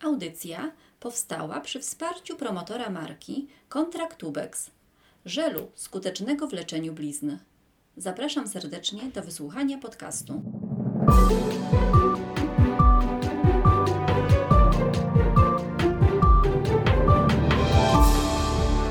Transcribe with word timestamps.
Audycja 0.00 0.72
powstała 1.00 1.60
przy 1.60 1.80
wsparciu 1.80 2.36
promotora 2.36 2.90
marki 2.90 3.48
Kontrakt 3.68 4.18
Tubex, 4.18 4.70
żelu 5.24 5.70
skutecznego 5.74 6.46
w 6.46 6.52
leczeniu 6.52 6.92
blizn. 6.92 7.36
Zapraszam 7.96 8.48
serdecznie 8.48 9.02
do 9.14 9.22
wysłuchania 9.22 9.78
podcastu. 9.78 10.42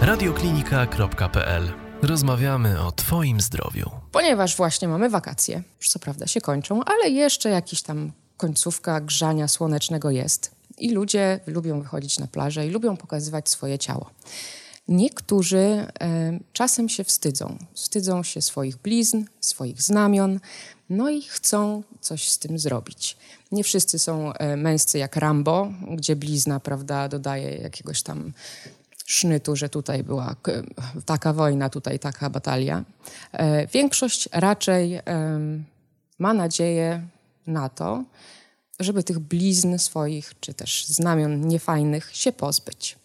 radioklinika.pl 0.02 1.74
Rozmawiamy 2.02 2.82
o 2.82 2.92
Twoim 2.92 3.42
zdrowiu. 3.42 3.92
Ponieważ 4.12 4.58
właśnie 4.58 4.88
mamy 4.88 5.10
wakacje, 5.10 5.64
już 5.78 5.90
co 5.90 6.00
prawda 6.00 6.28
się 6.28 6.42
kończą, 6.42 6.84
ale 6.84 7.10
jeszcze 7.10 7.50
jakiś 7.50 7.82
tam 7.82 8.12
końcówka 8.38 9.02
grzania 9.02 9.48
słonecznego 9.48 10.12
jest. 10.12 10.57
I 10.78 10.92
ludzie 10.92 11.40
lubią 11.48 11.82
wychodzić 11.82 12.20
na 12.20 12.28
plażę 12.28 12.68
i 12.68 12.70
lubią 12.70 12.98
pokazywać 12.98 13.50
swoje 13.50 13.80
ciało. 13.80 14.10
Niektórzy 14.88 15.58
e, 15.58 16.40
czasem 16.54 16.90
się 16.90 17.04
wstydzą. 17.04 17.58
Wstydzą 17.74 18.24
się 18.24 18.42
swoich 18.42 18.78
blizn, 18.78 19.24
swoich 19.40 19.82
znamion, 19.82 20.40
no 20.90 21.10
i 21.10 21.22
chcą 21.22 21.84
coś 22.02 22.30
z 22.30 22.40
tym 22.40 22.60
zrobić. 22.60 23.18
Nie 23.52 23.64
wszyscy 23.64 24.00
są 24.00 24.34
e, 24.34 24.58
męscy 24.58 24.98
jak 24.98 25.16
Rambo, 25.16 25.72
gdzie 25.96 26.16
blizna, 26.16 26.60
prawda, 26.60 27.10
dodaje 27.10 27.56
jakiegoś 27.56 28.02
tam 28.02 28.34
sznytu, 29.06 29.56
że 29.56 29.70
tutaj 29.70 30.04
była 30.04 30.36
taka 31.06 31.34
wojna, 31.34 31.70
tutaj 31.70 32.00
taka 32.00 32.30
batalia. 32.30 32.84
E, 33.32 33.68
większość 33.68 34.30
raczej 34.32 35.00
ma 36.20 36.34
nadzieję 36.34 37.08
na 37.48 37.70
to, 37.70 38.04
żeby 38.80 39.04
tych 39.04 39.20
blizn 39.20 39.78
swoich, 39.78 40.34
czy 40.40 40.54
też 40.54 40.86
znamion 40.86 41.48
niefajnych 41.48 42.10
się 42.14 42.32
pozbyć. 42.32 42.98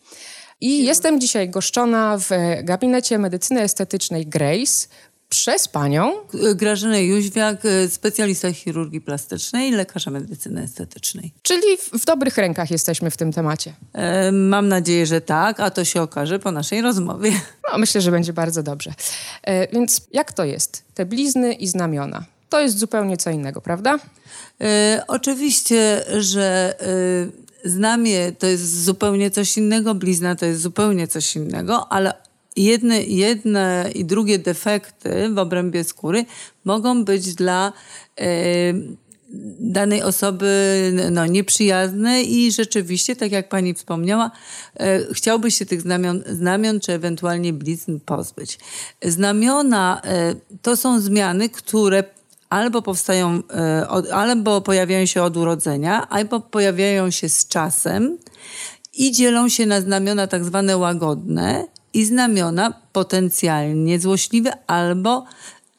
I 0.61 0.85
jestem 0.85 1.21
dzisiaj 1.21 1.49
goszczona 1.49 2.19
w 2.19 2.29
gabinecie 2.63 3.19
medycyny 3.19 3.60
estetycznej 3.60 4.27
Grace, 4.27 4.88
przez 5.33 5.69
panią 5.69 6.13
Grażynę 6.55 7.05
Jóźwiak, 7.05 7.63
specjalista 7.88 8.52
chirurgii 8.52 9.01
plastycznej 9.01 9.69
i 9.69 9.73
lekarza 9.73 10.11
medycyny 10.11 10.63
estetycznej. 10.63 11.33
Czyli 11.43 11.63
w 11.93 12.05
dobrych 12.05 12.37
rękach 12.37 12.71
jesteśmy 12.71 13.11
w 13.11 13.16
tym 13.16 13.33
temacie. 13.33 13.74
E, 13.93 14.33
mam 14.33 14.68
nadzieję, 14.68 15.07
że 15.07 15.21
tak, 15.21 15.61
a 15.61 15.71
to 15.71 15.85
się 15.85 16.02
okaże 16.02 16.39
po 16.39 16.52
naszej 16.52 16.80
rozmowie. 16.80 17.33
No, 17.73 17.79
myślę, 17.79 18.01
że 18.01 18.11
będzie 18.11 18.33
bardzo 18.33 18.63
dobrze. 18.63 18.95
E, 19.43 19.68
więc 19.68 20.01
jak 20.13 20.33
to 20.33 20.45
jest? 20.45 20.85
Te 20.95 21.07
blizny 21.07 21.52
i 21.52 21.66
znamiona. 21.66 22.24
To 22.53 22.61
jest 22.61 22.79
zupełnie 22.79 23.17
co 23.17 23.31
innego, 23.31 23.61
prawda? 23.61 23.99
E, 24.61 25.03
oczywiście, 25.09 26.05
że 26.19 26.75
e, 27.65 27.69
znamie 27.69 28.33
to 28.33 28.47
jest 28.47 28.85
zupełnie 28.85 29.31
coś 29.31 29.57
innego, 29.57 29.95
blizna 29.95 30.37
to 30.37 30.47
jest 30.47 30.61
zupełnie 30.61 31.09
coś 31.09 31.37
innego, 31.37 31.93
ale 31.93 32.15
jedne, 32.57 33.03
jedne 33.03 33.91
i 33.95 34.05
drugie 34.05 34.39
defekty 34.39 35.30
w 35.35 35.39
obrębie 35.39 35.85
skóry 35.85 36.25
mogą 36.65 37.05
być 37.05 37.35
dla 37.35 37.73
e, 38.21 38.25
danej 39.61 40.03
osoby 40.03 40.93
no, 41.11 41.27
nieprzyjazne 41.27 42.23
i 42.23 42.53
rzeczywiście, 42.53 43.17
tak 43.17 43.33
jak 43.33 43.49
pani 43.49 43.75
wspomniała, 43.75 44.30
e, 44.77 45.15
chciałby 45.15 45.51
się 45.51 45.67
tych 45.67 45.80
znamion, 45.80 46.23
znamion 46.27 46.80
czy 46.80 46.93
ewentualnie 46.93 47.53
blizn 47.53 48.01
pozbyć. 48.01 48.59
Znamiona 49.03 50.03
e, 50.05 50.35
to 50.63 50.77
są 50.77 51.01
zmiany, 51.01 51.49
które 51.49 52.05
albo 52.53 52.83
powstają, 52.83 53.43
e, 53.55 54.15
albo 54.15 54.61
pojawiają 54.61 55.07
się 55.07 55.23
od 55.23 55.37
urodzenia, 55.37 56.09
albo 56.09 56.41
pojawiają 56.41 57.11
się 57.11 57.29
z 57.29 57.49
czasem 57.49 58.19
i 58.95 59.13
dzielą 59.13 59.49
się 59.49 59.67
na 59.67 59.81
znamiona 59.81 60.27
tak 60.27 60.45
zwane 60.45 60.77
łagodne 60.77 61.65
i 61.95 62.05
znamiona 62.05 62.73
potencjalnie 62.93 64.00
złośliwe 64.00 64.53
albo 64.67 65.25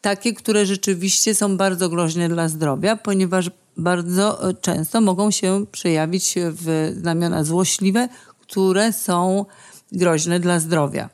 takie, 0.01 0.33
które 0.33 0.65
rzeczywiście 0.65 1.35
są 1.35 1.57
bardzo 1.57 1.89
groźne 1.89 2.29
dla 2.29 2.49
zdrowia, 2.49 2.95
ponieważ 2.95 3.51
bardzo 3.77 4.39
często 4.61 5.01
mogą 5.01 5.31
się 5.31 5.65
przejawić 5.71 6.35
w 6.37 6.93
znamiona 6.97 7.43
złośliwe, 7.43 8.09
które 8.41 8.93
są 8.93 9.45
groźne 9.91 10.39
dla 10.39 10.59
zdrowia. 10.59 11.09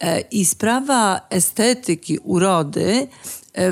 E, 0.00 0.20
I 0.20 0.44
sprawa 0.44 1.20
estetyki, 1.30 2.18
urody 2.18 3.08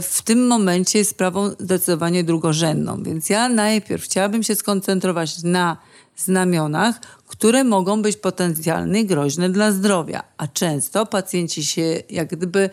w 0.02 0.22
tym 0.22 0.46
momencie 0.46 0.98
jest 0.98 1.10
sprawą 1.10 1.50
zdecydowanie 1.50 2.24
drugorzędną. 2.24 3.02
Więc 3.02 3.30
ja 3.30 3.48
najpierw 3.48 4.04
chciałabym 4.04 4.42
się 4.42 4.54
skoncentrować 4.54 5.42
na 5.42 5.76
znamionach, 6.16 7.00
które 7.26 7.64
mogą 7.64 8.02
być 8.02 8.16
potencjalnie 8.16 9.04
groźne 9.04 9.50
dla 9.50 9.72
zdrowia. 9.72 10.22
A 10.36 10.48
często 10.48 11.06
pacjenci 11.06 11.64
się 11.64 12.02
jak 12.10 12.36
gdyby 12.36 12.70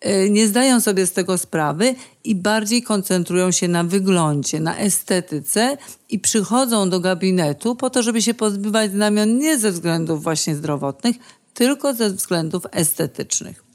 e, 0.00 0.30
nie 0.30 0.46
zdają 0.46 0.80
sobie 0.80 1.06
z 1.06 1.12
tego 1.12 1.38
sprawy 1.38 1.94
i 2.24 2.34
bardziej 2.34 2.82
koncentrują 2.82 3.50
się 3.50 3.68
na 3.68 3.84
wyglądzie, 3.84 4.60
na 4.60 4.78
estetyce 4.78 5.76
i 6.08 6.18
przychodzą 6.18 6.90
do 6.90 7.00
gabinetu 7.00 7.76
po 7.76 7.90
to, 7.90 8.02
żeby 8.02 8.22
się 8.22 8.34
pozbywać 8.34 8.90
znamion 8.90 9.38
nie 9.38 9.58
ze 9.58 9.72
względów 9.72 10.22
właśnie 10.22 10.56
zdrowotnych, 10.56 11.16
tylko 11.54 11.94
ze 11.94 12.10
względów 12.10 12.62
estetycznych. 12.72 13.65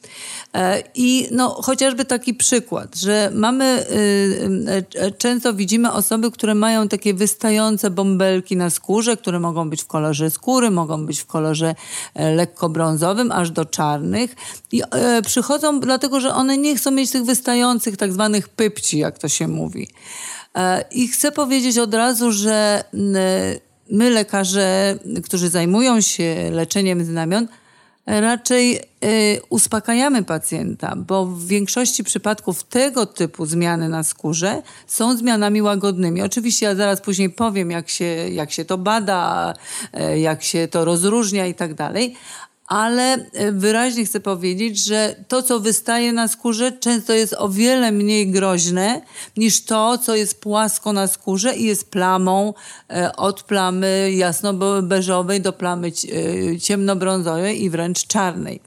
E, 0.53 0.83
I 0.95 1.27
no, 1.31 1.49
chociażby 1.49 2.05
taki 2.05 2.33
przykład, 2.33 2.95
że 2.95 3.31
mamy, 3.33 3.85
y, 3.91 3.95
y, 4.97 5.05
y, 5.05 5.11
często 5.11 5.53
widzimy 5.53 5.91
osoby, 5.91 6.31
które 6.31 6.55
mają 6.55 6.87
takie 6.87 7.13
wystające 7.13 7.89
bąbelki 7.89 8.57
na 8.57 8.69
skórze, 8.69 9.17
które 9.17 9.39
mogą 9.39 9.69
być 9.69 9.83
w 9.83 9.87
kolorze 9.87 10.31
skóry, 10.31 10.71
mogą 10.71 11.05
być 11.05 11.19
w 11.19 11.25
kolorze 11.25 11.75
e, 12.15 12.35
lekko 12.35 12.69
brązowym, 12.69 13.31
aż 13.31 13.51
do 13.51 13.65
czarnych. 13.65 14.35
I 14.71 14.81
e, 14.91 15.21
przychodzą 15.21 15.79
dlatego, 15.79 16.19
że 16.19 16.33
one 16.33 16.57
nie 16.57 16.75
chcą 16.75 16.91
mieć 16.91 17.11
tych 17.11 17.23
wystających 17.23 17.97
tak 17.97 18.13
zwanych 18.13 18.49
pypci, 18.49 18.97
jak 18.97 19.19
to 19.19 19.27
się 19.27 19.47
mówi. 19.47 19.87
I 20.91 21.07
chcę 21.07 21.31
powiedzieć 21.31 21.77
od 21.77 21.93
razu, 21.93 22.31
że 22.31 22.83
my 23.89 24.09
lekarze, 24.09 24.95
którzy 25.23 25.49
zajmują 25.49 26.01
się 26.01 26.49
leczeniem 26.51 27.05
znamion, 27.05 27.47
raczej 28.19 28.79
y, 29.05 29.41
uspokajamy 29.49 30.23
pacjenta, 30.23 30.95
bo 30.95 31.25
w 31.25 31.45
większości 31.47 32.03
przypadków 32.03 32.63
tego 32.63 33.05
typu 33.05 33.45
zmiany 33.45 33.89
na 33.89 34.03
skórze 34.03 34.61
są 34.87 35.17
zmianami 35.17 35.61
łagodnymi. 35.61 36.21
Oczywiście 36.21 36.65
ja 36.65 36.75
zaraz 36.75 37.01
później 37.01 37.29
powiem, 37.29 37.71
jak 37.71 37.89
się, 37.89 38.05
jak 38.29 38.51
się 38.51 38.65
to 38.65 38.77
bada, 38.77 39.53
y, 40.13 40.19
jak 40.19 40.43
się 40.43 40.67
to 40.67 40.85
rozróżnia 40.85 41.45
i 41.45 41.53
tak 41.53 41.73
dalej, 41.73 42.15
ale 42.67 43.13
e, 43.13 43.51
wyraźnie 43.51 44.05
chcę 44.05 44.19
powiedzieć, 44.19 44.85
że 44.85 45.15
to, 45.27 45.43
co 45.43 45.59
wystaje 45.59 46.13
na 46.13 46.27
skórze, 46.27 46.71
często 46.71 47.13
jest 47.13 47.35
o 47.37 47.49
wiele 47.49 47.91
mniej 47.91 48.31
groźne 48.31 49.01
niż 49.37 49.65
to, 49.65 49.97
co 49.97 50.15
jest 50.15 50.41
płasko 50.41 50.93
na 50.93 51.07
skórze 51.07 51.55
i 51.55 51.63
jest 51.63 51.89
plamą 51.89 52.53
e, 52.89 53.15
od 53.15 53.43
plamy 53.43 54.11
jasno-beżowej 54.11 55.41
do 55.41 55.53
plamy 55.53 55.87
e, 55.87 56.59
ciemnobrązowej 56.59 57.63
i 57.63 57.69
wręcz 57.69 58.07
czarnej. 58.07 58.59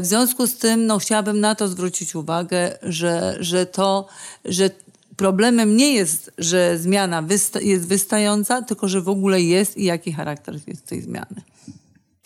W 0.00 0.06
związku 0.06 0.46
z 0.46 0.56
tym 0.56 0.86
no, 0.86 0.98
chciałabym 0.98 1.40
na 1.40 1.54
to 1.54 1.68
zwrócić 1.68 2.14
uwagę, 2.14 2.78
że, 2.82 3.36
że 3.40 3.66
to, 3.66 4.08
że 4.44 4.70
problemem 5.16 5.76
nie 5.76 5.94
jest, 5.94 6.30
że 6.38 6.78
zmiana 6.78 7.22
wysta 7.22 7.60
jest 7.60 7.86
wystająca, 7.86 8.62
tylko 8.62 8.88
że 8.88 9.00
w 9.00 9.08
ogóle 9.08 9.42
jest 9.42 9.76
i 9.76 9.84
jaki 9.84 10.12
charakter 10.12 10.54
jest 10.66 10.86
tej 10.86 11.02
zmiany. 11.02 11.42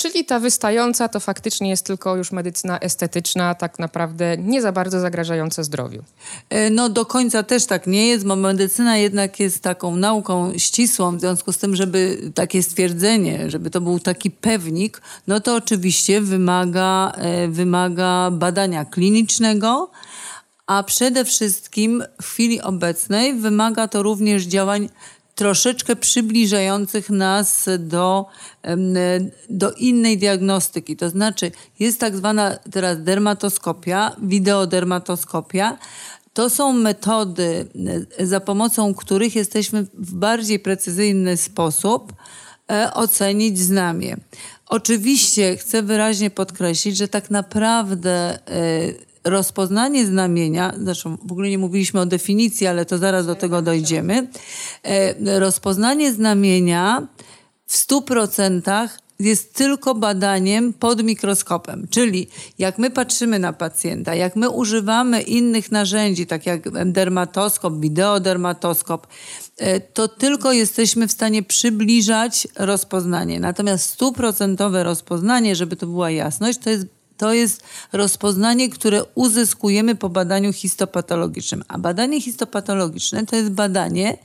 Czyli 0.04 0.24
ta 0.24 0.40
wystająca 0.40 1.08
to 1.08 1.20
faktycznie 1.20 1.70
jest 1.70 1.86
tylko 1.86 2.16
już 2.16 2.32
medycyna 2.32 2.78
estetyczna, 2.80 3.54
tak 3.54 3.78
naprawdę 3.78 4.36
nie 4.38 4.62
za 4.62 4.72
bardzo 4.72 5.00
zagrażająca 5.00 5.62
zdrowiu. 5.62 6.02
E, 6.50 6.70
no 6.70 6.88
do 6.88 7.06
końca 7.06 7.42
też 7.42 7.66
tak 7.66 7.86
nie 7.86 8.08
jest, 8.08 8.26
bo 8.26 8.36
medycyna 8.36 8.96
jednak 8.96 9.40
jest 9.40 9.62
taką 9.62 9.96
nauką 9.96 10.52
ścisłą, 10.58 11.16
w 11.16 11.20
związku 11.20 11.52
z 11.52 11.58
tym, 11.58 11.76
żeby 11.76 12.18
takie 12.34 12.62
stwierdzenie, 12.62 13.50
żeby 13.50 13.70
to 13.70 13.80
był 13.80 14.00
taki 14.00 14.30
pewnik, 14.30 15.02
no 15.26 15.40
to 15.40 15.54
oczywiście 15.54 16.20
wymaga, 16.20 17.12
e, 17.16 17.48
wymaga 17.48 18.30
badania 18.30 18.84
klinicznego, 18.84 19.90
a 20.66 20.82
przede 20.82 21.24
wszystkim 21.24 22.04
w 22.22 22.26
chwili 22.26 22.60
obecnej 22.60 23.34
wymaga 23.34 23.88
to 23.88 24.02
również 24.02 24.42
działań 24.42 24.88
troszeczkę 25.34 25.96
przybliżających 25.96 27.10
nas 27.10 27.68
do, 27.78 28.26
do 29.50 29.72
innej 29.72 30.18
diagnostyki. 30.18 30.96
To 30.96 31.10
znaczy, 31.10 31.52
jest 31.78 32.00
tak 32.00 32.16
zwana 32.16 32.58
teraz 32.72 33.02
dermatoskopia, 33.02 34.16
wideodermatoskopia. 34.22 35.78
To 36.34 36.50
są 36.50 36.72
metody, 36.72 37.66
e, 38.18 38.26
za 38.26 38.40
pomocą 38.40 38.94
których 38.94 39.36
jesteśmy 39.36 39.86
w 39.94 40.14
bardziej 40.14 40.58
precyzyjny 40.58 41.36
sposób 41.36 42.12
e, 42.70 42.94
ocenić 42.94 43.58
znamie. 43.58 44.16
Oczywiście 44.66 45.56
chcę 45.56 45.82
wyraźnie 45.82 46.30
podkreślić, 46.30 46.96
że 46.96 47.08
tak 47.08 47.30
naprawdę 47.30 48.10
e, 48.10 49.13
rozpoznanie 49.24 50.06
znamienia, 50.06 50.72
zresztą 50.82 51.16
w 51.24 51.32
ogóle 51.32 51.48
nie 51.50 51.58
mówiliśmy 51.58 52.00
o 52.00 52.06
definicji, 52.06 52.66
ale 52.66 52.84
to 52.84 52.98
zaraz 52.98 53.26
do 53.26 53.34
tego 53.34 53.62
dojdziemy. 53.62 54.28
E, 54.82 55.40
rozpoznanie 55.40 56.12
znamienia 56.12 57.08
w 57.66 57.76
100% 57.76 58.88
jest 59.18 59.54
tylko 59.54 59.94
badaniem 59.94 60.72
pod 60.72 61.02
mikroskopem. 61.02 61.86
Czyli 61.90 62.28
jak 62.58 62.78
my 62.78 62.90
patrzymy 62.90 63.38
na 63.38 63.52
pacjenta, 63.52 64.14
jak 64.14 64.36
my 64.36 64.50
używamy 64.50 65.22
innych 65.22 65.72
narzędzi, 65.72 66.26
tak 66.26 66.46
jak 66.46 66.90
dermatoskop, 66.92 67.80
wideodermatoskop, 67.80 69.06
e, 69.58 69.80
to 69.80 70.08
tylko 70.08 70.52
jesteśmy 70.52 71.08
w 71.08 71.12
stanie 71.12 71.42
przybliżać 71.42 72.48
rozpoznanie. 72.56 73.40
Natomiast 73.40 73.90
stuprocentowe 73.90 74.84
rozpoznanie, 74.84 75.56
żeby 75.56 75.76
to 75.76 75.86
była 75.86 76.10
jasność, 76.10 76.58
to 76.58 76.70
jest 76.70 76.86
to 77.16 77.32
jest 77.32 77.62
rozpoznanie, 77.92 78.70
które 78.70 79.04
uzyskujemy 79.14 79.94
po 79.94 80.08
badaniu 80.08 80.52
histopatologicznym. 80.52 81.64
A 81.68 81.78
badanie 81.78 82.20
histopatologiczne 82.20 83.26
to 83.26 83.36
jest 83.36 83.50
badanie, 83.50 84.18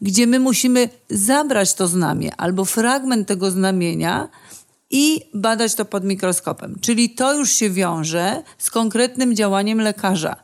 gdzie 0.00 0.26
my 0.26 0.38
musimy 0.38 0.88
zabrać 1.10 1.74
to 1.74 1.88
znamię 1.88 2.36
albo 2.36 2.64
fragment 2.64 3.28
tego 3.28 3.50
znamienia 3.50 4.28
i 4.90 5.20
badać 5.34 5.74
to 5.74 5.84
pod 5.84 6.04
mikroskopem. 6.04 6.76
Czyli 6.80 7.10
to 7.10 7.34
już 7.34 7.52
się 7.52 7.70
wiąże 7.70 8.42
z 8.58 8.70
konkretnym 8.70 9.36
działaniem 9.36 9.80
lekarza. 9.80 10.36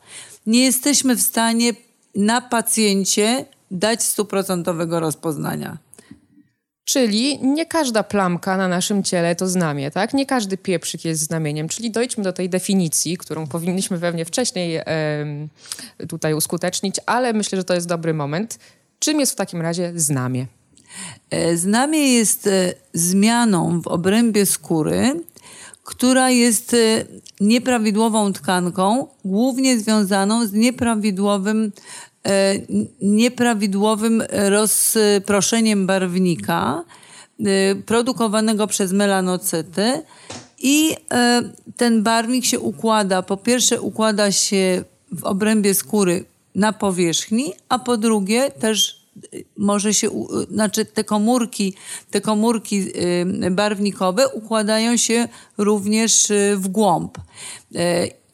Nie 0.46 0.64
jesteśmy 0.64 1.16
w 1.16 1.22
stanie 1.22 1.72
na 2.14 2.40
pacjencie 2.40 3.46
dać 3.70 4.02
stuprocentowego 4.02 5.00
rozpoznania. 5.00 5.78
Czyli 6.92 7.38
nie 7.42 7.66
każda 7.66 8.02
plamka 8.02 8.56
na 8.56 8.68
naszym 8.68 9.02
ciele 9.02 9.36
to 9.36 9.48
znamie, 9.48 9.90
tak? 9.90 10.14
Nie 10.14 10.26
każdy 10.26 10.56
pieprzyk 10.56 11.04
jest 11.04 11.22
znamieniem. 11.22 11.68
Czyli 11.68 11.90
dojdźmy 11.90 12.24
do 12.24 12.32
tej 12.32 12.48
definicji, 12.48 13.16
którą 13.16 13.46
powinniśmy 13.46 13.98
pewnie 13.98 14.24
wcześniej 14.24 14.76
e, 14.76 14.86
tutaj 16.08 16.34
uskutecznić, 16.34 16.96
ale 17.06 17.32
myślę, 17.32 17.58
że 17.58 17.64
to 17.64 17.74
jest 17.74 17.88
dobry 17.88 18.14
moment. 18.14 18.58
Czym 18.98 19.20
jest 19.20 19.32
w 19.32 19.36
takim 19.36 19.60
razie 19.60 19.92
znamie? 19.96 20.46
E, 21.30 21.56
znamie 21.56 22.14
jest 22.14 22.46
e, 22.46 22.74
zmianą 22.94 23.80
w 23.80 23.86
obrębie 23.86 24.46
skóry, 24.46 25.20
która 25.84 26.30
jest 26.30 26.74
e, 26.74 27.04
nieprawidłową 27.40 28.32
tkanką, 28.32 29.06
głównie 29.24 29.78
związaną 29.78 30.46
z 30.46 30.52
nieprawidłowym 30.52 31.72
nieprawidłowym 33.02 34.22
rozproszeniem 34.30 35.86
barwnika 35.86 36.84
e, 37.40 37.74
produkowanego 37.74 38.66
przez 38.66 38.92
melanocyty 38.92 40.02
i 40.58 40.96
e, 41.12 41.42
ten 41.76 42.02
barwnik 42.02 42.44
się 42.44 42.60
układa, 42.60 43.22
po 43.22 43.36
pierwsze 43.36 43.80
układa 43.80 44.32
się 44.32 44.84
w 45.12 45.24
obrębie 45.24 45.74
skóry 45.74 46.24
na 46.54 46.72
powierzchni, 46.72 47.52
a 47.68 47.78
po 47.78 47.96
drugie 47.96 48.50
też 48.50 49.00
może 49.56 49.94
się, 49.94 50.10
znaczy 50.50 50.84
te 50.84 51.04
komórki, 51.04 51.74
te 52.10 52.20
komórki 52.20 52.86
barwnikowe 53.50 54.28
układają 54.28 54.96
się 54.96 55.28
również 55.58 56.28
w 56.56 56.68
głąb. 56.68 57.18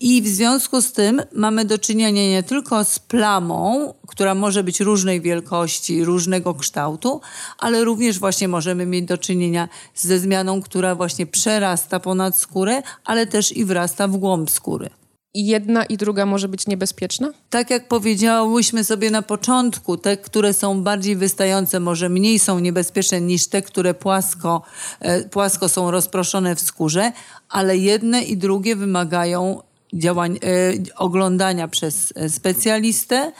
I 0.01 0.23
w 0.23 0.29
związku 0.29 0.83
z 0.83 0.93
tym 0.93 1.23
mamy 1.33 1.65
do 1.65 1.79
czynienia 1.79 2.29
nie 2.29 2.43
tylko 2.43 2.85
z 2.85 2.99
plamą, 2.99 3.95
która 4.07 4.35
może 4.35 4.65
być 4.65 4.81
różnej 4.81 5.21
wielkości, 5.21 6.05
różnego 6.05 6.55
kształtu, 6.55 7.21
ale 7.59 7.85
również 7.85 8.19
właśnie 8.19 8.49
możemy 8.49 8.87
mieć 8.87 9.05
do 9.05 9.19
czynienia 9.19 9.69
ze 9.95 10.19
zmianą, 10.19 10.63
która 10.63 10.95
właśnie 10.95 11.27
przerasta 11.27 12.01
ponad 12.01 12.39
skórę, 12.39 12.83
ale 13.05 13.27
też 13.27 13.57
i 13.57 13.65
wrasta 13.65 14.09
w 14.09 14.17
głąb 14.17 14.51
skóry. 14.51 14.91
I 15.35 15.47
jedna 15.47 15.85
i 15.85 15.97
druga 15.97 16.27
może 16.27 16.49
być 16.49 16.67
niebezpieczna? 16.67 17.33
Tak 17.51 17.71
jak 17.71 17.89
powiedziałyśmy 17.89 18.85
sobie 18.85 19.11
na 19.11 19.23
początku, 19.23 19.97
te, 19.97 20.17
które 20.17 20.53
są 20.53 20.83
bardziej 20.83 21.17
wystające, 21.17 21.81
może 21.81 22.09
mniej 22.09 22.39
są 22.39 22.59
niebezpieczne 22.59 23.21
niż 23.21 23.47
te, 23.47 23.63
które 23.63 23.95
płasko, 23.95 24.63
e, 25.01 25.29
płasko 25.29 25.69
są 25.69 25.91
rozproszone 25.91 26.57
w 26.57 26.61
skórze, 26.61 27.13
ale 27.49 27.77
jedne 27.77 28.23
i 28.23 28.37
drugie 28.37 28.77
wymagają 28.77 29.63
działań, 29.97 30.39
e, 30.43 30.73
oglądania 30.97 31.69
przez 31.69 32.13
e, 32.17 32.29
specjalistę 32.29 33.33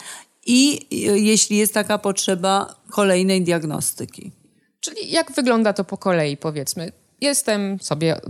i 0.45 0.87
e, 0.91 0.95
jeśli 1.19 1.57
jest 1.57 1.73
taka 1.73 1.97
potrzeba, 1.97 2.75
kolejnej 2.89 3.43
diagnostyki. 3.43 4.31
Czyli 4.79 5.11
jak 5.11 5.31
wygląda 5.31 5.73
to 5.73 5.83
po 5.83 5.97
kolei, 5.97 6.37
powiedzmy? 6.37 6.91
Jestem 7.21 7.79
sobie 7.81 8.21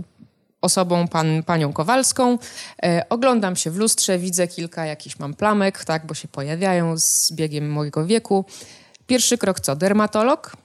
osobą, 0.60 1.08
pan, 1.08 1.42
panią 1.42 1.72
Kowalską, 1.72 2.38
e, 2.82 3.06
oglądam 3.08 3.56
się 3.56 3.70
w 3.70 3.76
lustrze, 3.76 4.18
widzę 4.18 4.48
kilka 4.48 4.86
jakichś 4.86 5.18
mam 5.18 5.34
plamek, 5.34 5.84
tak, 5.84 6.06
bo 6.06 6.14
się 6.14 6.28
pojawiają 6.28 6.98
z 6.98 7.32
biegiem 7.32 7.70
mojego 7.70 8.06
wieku. 8.06 8.44
Pierwszy 9.06 9.38
krok 9.38 9.60
co? 9.60 9.76
Dermatolog? 9.76 10.56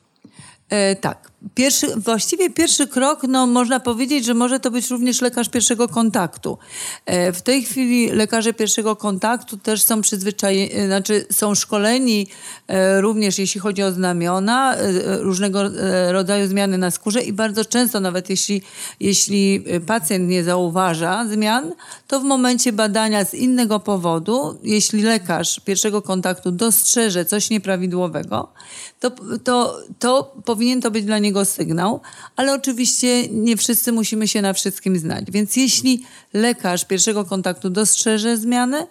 E, 0.69 0.95
tak. 0.95 1.32
Pierwszy, 1.55 1.87
właściwie 1.95 2.49
pierwszy 2.49 2.87
krok, 2.87 3.23
no 3.27 3.47
można 3.47 3.79
powiedzieć, 3.79 4.25
że 4.25 4.33
może 4.33 4.59
to 4.59 4.71
być 4.71 4.89
również 4.89 5.21
lekarz 5.21 5.49
pierwszego 5.49 5.87
kontaktu. 5.87 6.57
E, 7.05 7.33
w 7.33 7.41
tej 7.41 7.63
chwili 7.63 8.09
lekarze 8.09 8.53
pierwszego 8.53 8.95
kontaktu 8.95 9.57
też 9.57 9.83
są 9.83 10.01
przyzwyczajeni, 10.01 10.73
e, 10.75 10.85
znaczy 10.85 11.25
są 11.31 11.55
szkoleni 11.55 12.27
e, 12.67 13.01
również 13.01 13.39
jeśli 13.39 13.61
chodzi 13.61 13.83
o 13.83 13.91
znamiona, 13.91 14.75
różnego 15.19 15.63
rodzaju 16.11 16.47
zmiany 16.47 16.77
na 16.77 16.91
skórze 16.91 17.21
i 17.21 17.33
bardzo 17.33 17.65
często 17.65 17.99
nawet 17.99 18.29
jeśli, 18.29 18.61
jeśli 18.99 19.63
pacjent 19.85 20.29
nie 20.29 20.43
zauważa 20.43 21.27
zmian, 21.27 21.71
to 22.07 22.19
w 22.19 22.23
momencie 22.23 22.71
badania 22.71 23.25
z 23.25 23.33
innego 23.33 23.79
powodu, 23.79 24.59
jeśli 24.63 25.01
lekarz 25.01 25.59
pierwszego 25.59 26.01
kontaktu 26.01 26.51
dostrzeże 26.51 27.25
coś 27.25 27.49
nieprawidłowego, 27.49 28.53
to, 28.99 29.11
to, 29.43 29.79
to 29.99 30.35
powinien 30.45 30.81
to 30.81 30.91
być 30.91 31.05
dla 31.05 31.19
niego 31.19 31.32
niego 31.33 31.45
sygnał, 31.45 32.01
ale 32.35 32.53
oczywiście 32.53 33.27
nie 33.27 33.57
wszyscy 33.57 33.91
musimy 33.91 34.27
się 34.27 34.41
na 34.41 34.53
wszystkim 34.53 34.97
znać. 34.97 35.25
Więc 35.31 35.55
jeśli 35.55 36.03
lekarz 36.33 36.85
pierwszego 36.85 37.25
kontaktu 37.25 37.69
dostrzeże 37.69 38.37
zmianę, 38.37 38.87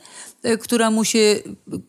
która 0.61 0.91
mu 0.91 1.05
się, 1.05 1.37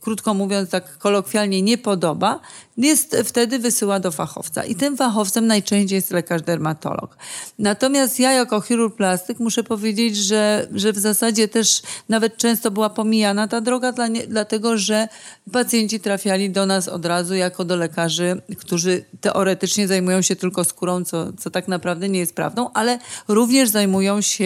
krótko 0.01 0.33
mówiąc, 0.33 0.69
tak 0.69 0.97
kolokwialnie 0.97 1.61
nie 1.61 1.77
podoba, 1.77 2.39
jest 2.77 3.17
wtedy 3.25 3.59
wysyła 3.59 3.99
do 3.99 4.11
fachowca. 4.11 4.63
I 4.63 4.75
tym 4.75 4.97
fachowcem 4.97 5.47
najczęściej 5.47 5.95
jest 5.95 6.11
lekarz 6.11 6.41
dermatolog. 6.41 7.17
Natomiast 7.59 8.19
ja 8.19 8.31
jako 8.31 8.61
chirurg 8.61 8.95
plastyk 8.95 9.39
muszę 9.39 9.63
powiedzieć, 9.63 10.17
że, 10.17 10.67
że 10.71 10.93
w 10.93 10.97
zasadzie 10.97 11.47
też 11.47 11.81
nawet 12.09 12.37
często 12.37 12.71
była 12.71 12.89
pomijana 12.89 13.47
ta 13.47 13.61
droga, 13.61 13.91
dla 13.91 14.07
nie, 14.07 14.27
dlatego 14.27 14.77
że 14.77 15.07
pacjenci 15.51 15.99
trafiali 15.99 16.49
do 16.49 16.65
nas 16.65 16.87
od 16.87 17.05
razu 17.05 17.35
jako 17.35 17.65
do 17.65 17.75
lekarzy, 17.75 18.41
którzy 18.59 19.05
teoretycznie 19.21 19.87
zajmują 19.87 20.21
się 20.21 20.35
tylko 20.35 20.63
skórą, 20.63 21.05
co, 21.05 21.33
co 21.33 21.51
tak 21.51 21.67
naprawdę 21.67 22.09
nie 22.09 22.19
jest 22.19 22.35
prawdą, 22.35 22.69
ale 22.73 22.99
również 23.27 23.69
zajmują 23.69 24.21
się, 24.21 24.45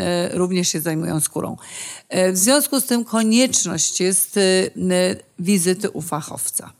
e, 0.00 0.38
również 0.38 0.68
się 0.68 0.80
zajmują 0.80 1.20
skórą. 1.20 1.56
E, 2.08 2.32
w 2.32 2.38
związku 2.38 2.80
z 2.80 2.84
tym 2.84 3.04
konieczność 3.38 4.00
jest 4.00 4.36
e, 4.36 4.40
wizyty 5.38 5.90
u 5.90 6.02
fachowca. 6.02 6.72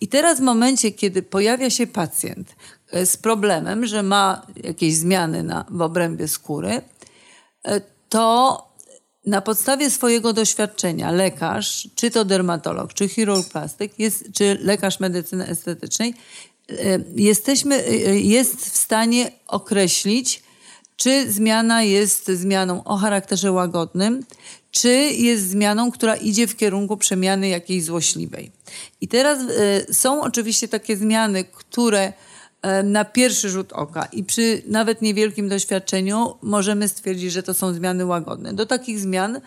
I 0.00 0.08
teraz 0.08 0.38
w 0.38 0.42
momencie, 0.42 0.92
kiedy 0.92 1.22
pojawia 1.22 1.70
się 1.70 1.86
pacjent 1.86 2.56
e, 2.90 3.06
z 3.06 3.16
problemem, 3.16 3.86
że 3.86 4.02
ma 4.02 4.46
jakieś 4.64 4.94
zmiany 4.94 5.42
na, 5.42 5.64
w 5.70 5.80
obrębie 5.80 6.28
skóry, 6.28 6.82
to 8.08 8.68
na 9.26 9.40
podstawie 9.40 9.90
swojego 9.90 10.32
doświadczenia 10.32 11.10
lekarz, 11.10 11.88
czy 11.94 12.10
to 12.10 12.24
dermatolog, 12.24 12.94
czy 12.94 13.08
chirurg 13.08 13.48
plastyk, 13.48 13.98
jest, 13.98 14.24
czy 14.32 14.58
lekarz 14.60 15.00
medycyny 15.00 15.46
estetycznej, 15.46 16.14
jesteśmy, 17.16 17.84
jest 18.22 18.56
w 18.56 18.76
stanie 18.76 19.32
określić, 19.46 20.42
czy 20.96 21.32
zmiana 21.32 21.82
jest 21.82 22.26
zmianą 22.26 22.84
o 22.84 22.96
charakterze 22.96 23.52
łagodnym, 23.52 24.24
czy 24.74 24.90
jest 25.12 25.48
zmianą, 25.48 25.90
która 25.90 26.16
idzie 26.16 26.46
w 26.46 26.56
kierunku 26.56 26.96
przemiany 26.96 27.48
jakiejś 27.48 27.84
złośliwej. 27.84 28.50
I 29.00 29.08
teraz 29.08 29.38
y, 29.90 29.94
są 29.94 30.22
oczywiście 30.22 30.68
takie 30.68 30.96
zmiany, 30.96 31.44
które 31.44 32.08
y, 32.08 32.82
na 32.82 33.04
pierwszy 33.04 33.48
rzut 33.48 33.72
oka 33.72 34.04
i 34.04 34.24
przy 34.24 34.62
nawet 34.66 35.02
niewielkim 35.02 35.48
doświadczeniu 35.48 36.34
możemy 36.42 36.88
stwierdzić, 36.88 37.32
że 37.32 37.42
to 37.42 37.54
są 37.54 37.72
zmiany 37.72 38.06
łagodne. 38.06 38.52
Do 38.52 38.66
takich 38.66 39.00
zmian 39.00 39.40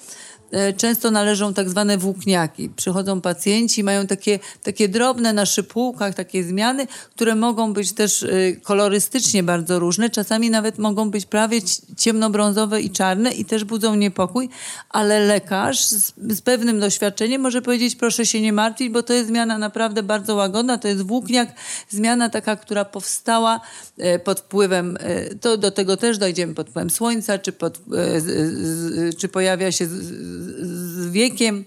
często 0.77 1.11
należą 1.11 1.53
tak 1.53 1.69
zwane 1.69 1.97
włókniaki. 1.97 2.69
Przychodzą 2.69 3.21
pacjenci, 3.21 3.83
mają 3.83 4.07
takie, 4.07 4.39
takie 4.63 4.89
drobne 4.89 5.33
na 5.33 5.45
szypułkach, 5.45 6.15
takie 6.15 6.43
zmiany, 6.43 6.87
które 7.15 7.35
mogą 7.35 7.73
być 7.73 7.93
też 7.93 8.23
e, 8.23 8.27
kolorystycznie 8.63 9.43
bardzo 9.43 9.79
różne. 9.79 10.09
Czasami 10.09 10.49
nawet 10.49 10.77
mogą 10.77 11.09
być 11.11 11.25
prawie 11.25 11.61
ciemnobrązowe 11.97 12.81
i 12.81 12.89
czarne 12.89 13.31
i 13.31 13.45
też 13.45 13.63
budzą 13.63 13.95
niepokój, 13.95 14.49
ale 14.89 15.19
lekarz 15.19 15.85
z, 15.85 16.13
z 16.17 16.41
pewnym 16.41 16.79
doświadczeniem 16.79 17.41
może 17.41 17.61
powiedzieć, 17.61 17.95
proszę 17.95 18.25
się 18.25 18.41
nie 18.41 18.53
martwić, 18.53 18.89
bo 18.89 19.03
to 19.03 19.13
jest 19.13 19.27
zmiana 19.27 19.57
naprawdę 19.57 20.03
bardzo 20.03 20.35
łagodna, 20.35 20.77
to 20.77 20.87
jest 20.87 21.01
włókniak, 21.01 21.49
zmiana 21.89 22.29
taka, 22.29 22.55
która 22.55 22.85
powstała 22.85 23.61
e, 23.97 24.19
pod 24.19 24.39
wpływem, 24.39 24.97
to 25.41 25.57
do 25.57 25.71
tego 25.71 25.97
też 25.97 26.17
dojdziemy 26.17 26.53
pod 26.53 26.69
wpływem 26.69 26.89
słońca, 26.89 27.39
czy, 27.39 27.51
pod, 27.51 27.79
czy 29.17 29.27
pojawia 29.27 29.71
się 29.71 29.87
z 30.37 31.07
wiekiem. 31.11 31.65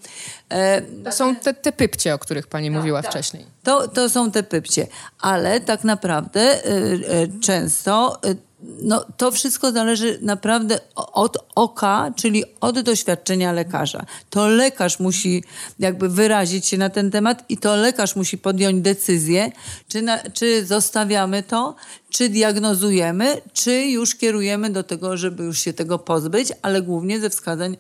E, 0.48 0.82
To 0.82 1.12
są 1.12 1.36
te, 1.36 1.54
te 1.54 1.72
pypcie, 1.72 2.14
o 2.14 2.18
których 2.18 2.46
pani 2.46 2.70
mówiła 2.70 3.02
tak. 3.02 3.10
wcześniej. 3.10 3.46
To, 3.62 3.88
to 3.88 4.08
są 4.08 4.30
te 4.30 4.42
pypcie, 4.42 4.86
ale 5.20 5.60
tak 5.60 5.84
naprawdę 5.84 6.66
y, 6.66 6.68
y, 6.68 7.40
często 7.40 8.20
no, 8.62 9.04
to 9.16 9.30
wszystko 9.30 9.72
zależy 9.72 10.18
naprawdę 10.22 10.80
od 10.94 11.38
oka, 11.54 12.12
czyli 12.16 12.44
od 12.60 12.80
doświadczenia 12.80 13.52
lekarza. 13.52 14.06
To 14.30 14.48
lekarz 14.48 15.00
musi 15.00 15.44
jakby 15.78 16.08
wyrazić 16.08 16.66
się 16.66 16.78
na 16.78 16.90
ten 16.90 17.10
temat 17.10 17.44
i 17.48 17.56
to 17.56 17.76
lekarz 17.76 18.16
musi 18.16 18.38
podjąć 18.38 18.82
decyzję, 18.82 19.52
czy, 19.88 20.02
na, 20.02 20.18
czy 20.18 20.66
zostawiamy 20.66 21.42
to, 21.42 21.74
czy 22.10 22.28
diagnozujemy, 22.28 23.40
czy 23.52 23.72
już 23.84 24.14
kierujemy 24.14 24.70
do 24.70 24.82
tego, 24.82 25.16
żeby 25.16 25.44
już 25.44 25.58
się 25.58 25.72
tego 25.72 25.98
pozbyć, 25.98 26.52
ale 26.62 26.82
głównie 26.82 27.20
ze 27.20 27.30
wskazań, 27.30 27.76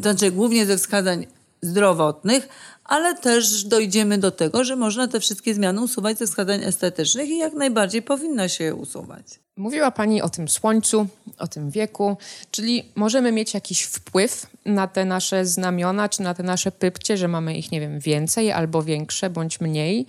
znaczy 0.00 0.30
głównie 0.30 0.66
ze 0.66 0.78
wskazań 0.78 1.26
zdrowotnych, 1.66 2.48
ale 2.84 3.14
też 3.14 3.64
dojdziemy 3.64 4.18
do 4.18 4.30
tego, 4.30 4.64
że 4.64 4.76
można 4.76 5.08
te 5.08 5.20
wszystkie 5.20 5.54
zmiany 5.54 5.80
usuwać 5.80 6.18
ze 6.18 6.26
wskazań 6.26 6.64
estetycznych 6.64 7.28
i 7.28 7.38
jak 7.38 7.52
najbardziej 7.52 8.02
powinno 8.02 8.48
się 8.48 8.64
je 8.64 8.74
usuwać. 8.74 9.40
Mówiła 9.56 9.90
Pani 9.90 10.22
o 10.22 10.28
tym 10.28 10.48
słońcu, 10.48 11.06
o 11.38 11.48
tym 11.48 11.70
wieku, 11.70 12.16
czyli 12.50 12.92
możemy 12.94 13.32
mieć 13.32 13.54
jakiś 13.54 13.82
wpływ 13.82 14.46
na 14.64 14.88
te 14.88 15.04
nasze 15.04 15.46
znamiona, 15.46 16.08
czy 16.08 16.22
na 16.22 16.34
te 16.34 16.42
nasze 16.42 16.72
pypcie, 16.72 17.16
że 17.16 17.28
mamy 17.28 17.58
ich, 17.58 17.72
nie 17.72 17.80
wiem, 17.80 18.00
więcej 18.00 18.52
albo 18.52 18.82
większe, 18.82 19.30
bądź 19.30 19.60
mniej. 19.60 20.06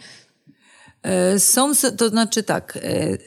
E, 1.03 1.39
Są, 1.39 1.71
to 1.97 2.09
znaczy 2.09 2.43
tak, 2.43 2.77
e, 2.77 2.81
e, 2.81 3.17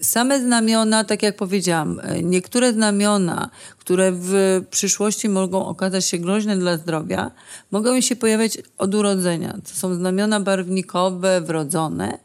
same 0.00 0.40
znamiona, 0.40 1.04
tak 1.04 1.22
jak 1.22 1.36
powiedziałam, 1.36 2.00
niektóre 2.22 2.72
znamiona, 2.72 3.50
które 3.78 4.12
w 4.12 4.60
przyszłości 4.70 5.28
mogą 5.28 5.66
okazać 5.66 6.04
się 6.04 6.18
groźne 6.18 6.56
dla 6.56 6.76
zdrowia, 6.76 7.30
mogą 7.70 8.00
się 8.00 8.16
pojawiać 8.16 8.58
od 8.78 8.94
urodzenia. 8.94 9.58
To 9.68 9.74
są 9.74 9.94
znamiona 9.94 10.40
barwnikowe, 10.40 11.40
wrodzone, 11.40 12.18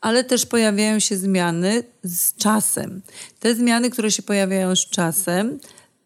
ale 0.00 0.24
też 0.24 0.46
pojawiają 0.46 0.98
się 0.98 1.16
zmiany 1.16 1.82
z 2.02 2.34
czasem. 2.36 3.02
Te 3.40 3.54
zmiany, 3.54 3.90
które 3.90 4.10
się 4.10 4.22
pojawiają 4.22 4.76
z 4.76 4.86
czasem, 4.90 5.58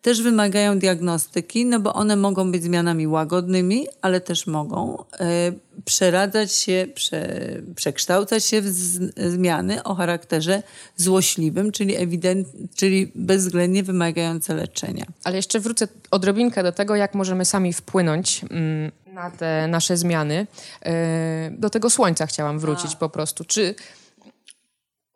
też 0.02 0.22
wymagają 0.22 0.78
diagnostyki, 0.78 1.66
no 1.66 1.80
bo 1.80 1.94
one 1.94 2.16
mogą 2.16 2.52
być 2.52 2.62
zmianami 2.62 3.06
łagodnymi, 3.06 3.86
ale 4.00 4.20
też 4.20 4.46
mogą 4.46 5.04
e, 5.20 5.52
przeradzać 5.84 6.52
się, 6.52 6.86
prze, 6.94 7.38
przekształcać 7.76 8.44
się 8.44 8.60
w 8.60 8.68
z, 8.68 9.14
zmiany 9.32 9.82
o 9.82 9.94
charakterze 9.94 10.62
złośliwym, 10.96 11.72
czyli, 11.72 11.96
ewident, 11.96 12.48
czyli 12.74 13.12
bezwzględnie 13.14 13.82
wymagające 13.82 14.54
leczenia. 14.54 15.06
Ale 15.24 15.36
jeszcze 15.36 15.60
wrócę 15.60 15.88
odrobinkę 16.10 16.62
do 16.62 16.72
tego, 16.72 16.96
jak 16.96 17.14
możemy 17.14 17.44
sami 17.44 17.72
wpłynąć 17.72 18.44
mm, 18.50 18.92
na 19.12 19.30
te 19.30 19.66
nasze 19.68 19.96
zmiany. 19.96 20.46
E, 20.82 21.50
Do 21.58 21.70
tego 21.70 21.90
słońca 21.90 22.26
chciałam 22.26 22.58
wrócić 22.58 22.96
po 22.96 23.08
prostu. 23.08 23.44
Czy 23.44 23.74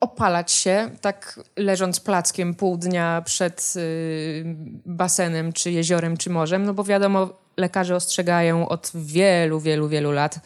opalać 0.00 0.52
się, 0.52 0.90
tak 1.00 1.40
leżąc 1.56 2.00
plackiem 2.00 2.54
pół 2.54 2.76
dnia 2.76 3.22
przed 3.24 3.72
y, 3.76 4.44
basenem, 4.86 5.52
czy 5.52 5.70
jeziorem, 5.70 6.16
czy 6.16 6.30
morzem, 6.30 6.64
no 6.64 6.74
bo 6.74 6.84
wiadomo, 6.84 7.28
lekarze 7.56 7.96
ostrzegają 7.96 8.68
od 8.68 8.90
wielu, 8.94 9.60
wielu, 9.60 9.88
wielu 9.88 10.12
lat, 10.12 10.40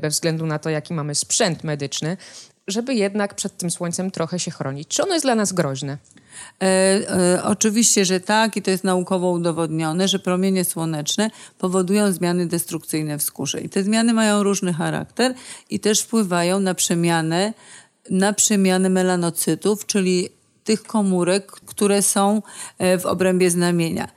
bez 0.00 0.14
względu 0.14 0.46
na 0.46 0.58
to, 0.58 0.70
jaki 0.70 0.94
mamy 0.94 1.14
sprzęt 1.14 1.64
medyczny, 1.64 2.16
żeby 2.66 2.94
jednak 2.94 3.34
przed 3.34 3.56
tym 3.56 3.70
słońcem 3.70 4.10
trochę 4.10 4.38
się 4.38 4.50
chronić. 4.50 4.88
Czy 4.88 5.02
ono 5.02 5.14
jest 5.14 5.26
dla 5.26 5.34
nas 5.34 5.52
groźne? 5.52 5.98
E, 6.62 6.66
e, 6.66 7.44
oczywiście, 7.44 8.04
że 8.04 8.20
tak 8.20 8.56
i 8.56 8.62
to 8.62 8.70
jest 8.70 8.84
naukowo 8.84 9.30
udowodnione, 9.30 10.08
że 10.08 10.18
promienie 10.18 10.64
słoneczne 10.64 11.30
powodują 11.58 12.12
zmiany 12.12 12.46
destrukcyjne 12.46 13.18
w 13.18 13.22
skórze. 13.22 13.60
I 13.60 13.68
te 13.68 13.82
zmiany 13.82 14.12
mają 14.12 14.42
różny 14.42 14.72
charakter 14.72 15.34
i 15.70 15.80
też 15.80 16.00
wpływają 16.00 16.60
na 16.60 16.74
przemianę, 16.74 17.52
na 18.10 18.32
przemianę 18.32 18.90
melanocytów, 18.90 19.86
czyli 19.86 20.28
tych 20.64 20.82
komórek, 20.82 21.52
które 21.52 22.02
są 22.02 22.42
e, 22.78 22.98
w 22.98 23.06
obrębie 23.06 23.50
znamienia. 23.50 24.08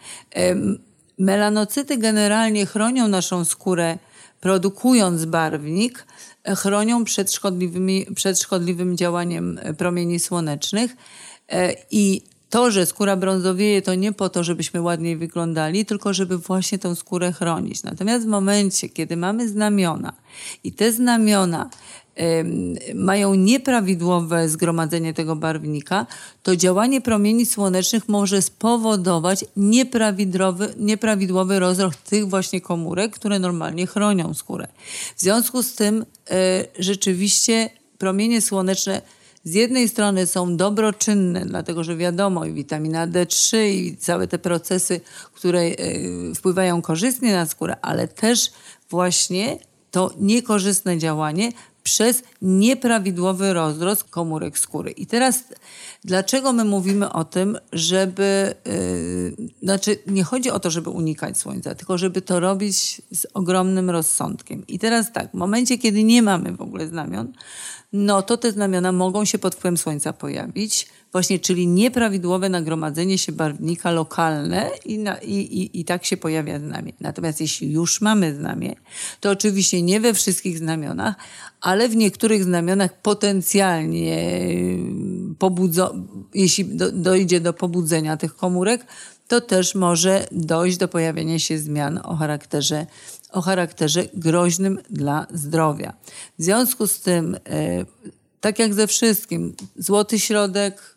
Melanocyty 1.20 1.98
generalnie 1.98 2.66
chronią 2.66 3.08
naszą 3.08 3.46
skórę, 3.46 3.98
produkując 4.42 5.26
barwnik, 5.26 6.06
e, 6.44 6.56
chronią 6.56 7.04
przed, 7.04 7.32
szkodliwymi, 7.32 8.06
przed 8.16 8.40
szkodliwym 8.40 8.98
działaniem 8.98 9.60
e, 9.62 9.74
promieni 9.74 10.20
słonecznych. 10.20 10.96
I 11.92 12.22
to, 12.50 12.72
że 12.72 12.86
skóra 12.86 13.16
brązowieje, 13.16 13.82
to 13.82 13.96
nie 13.96 14.14
po 14.14 14.30
to, 14.30 14.44
żebyśmy 14.44 14.82
ładniej 14.82 15.18
wyglądali, 15.18 15.86
tylko 15.86 16.14
żeby 16.14 16.38
właśnie 16.38 16.80
tą 16.80 16.96
skórę 16.96 17.32
chronić. 17.32 17.84
Natomiast 17.84 18.26
w 18.26 18.30
momencie, 18.30 18.90
kiedy 18.90 19.18
mamy 19.18 19.50
znamiona 19.50 20.14
i 20.64 20.72
te 20.72 20.92
znamiona 20.92 21.70
mają 22.96 23.36
nieprawidłowe 23.36 24.50
zgromadzenie 24.50 25.14
tego 25.14 25.36
barwnika, 25.36 26.06
to 26.44 26.56
działanie 26.56 27.02
promieni 27.02 27.46
słonecznych 27.46 28.10
może 28.10 28.42
spowodować 28.42 29.46
nieprawidłowy, 29.58 30.74
nieprawidłowy 30.78 31.60
rozrost 31.60 32.04
tych 32.04 32.30
właśnie 32.30 32.62
komórek, 32.62 33.16
które 33.16 33.40
normalnie 33.40 33.88
chronią 33.88 34.34
skórę. 34.34 34.68
W 35.16 35.22
związku 35.22 35.64
z 35.64 35.76
tym 35.76 36.06
e, 36.30 36.66
rzeczywiście 36.80 37.70
promienie 37.98 38.42
słoneczne 38.42 39.02
z 39.44 39.54
jednej 39.54 39.90
strony 39.90 40.28
są 40.28 40.58
dobroczynne, 40.58 41.46
dlatego 41.46 41.84
że 41.84 41.98
wiadomo, 41.98 42.46
i 42.46 42.54
witamina 42.54 43.08
D3 43.08 43.58
i 43.68 43.98
całe 43.98 44.28
te 44.28 44.40
procesy, 44.40 45.02
które 45.34 45.62
e, 45.62 45.76
wpływają 46.36 46.82
korzystnie 46.82 47.32
na 47.32 47.46
skórę, 47.46 47.76
ale 47.82 48.08
też 48.08 48.52
właśnie 48.90 49.58
to 49.92 50.12
niekorzystne 50.20 50.98
działanie 50.98 51.52
przez 51.88 52.24
nieprawidłowy 52.42 53.54
rozrost 53.54 54.04
komórek 54.04 54.60
skóry. 54.60 54.92
I 54.92 55.06
teraz 55.06 55.44
dlaczego 56.04 56.54
my 56.54 56.66
mówimy 56.66 57.14
o 57.14 57.26
tym, 57.26 57.58
żeby, 57.74 58.54
yy, 59.40 59.48
znaczy 59.64 59.98
nie 60.08 60.24
chodzi 60.24 60.52
o 60.52 60.60
to, 60.60 60.72
żeby 60.72 60.90
unikać 60.90 61.38
słońca, 61.38 61.76
tylko 61.76 61.98
żeby 61.98 62.22
to 62.22 62.40
robić 62.40 63.02
z 63.12 63.28
ogromnym 63.34 63.90
rozsądkiem. 63.90 64.68
I 64.68 64.80
teraz 64.80 65.14
tak, 65.14 65.32
w 65.32 65.34
momencie, 65.34 65.78
kiedy 65.78 66.04
nie 66.04 66.22
mamy 66.22 66.52
w 66.52 66.62
ogóle 66.62 66.88
znamion, 66.88 67.34
no 67.94 68.22
to 68.22 68.38
te 68.38 68.52
znamiona 68.52 68.92
mogą 68.92 69.26
się 69.26 69.38
pod 69.40 69.56
wpływem 69.56 69.78
słońca 69.78 70.14
pojawić, 70.14 70.88
właśnie, 71.12 71.40
czyli 71.40 71.68
nieprawidłowe 71.68 72.50
nagromadzenie 72.50 73.18
się 73.18 73.32
barwnika 73.32 73.92
lokalne 73.92 74.70
i, 74.86 74.98
na, 74.98 75.18
i, 75.18 75.34
i, 75.34 75.80
i 75.80 75.86
tak 75.86 76.06
się 76.06 76.18
pojawia 76.18 76.60
znamie. 76.60 76.94
Natomiast 77.00 77.42
jeśli 77.42 77.72
już 77.72 78.02
mamy 78.02 78.36
znamie, 78.36 78.76
to 79.20 79.32
oczywiście 79.32 79.82
nie 79.82 80.00
we 80.00 80.14
wszystkich 80.14 80.58
znamionach, 80.58 81.16
ale 81.62 81.90
w 81.90 81.96
niektórych 81.96 82.44
znamionach 82.44 83.02
potencjalnie 83.02 84.40
pobudzo, 85.40 85.96
jeśli 86.34 86.66
do, 86.66 86.92
dojdzie 86.92 87.40
do 87.40 87.54
pobudzenia 87.54 88.18
tych 88.18 88.36
komórek, 88.36 88.86
to 89.28 89.42
też 89.42 89.76
może 89.76 90.28
dojść 90.32 90.78
do 90.78 90.88
pojawienia 90.88 91.40
się 91.40 91.60
zmian 91.60 92.00
o 92.04 92.16
charakterze, 92.16 92.86
o 93.32 93.42
charakterze 93.42 94.06
groźnym 94.14 94.80
dla 94.90 95.28
zdrowia. 95.34 95.94
W 96.40 96.44
związku 96.44 96.88
z 96.88 97.02
tym, 97.02 97.36
e, 97.36 97.86
tak 98.42 98.60
jak 98.60 98.74
ze 98.74 98.88
wszystkim, 98.88 99.54
złoty 99.78 100.20
środek, 100.20 100.97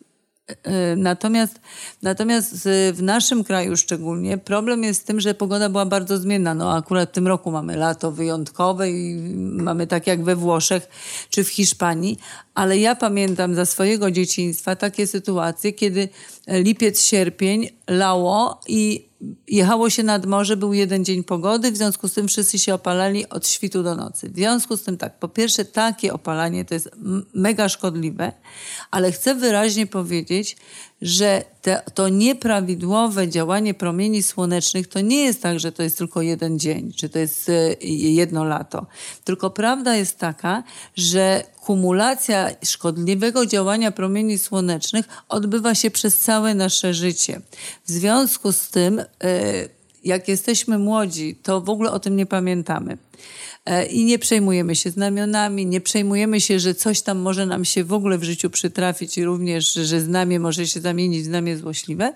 Natomiast, 0.97 1.59
natomiast 2.01 2.51
z- 2.55 2.95
w 2.97 3.03
naszym 3.03 3.43
kraju 3.43 3.77
szczególnie 3.77 4.37
problem 4.37 4.83
jest 4.83 5.01
z 5.01 5.03
tym, 5.03 5.19
że 5.21 5.33
pogoda 5.33 5.69
była 5.69 5.85
bardzo 5.85 6.17
zmienna. 6.17 6.53
No 6.53 6.75
akurat 6.75 7.09
w 7.09 7.11
tym 7.11 7.27
roku 7.27 7.51
mamy 7.51 7.77
lato 7.77 8.11
wyjątkowe 8.11 8.91
i 8.91 9.15
mamy 9.39 9.87
tak 9.87 10.07
jak 10.07 10.23
we 10.23 10.35
Włoszech 10.35 10.87
czy 11.29 11.43
w 11.43 11.49
Hiszpanii, 11.49 12.17
ale 12.53 12.77
ja 12.77 12.95
pamiętam 12.95 13.55
za 13.55 13.65
swojego 13.65 14.11
dzieciństwa 14.11 14.75
takie 14.75 15.07
sytuacje, 15.07 15.73
kiedy 15.73 16.09
lipiec, 16.47 17.01
sierpień 17.03 17.69
lało 17.89 18.59
i 18.67 19.10
jechało 19.47 19.89
się 19.89 20.03
nad 20.03 20.25
morze, 20.25 20.57
był 20.57 20.73
jeden 20.73 21.05
dzień 21.05 21.23
pogody, 21.23 21.71
w 21.71 21.77
związku 21.77 22.07
z 22.07 22.13
tym 22.13 22.27
wszyscy 22.27 22.59
się 22.59 22.73
opalali 22.73 23.29
od 23.29 23.47
świtu 23.47 23.83
do 23.83 23.95
nocy. 23.95 24.29
W 24.29 24.35
związku 24.35 24.77
z 24.77 24.83
tym 24.83 24.97
tak, 24.97 25.19
po 25.19 25.27
pierwsze 25.27 25.65
takie 25.65 26.13
opalanie 26.13 26.65
to 26.65 26.73
jest 26.73 26.89
mega 27.33 27.69
szkodliwe, 27.69 28.33
ale 28.91 29.11
chcę 29.11 29.35
wyraźnie 29.35 29.87
powiedzieć, 29.87 30.57
że 31.01 31.43
te, 31.61 31.81
to 31.93 32.09
nieprawidłowe 32.09 33.27
działanie 33.27 33.73
promieni 33.73 34.23
słonecznych 34.23 34.87
to 34.87 35.01
nie 35.01 35.23
jest 35.23 35.41
tak, 35.41 35.59
że 35.59 35.71
to 35.71 35.83
jest 35.83 35.97
tylko 35.97 36.21
jeden 36.21 36.59
dzień, 36.59 36.93
czy 36.93 37.09
to 37.09 37.19
jest 37.19 37.49
e, 37.49 37.75
jedno 37.87 38.43
lato. 38.43 38.85
Tylko 39.23 39.49
prawda 39.49 39.95
jest 39.95 40.17
taka, 40.17 40.63
że 40.95 41.43
kumulacja 41.61 42.49
szkodliwego 42.63 43.45
działania 43.45 43.91
promieni 43.91 44.37
słonecznych 44.37 45.05
odbywa 45.29 45.75
się 45.75 45.91
przez 45.91 46.17
całe 46.17 46.55
nasze 46.55 46.93
życie. 46.93 47.41
W 47.85 47.91
związku 47.91 48.51
z 48.51 48.69
tym, 48.69 48.99
e, 48.99 49.05
jak 50.03 50.27
jesteśmy 50.27 50.77
młodzi, 50.77 51.35
to 51.43 51.61
w 51.61 51.69
ogóle 51.69 51.91
o 51.91 51.99
tym 51.99 52.15
nie 52.15 52.25
pamiętamy. 52.25 52.97
E, 53.65 53.85
i 53.85 54.05
nie 54.05 54.19
przejmujemy 54.19 54.75
się 54.75 54.89
znamionami, 54.89 55.65
nie 55.65 55.81
przejmujemy 55.81 56.41
się, 56.41 56.59
że 56.59 56.75
coś 56.75 57.01
tam 57.01 57.19
może 57.19 57.45
nam 57.45 57.65
się 57.65 57.83
w 57.83 57.93
ogóle 57.93 58.17
w 58.17 58.23
życiu 58.23 58.49
przytrafić 58.49 59.17
i 59.17 59.23
również, 59.23 59.73
że 59.73 60.01
znamie 60.01 60.39
może 60.39 60.67
się 60.67 60.81
zamienić 60.81 61.21
w 61.21 61.25
znamie 61.25 61.57
złośliwe. 61.57 62.13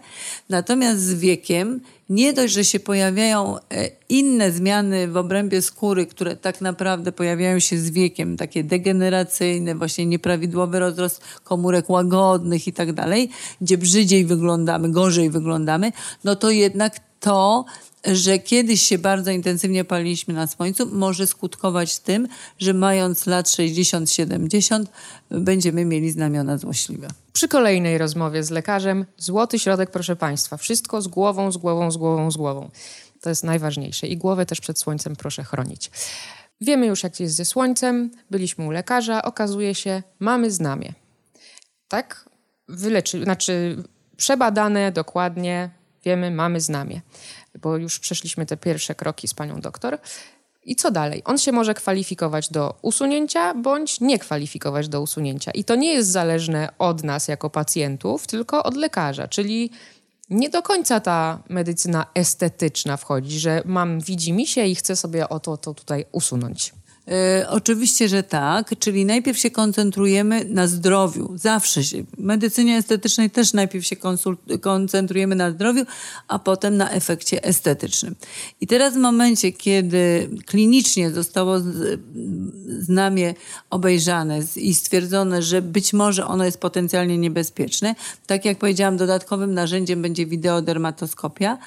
Natomiast 0.50 1.02
z 1.02 1.14
wiekiem 1.14 1.82
nie 2.10 2.34
dość, 2.34 2.54
że 2.54 2.66
się 2.66 2.80
pojawiają 2.80 3.58
e, 3.58 3.62
inne 4.10 4.52
zmiany 4.52 5.08
w 5.08 5.18
obrębie 5.18 5.62
skóry, 5.62 6.06
które 6.06 6.36
tak 6.36 6.62
naprawdę 6.62 7.12
pojawiają 7.12 7.60
się 7.60 7.78
z 7.78 7.90
wiekiem, 7.90 8.38
takie 8.38 8.64
degeneracyjne, 8.64 9.76
właśnie 9.76 10.06
nieprawidłowy 10.06 10.80
rozrost 10.80 11.22
komórek 11.44 11.90
łagodnych 11.90 12.68
i 12.68 12.74
tak 12.74 12.94
dalej, 12.94 13.30
gdzie 13.62 13.78
brzydziej 13.78 14.26
wyglądamy, 14.26 14.92
gorzej 14.92 15.30
wyglądamy, 15.30 15.92
no 16.24 16.36
to 16.36 16.50
jednak 16.50 17.00
to 17.26 17.66
że 18.06 18.40
kiedyś 18.40 18.82
się 18.82 18.98
bardzo 18.98 19.32
intensywnie 19.32 19.86
paliliśmy 19.86 20.34
na 20.34 20.48
słońcu, 20.48 20.86
może 20.92 21.28
skutkować 21.28 22.00
tym, 22.00 22.28
że 22.60 22.74
mając 22.74 23.26
lat 23.26 23.46
60-70 23.46 24.86
będziemy 25.32 25.86
mieli 25.86 26.12
znamiona 26.12 26.58
złośliwe. 26.58 27.08
Przy 27.34 27.48
kolejnej 27.48 27.98
rozmowie 27.98 28.44
z 28.44 28.50
lekarzem, 28.50 29.06
złoty 29.18 29.60
środek, 29.60 29.92
proszę 29.92 30.16
Państwa, 30.16 30.58
wszystko 30.58 31.02
z 31.02 31.08
głową, 31.08 31.52
z 31.52 31.58
głową, 31.58 31.92
z 31.92 31.98
głową, 31.98 32.32
z 32.32 32.38
głową. 32.38 32.70
To 33.22 33.30
jest 33.30 33.44
najważniejsze 33.44 34.08
i 34.08 34.18
głowę 34.18 34.46
też 34.46 34.62
przed 34.62 34.80
słońcem 34.80 35.16
proszę 35.16 35.44
chronić. 35.44 35.92
Wiemy 36.62 36.86
już, 36.86 37.04
jak 37.04 37.20
jest 37.20 37.36
ze 37.36 37.46
słońcem, 37.46 38.12
byliśmy 38.32 38.66
u 38.66 38.72
lekarza, 38.72 39.22
okazuje 39.24 39.76
się, 39.76 40.04
mamy 40.20 40.52
znamie. 40.52 40.94
Tak? 41.88 42.30
Wyleczy, 42.68 43.24
znaczy 43.24 43.84
przebadane 44.18 44.92
dokładnie, 44.92 45.70
wiemy, 46.06 46.32
mamy 46.32 46.62
znamie 46.62 47.02
bo 47.62 47.78
już 47.78 48.00
przeszliśmy 48.00 48.46
te 48.46 48.58
pierwsze 48.58 48.96
kroki 48.96 49.28
z 49.28 49.34
panią 49.34 49.62
doktor. 49.62 49.98
I 50.64 50.76
co 50.76 50.92
dalej? 50.92 51.22
On 51.26 51.38
się 51.38 51.52
może 51.52 51.74
kwalifikować 51.74 52.50
do 52.50 52.76
usunięcia 52.82 53.54
bądź 53.54 54.02
nie 54.02 54.20
kwalifikować 54.20 54.88
do 54.88 55.02
usunięcia. 55.02 55.52
I 55.52 55.64
to 55.64 55.76
nie 55.76 55.94
jest 55.94 56.12
zależne 56.12 56.70
od 56.80 57.04
nas 57.04 57.28
jako 57.28 57.50
pacjentów, 57.50 58.28
tylko 58.28 58.64
od 58.64 58.76
lekarza, 58.76 59.28
czyli 59.28 59.72
nie 60.30 60.50
do 60.50 60.62
końca 60.62 61.00
ta 61.00 61.44
medycyna 61.50 62.06
estetyczna 62.16 62.98
wchodzi, 62.98 63.40
że 63.40 63.62
mam 63.66 64.00
widzi 64.02 64.34
mi 64.34 64.48
się 64.48 64.66
i 64.66 64.76
chcę 64.76 64.96
sobie 64.96 65.30
o 65.30 65.40
to, 65.40 65.58
to 65.58 65.74
tutaj 65.74 66.06
usunąć. 66.12 66.74
E, 67.08 67.46
oczywiście, 67.50 68.10
że 68.10 68.24
tak, 68.24 68.80
czyli 68.80 69.06
najpierw 69.06 69.38
się 69.38 69.52
koncentrujemy 69.52 70.46
na 70.46 70.68
zdrowiu, 70.68 71.32
zawsze 71.36 71.84
się. 71.84 72.04
W 72.04 72.20
medycynie 72.20 72.78
estetycznej 72.78 73.30
też 73.30 73.54
najpierw 73.54 73.86
się 73.86 73.96
koncentrujemy 74.62 75.36
na 75.36 75.52
zdrowiu, 75.52 75.86
a 76.28 76.40
potem 76.40 76.78
na 76.78 76.92
efekcie 76.92 77.44
estetycznym. 77.44 78.16
I 78.62 78.68
teraz 78.68 78.94
w 78.94 78.98
momencie, 78.98 79.52
kiedy 79.52 80.30
klinicznie 80.46 81.12
zostało 81.12 81.56
znamie 82.80 83.34
obejrzane 83.70 84.40
i 84.56 84.76
stwierdzone, 84.76 85.42
że 85.42 85.62
być 85.62 85.94
może 85.94 86.28
ono 86.28 86.46
jest 86.46 86.60
potencjalnie 86.60 87.18
niebezpieczne, 87.18 87.96
tak 88.28 88.46
jak 88.46 88.58
powiedziałam, 88.58 88.98
dodatkowym 88.98 89.54
narzędziem 89.54 90.02
będzie 90.02 90.26
wideodermatoskopia, 90.26 91.58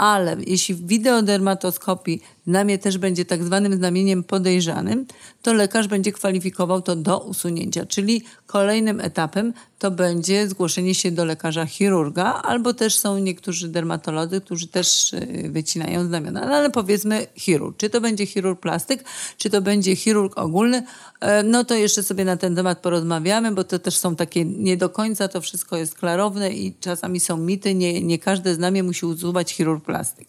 ale 0.00 0.36
jeśli 0.46 0.74
w 0.74 0.86
wideodermatoskopii 0.86 2.22
znamie 2.50 2.78
też 2.78 2.98
będzie 2.98 3.24
tak 3.24 3.44
zwanym 3.44 3.74
znamieniem 3.74 4.24
podejrzanym, 4.24 5.06
to 5.42 5.52
lekarz 5.52 5.88
będzie 5.88 6.12
kwalifikował 6.12 6.82
to 6.82 6.96
do 6.96 7.18
usunięcia, 7.18 7.86
czyli 7.86 8.22
kolejnym 8.46 9.00
etapem 9.00 9.52
to 9.78 9.90
będzie 9.90 10.48
zgłoszenie 10.48 10.94
się 10.94 11.10
do 11.10 11.24
lekarza 11.24 11.66
chirurga, 11.66 12.24
albo 12.24 12.74
też 12.74 12.96
są 12.96 13.18
niektórzy 13.18 13.68
dermatolodzy, 13.68 14.40
którzy 14.40 14.68
też 14.68 15.12
y, 15.12 15.48
wycinają 15.50 16.06
znamiona, 16.06 16.46
no, 16.46 16.56
ale 16.56 16.70
powiedzmy 16.70 17.26
chirurg. 17.36 17.76
Czy 17.76 17.90
to 17.90 18.00
będzie 18.00 18.26
chirurg 18.26 18.60
plastyk, 18.60 19.04
czy 19.38 19.50
to 19.50 19.62
będzie 19.62 19.96
chirurg 19.96 20.38
ogólny, 20.38 20.82
e, 21.20 21.42
no 21.42 21.64
to 21.64 21.74
jeszcze 21.74 22.02
sobie 22.02 22.24
na 22.24 22.36
ten 22.36 22.56
temat 22.56 22.78
porozmawiamy, 22.78 23.52
bo 23.52 23.64
to 23.64 23.78
też 23.78 23.96
są 23.96 24.16
takie 24.16 24.44
nie 24.44 24.76
do 24.76 24.88
końca, 24.88 25.28
to 25.28 25.40
wszystko 25.40 25.76
jest 25.76 25.94
klarowne 25.94 26.50
i 26.50 26.74
czasami 26.80 27.20
są 27.20 27.36
mity, 27.36 27.74
nie, 27.74 28.02
nie 28.02 28.18
każde 28.18 28.54
znamie 28.54 28.82
musi 28.82 29.06
usuwać 29.06 29.52
chirurg 29.52 29.84
plastyk 29.84 30.28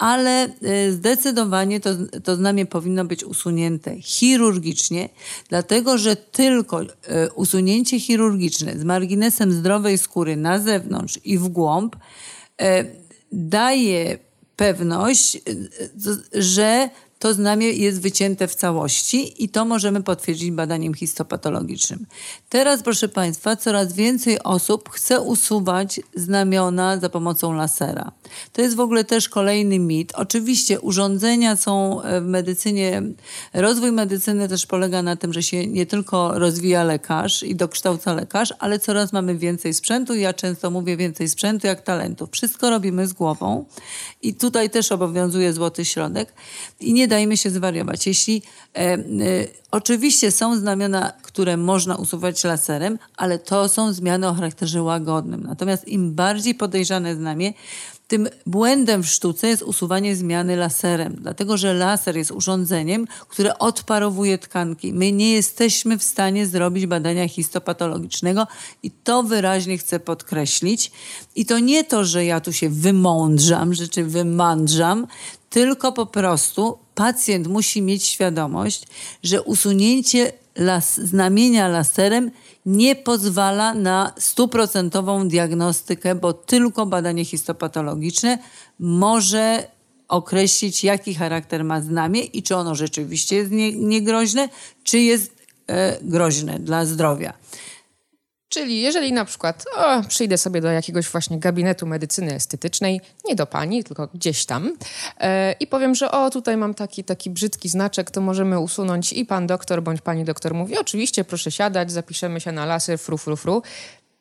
ale 0.00 0.44
e, 0.44 0.92
zdecydowanie 0.92 1.80
to, 1.80 1.90
to 2.24 2.36
znamie 2.36 2.66
powinno 2.66 3.04
być 3.04 3.24
usunięte 3.24 4.00
chirurgicznie, 4.00 5.08
dlatego 5.48 5.98
że 5.98 6.16
tylko 6.16 6.80
e, 6.82 6.86
usunięcie 7.32 8.00
chirurgiczne 8.00 8.78
z 8.78 8.84
marginesem 8.84 9.52
zdrowej 9.52 9.98
skóry 9.98 10.36
na 10.36 10.58
zewnątrz 10.58 11.18
i 11.24 11.38
w 11.38 11.48
głąb 11.48 11.96
e, 12.60 12.84
daje 13.32 14.18
pewność, 14.56 15.38
że 16.32 16.90
to 17.20 17.34
znamie 17.34 17.72
jest 17.72 18.00
wycięte 18.00 18.48
w 18.48 18.54
całości 18.54 19.44
i 19.44 19.48
to 19.48 19.64
możemy 19.64 20.02
potwierdzić 20.02 20.50
badaniem 20.50 20.94
histopatologicznym. 20.94 22.06
Teraz, 22.48 22.82
proszę 22.82 23.08
Państwa, 23.08 23.56
coraz 23.56 23.92
więcej 23.92 24.42
osób 24.42 24.88
chce 24.88 25.20
usuwać 25.20 26.00
znamiona 26.14 26.98
za 26.98 27.08
pomocą 27.08 27.52
lasera. 27.52 28.12
To 28.52 28.62
jest 28.62 28.76
w 28.76 28.80
ogóle 28.80 29.04
też 29.04 29.28
kolejny 29.28 29.78
mit. 29.78 30.12
Oczywiście 30.14 30.80
urządzenia 30.80 31.56
są 31.56 32.02
e, 32.02 32.20
w 32.20 32.24
medycynie, 32.24 33.02
rozwój 33.54 33.92
medycyny 33.92 34.48
też 34.48 34.66
polega 34.66 35.02
na 35.02 35.16
tym, 35.16 35.32
że 35.32 35.42
się 35.42 35.66
nie 35.66 35.86
tylko 35.86 36.38
rozwija 36.38 36.84
lekarz 36.84 37.42
i 37.42 37.54
dokształca 37.54 38.14
lekarz, 38.14 38.54
ale 38.58 38.78
coraz 38.78 39.12
mamy 39.12 39.38
więcej 39.38 39.74
sprzętu. 39.74 40.14
Ja 40.14 40.32
często 40.32 40.70
mówię 40.70 40.96
więcej 40.96 41.28
sprzętu 41.28 41.66
jak 41.66 41.82
talentów. 41.82 42.28
Wszystko 42.32 42.70
robimy 42.70 43.06
z 43.06 43.12
głową 43.12 43.64
i 44.22 44.34
tutaj 44.34 44.70
też 44.70 44.92
obowiązuje 44.92 45.52
złoty 45.52 45.84
środek. 45.84 46.32
I 46.80 46.92
nie 46.92 47.08
dajmy 47.08 47.36
się 47.36 47.50
zwariować. 47.50 48.06
Jeśli 48.06 48.42
e, 48.74 48.78
e, 48.78 48.98
oczywiście 49.70 50.30
są 50.30 50.56
znamiona, 50.56 51.12
które 51.22 51.56
można 51.56 51.96
usuwać 51.96 52.44
laserem, 52.44 52.98
ale 53.16 53.38
to 53.38 53.68
są 53.68 53.92
zmiany 53.92 54.28
o 54.28 54.34
charakterze 54.34 54.82
łagodnym. 54.82 55.42
Natomiast 55.42 55.88
im 55.88 56.14
bardziej 56.14 56.54
podejrzane 56.54 57.14
znamie, 57.14 57.52
tym 58.10 58.28
błędem 58.46 59.02
w 59.02 59.06
sztuce 59.08 59.48
jest 59.48 59.62
usuwanie 59.62 60.16
zmiany 60.16 60.56
laserem, 60.56 61.16
dlatego 61.20 61.56
że 61.56 61.74
laser 61.74 62.16
jest 62.16 62.30
urządzeniem, 62.30 63.06
które 63.28 63.58
odparowuje 63.58 64.38
tkanki. 64.38 64.92
My 64.92 65.12
nie 65.12 65.32
jesteśmy 65.32 65.98
w 65.98 66.02
stanie 66.02 66.46
zrobić 66.46 66.86
badania 66.86 67.28
histopatologicznego 67.28 68.46
i 68.82 68.90
to 68.90 69.22
wyraźnie 69.22 69.78
chcę 69.78 70.00
podkreślić. 70.00 70.92
I 71.36 71.46
to 71.46 71.58
nie 71.58 71.84
to, 71.84 72.04
że 72.04 72.24
ja 72.24 72.40
tu 72.40 72.52
się 72.52 72.68
wymądrzam, 72.68 73.74
że 73.74 73.88
czy 73.88 74.04
wymądrzam, 74.04 75.06
tylko 75.50 75.92
po 75.92 76.06
prostu 76.06 76.78
pacjent 76.94 77.46
musi 77.46 77.82
mieć 77.82 78.04
świadomość, 78.04 78.86
że 79.22 79.42
usunięcie 79.42 80.32
las, 80.56 81.00
znamienia 81.00 81.68
laserem 81.68 82.30
nie 82.66 82.96
pozwala 82.96 83.74
na 83.74 84.12
stuprocentową 84.18 85.28
diagnostykę, 85.28 86.14
bo 86.14 86.32
tylko 86.32 86.86
badanie 86.86 87.24
histopatologiczne 87.24 88.38
może 88.78 89.66
określić, 90.08 90.84
jaki 90.84 91.14
charakter 91.14 91.64
ma 91.64 91.80
znamie 91.80 92.20
i 92.20 92.42
czy 92.42 92.56
ono 92.56 92.74
rzeczywiście 92.74 93.36
jest 93.36 93.50
niegroźne, 93.76 94.48
czy 94.84 94.98
jest 94.98 95.32
e, 95.66 95.98
groźne 96.02 96.58
dla 96.58 96.84
zdrowia. 96.84 97.32
Czyli 98.50 98.80
jeżeli 98.80 99.12
na 99.12 99.24
przykład 99.24 99.64
o, 99.76 100.02
przyjdę 100.08 100.38
sobie 100.38 100.60
do 100.60 100.70
jakiegoś 100.70 101.08
właśnie 101.08 101.38
gabinetu 101.38 101.86
medycyny 101.86 102.34
estetycznej, 102.34 103.00
nie 103.24 103.34
do 103.34 103.46
pani, 103.46 103.84
tylko 103.84 104.08
gdzieś 104.14 104.46
tam 104.46 104.76
e, 105.20 105.52
i 105.52 105.66
powiem, 105.66 105.94
że 105.94 106.10
o, 106.10 106.30
tutaj 106.30 106.56
mam 106.56 106.74
taki, 106.74 107.04
taki 107.04 107.30
brzydki 107.30 107.68
znaczek, 107.68 108.10
to 108.10 108.20
możemy 108.20 108.58
usunąć 108.58 109.12
i 109.12 109.26
pan 109.26 109.46
doktor 109.46 109.82
bądź 109.82 110.00
pani 110.00 110.24
doktor 110.24 110.54
mówi, 110.54 110.78
oczywiście 110.78 111.24
proszę 111.24 111.50
siadać, 111.50 111.92
zapiszemy 111.92 112.40
się 112.40 112.52
na 112.52 112.66
laser, 112.66 112.98
fru, 112.98 113.18
fru, 113.18 113.36
fru. 113.36 113.62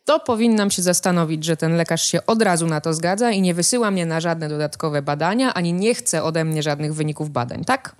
To 0.05 0.19
powinnam 0.19 0.71
się 0.71 0.81
zastanowić, 0.81 1.43
że 1.43 1.57
ten 1.57 1.75
lekarz 1.75 2.03
się 2.03 2.25
od 2.25 2.41
razu 2.41 2.67
na 2.67 2.81
to 2.81 2.93
zgadza 2.93 3.31
i 3.31 3.41
nie 3.41 3.53
wysyła 3.53 3.91
mnie 3.91 4.05
na 4.05 4.21
żadne 4.21 4.49
dodatkowe 4.49 5.01
badania, 5.01 5.53
ani 5.53 5.73
nie 5.73 5.95
chce 5.95 6.23
ode 6.23 6.45
mnie 6.45 6.63
żadnych 6.63 6.93
wyników 6.93 7.29
badań, 7.29 7.65
tak? 7.65 7.95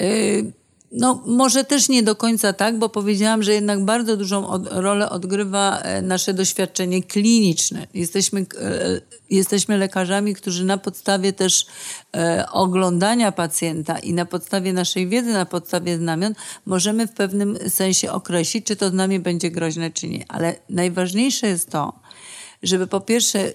Y 0.00 0.59
no, 0.92 1.22
może 1.26 1.64
też 1.64 1.88
nie 1.88 2.02
do 2.02 2.16
końca 2.16 2.52
tak, 2.52 2.78
bo 2.78 2.88
powiedziałam, 2.88 3.42
że 3.42 3.52
jednak 3.52 3.84
bardzo 3.84 4.16
dużą 4.16 4.48
od, 4.48 4.72
rolę 4.72 5.10
odgrywa 5.10 5.78
e, 5.78 6.02
nasze 6.02 6.34
doświadczenie 6.34 7.02
kliniczne. 7.02 7.86
Jesteśmy, 7.94 8.40
e, 8.40 9.00
jesteśmy 9.30 9.78
lekarzami, 9.78 10.34
którzy 10.34 10.64
na 10.64 10.78
podstawie 10.78 11.32
też 11.32 11.66
e, 12.16 12.46
oglądania 12.52 13.32
pacjenta 13.32 13.98
i 13.98 14.12
na 14.12 14.24
podstawie 14.26 14.72
naszej 14.72 15.08
wiedzy, 15.08 15.32
na 15.32 15.46
podstawie 15.46 15.96
znamion, 15.96 16.34
możemy 16.66 17.06
w 17.06 17.12
pewnym 17.12 17.58
sensie 17.68 18.12
określić, 18.12 18.66
czy 18.66 18.76
to 18.76 18.90
znamie 18.90 19.20
będzie 19.20 19.50
groźne, 19.50 19.90
czy 19.90 20.08
nie. 20.08 20.24
Ale 20.28 20.54
najważniejsze 20.68 21.46
jest 21.46 21.70
to, 21.70 21.92
żeby 22.62 22.86
po 22.86 23.00
pierwsze 23.00 23.52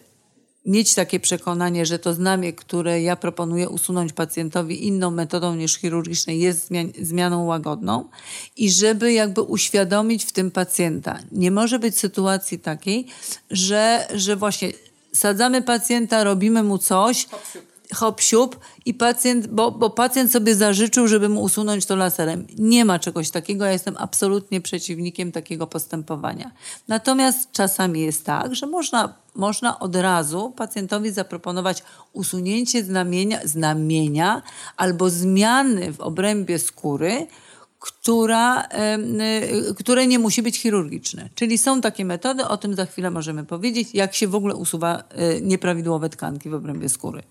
mieć 0.66 0.96
takie 0.96 1.20
przekonanie, 1.20 1.86
że 1.86 2.00
to 2.00 2.14
znamie, 2.14 2.54
które 2.54 3.02
ja 3.02 3.16
proponuję 3.16 3.70
usunąć 3.70 4.14
pacjentowi 4.14 4.88
inną 4.88 5.12
metodą 5.12 5.56
niż 5.56 5.78
chirurgiczną, 5.78 6.34
jest 6.34 6.70
zmianą 7.02 7.46
łagodną 7.46 8.10
i 8.58 8.72
żeby 8.72 9.14
jakby 9.14 9.42
uświadomić 9.42 10.26
w 10.26 10.32
tym 10.32 10.52
pacjenta. 10.52 11.20
Nie 11.32 11.52
może 11.52 11.80
być 11.80 12.00
sytuacji 12.00 12.60
takiej, 12.60 13.08
że, 13.52 14.08
że 14.14 14.36
właśnie 14.36 14.72
sadzamy 15.14 15.62
pacjenta, 15.62 16.24
robimy 16.24 16.64
mu 16.64 16.78
coś, 16.78 17.28
hop 17.96 18.22
siup 18.22 18.60
i 18.86 18.94
pacjent, 18.94 19.48
bo, 19.48 19.72
bo 19.72 19.90
pacjent 19.90 20.32
sobie 20.32 20.56
zażyczył, 20.56 21.08
żeby 21.08 21.30
mu 21.30 21.42
usunąć 21.42 21.86
to 21.86 21.96
laserem. 21.96 22.48
Nie 22.58 22.86
ma 22.86 23.00
czegoś 23.00 23.30
takiego, 23.30 23.66
ja 23.66 23.72
jestem 23.72 23.96
absolutnie 23.98 24.62
przeciwnikiem 24.62 25.32
takiego 25.32 25.68
postępowania. 25.68 26.52
Natomiast 26.88 27.52
czasami 27.52 28.02
jest 28.02 28.26
tak, 28.26 28.56
że 28.56 28.68
można, 28.68 29.14
można 29.36 29.80
od 29.80 29.96
razu 29.96 30.54
pacjentowi 30.56 31.12
zaproponować 31.12 31.84
usunięcie 32.14 32.84
znamienia, 32.84 33.40
znamienia 33.44 34.42
albo 34.78 35.10
zmiany 35.10 35.94
w 35.94 36.02
obrębie 36.02 36.60
skóry, 36.60 37.28
która, 37.86 38.64
y, 39.70 39.76
które 39.76 40.08
nie 40.08 40.20
musi 40.20 40.42
być 40.42 40.60
chirurgiczne. 40.60 41.30
Czyli 41.36 41.58
są 41.58 41.82
takie 41.82 42.06
metody, 42.06 42.46
o 42.46 42.58
tym 42.58 42.76
za 42.76 42.86
chwilę 42.86 43.12
możemy 43.12 43.44
powiedzieć, 43.44 43.90
jak 43.94 44.16
się 44.16 44.28
w 44.28 44.36
ogóle 44.36 44.56
usuwa 44.56 45.00
y, 45.38 45.42
nieprawidłowe 45.42 46.10
tkanki 46.10 46.50
w 46.50 46.54
obrębie 46.54 46.90
skóry. 46.90 47.24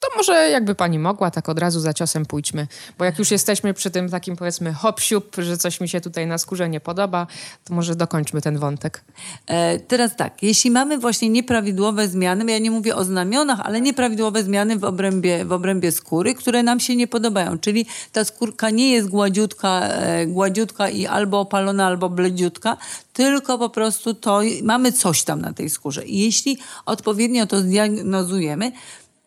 To 0.00 0.08
może 0.16 0.50
jakby 0.50 0.74
pani 0.74 0.98
mogła, 0.98 1.30
tak 1.30 1.48
od 1.48 1.58
razu 1.58 1.80
za 1.80 1.94
ciosem 1.94 2.26
pójdźmy. 2.26 2.66
Bo 2.98 3.04
jak 3.04 3.18
już 3.18 3.30
jesteśmy 3.30 3.74
przy 3.74 3.90
tym 3.90 4.10
takim 4.10 4.36
powiedzmy 4.36 4.72
hop 4.72 5.00
że 5.38 5.56
coś 5.56 5.80
mi 5.80 5.88
się 5.88 6.00
tutaj 6.00 6.26
na 6.26 6.38
skórze 6.38 6.68
nie 6.68 6.80
podoba, 6.80 7.26
to 7.64 7.74
może 7.74 7.96
dokończmy 7.96 8.40
ten 8.40 8.58
wątek. 8.58 9.04
E, 9.46 9.78
teraz 9.78 10.16
tak, 10.16 10.42
jeśli 10.42 10.70
mamy 10.70 10.98
właśnie 10.98 11.28
nieprawidłowe 11.28 12.08
zmiany, 12.08 12.52
ja 12.52 12.58
nie 12.58 12.70
mówię 12.70 12.96
o 12.96 13.04
znamionach, 13.04 13.60
ale 13.60 13.80
nieprawidłowe 13.80 14.42
zmiany 14.42 14.78
w 14.78 14.84
obrębie, 14.84 15.44
w 15.44 15.52
obrębie 15.52 15.92
skóry, 15.92 16.34
które 16.34 16.62
nam 16.62 16.80
się 16.80 16.96
nie 16.96 17.06
podobają, 17.06 17.58
czyli 17.58 17.86
ta 18.12 18.24
skórka 18.24 18.70
nie 18.70 18.92
jest 18.92 19.08
gładziutka, 19.08 19.80
e, 19.80 20.26
gładziutka 20.26 20.88
i 20.88 21.06
albo 21.06 21.40
opalona, 21.40 21.86
albo 21.86 22.08
bledziutka, 22.08 22.76
tylko 23.12 23.58
po 23.58 23.70
prostu 23.70 24.14
to 24.14 24.40
mamy 24.62 24.92
coś 24.92 25.22
tam 25.22 25.40
na 25.40 25.52
tej 25.52 25.70
skórze. 25.70 26.04
I 26.04 26.18
jeśli 26.18 26.58
odpowiednio 26.86 27.46
to 27.46 27.60
zdiagnozujemy, 27.60 28.72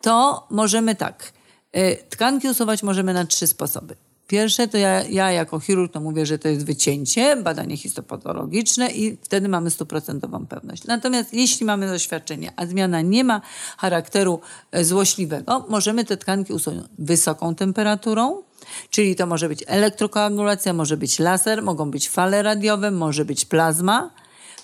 to 0.04 0.46
możemy 0.50 0.94
tak. 0.94 1.32
Y, 1.76 1.98
tkanki 2.10 2.48
usuwać 2.48 2.82
możemy 2.82 3.14
na 3.14 3.24
trzy 3.26 3.46
sposoby. 3.46 3.96
Pierwsze 4.26 4.68
to 4.68 4.78
ja, 4.78 5.02
ja 5.02 5.32
jako 5.32 5.60
chirurg 5.60 5.92
to 5.92 6.00
mówię, 6.00 6.26
że 6.26 6.38
to 6.38 6.48
jest 6.48 6.66
wycięcie, 6.66 7.36
badanie 7.36 7.76
histopatologiczne 7.76 8.90
i 8.90 9.16
wtedy 9.22 9.48
mamy 9.48 9.70
stuprocentową 9.70 10.46
pewność. 10.46 10.84
Natomiast 10.84 11.34
jeśli 11.34 11.66
mamy 11.66 11.88
doświadczenie, 11.88 12.52
a 12.56 12.66
zmiana 12.66 13.00
nie 13.00 13.24
ma 13.24 13.40
charakteru 13.78 14.40
e, 14.72 14.84
złośliwego, 14.84 15.66
możemy 15.68 16.04
te 16.04 16.16
tkanki 16.16 16.52
usunąć 16.52 16.86
wysoką 16.98 17.54
temperaturą, 17.54 18.42
czyli 18.90 19.16
to 19.16 19.26
może 19.26 19.48
być 19.48 19.64
elektrokoagulacja, 19.66 20.72
może 20.72 20.96
być 20.96 21.18
laser, 21.18 21.62
mogą 21.62 21.90
być 21.90 22.08
fale 22.08 22.42
radiowe, 22.42 22.90
może 22.90 23.24
być 23.24 23.44
plazma. 23.44 24.10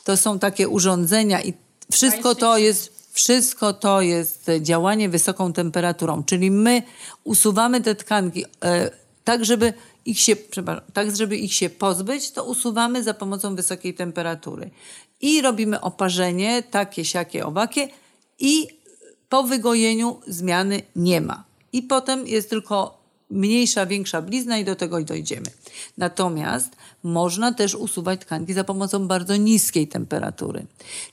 To 0.05 0.17
są 0.17 0.39
takie 0.39 0.69
urządzenia 0.69 1.43
i 1.43 1.55
wszystko 1.91 2.35
to 2.35 2.59
jest 2.59 3.00
wszystko 3.21 3.73
to 3.73 4.01
jest 4.01 4.51
działanie 4.61 5.09
wysoką 5.09 5.53
temperaturą, 5.53 6.25
czyli 6.25 6.51
my 6.51 6.83
usuwamy 7.25 7.81
te 7.81 7.95
tkanki 7.95 8.45
e, 8.65 8.91
tak, 9.25 9.45
żeby 9.45 9.73
ich 10.05 10.21
się, 10.21 10.37
tak, 10.93 11.17
żeby 11.17 11.37
ich 11.37 11.55
się 11.55 11.71
pozbyć, 11.71 12.31
to 12.31 12.45
usuwamy 12.45 13.03
za 13.03 13.15
pomocą 13.15 13.57
wysokiej 13.57 13.95
temperatury. 13.95 14.71
I 15.21 15.43
robimy 15.43 15.81
oparzenie, 15.81 16.63
takie, 16.63 17.05
siakie, 17.05 17.47
owakie 17.47 17.89
i 18.39 18.67
po 19.29 19.43
wygojeniu 19.43 20.21
zmiany 20.27 20.83
nie 20.97 21.21
ma. 21.21 21.45
I 21.73 21.83
potem 21.83 22.27
jest 22.27 22.51
tylko 22.51 23.00
mniejsza, 23.31 23.87
większa 23.87 24.23
blizna 24.23 24.59
i 24.59 24.65
do 24.65 24.77
tego 24.77 25.03
dojdziemy. 25.03 25.47
Natomiast 25.99 26.77
można 27.03 27.55
też 27.55 27.75
usuwać 27.75 28.21
tkanki 28.21 28.53
za 28.53 28.65
pomocą 28.65 29.07
bardzo 29.07 29.37
niskiej 29.37 29.89
temperatury. 29.89 30.67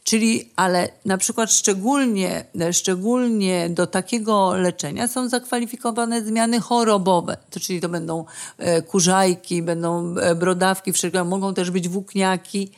Czyli, 0.04 0.50
ale 0.56 0.90
na 1.06 1.18
przykład 1.18 1.52
szczególnie, 1.52 2.46
szczególnie 2.72 3.70
do 3.70 3.88
takiego 3.88 4.54
leczenia 4.56 5.08
są 5.08 5.30
zakwalifikowane 5.30 6.26
zmiany 6.26 6.60
chorobowe. 6.60 7.38
To 7.50 7.60
czyli 7.60 7.82
to 7.82 7.90
będą 7.90 8.26
e, 8.58 8.82
kurzajki, 8.82 9.62
będą 9.62 10.16
e, 10.16 10.36
brodawki, 10.36 10.92
mogą 11.26 11.54
też 11.54 11.72
być 11.72 11.90
włókniaki. 11.90 12.72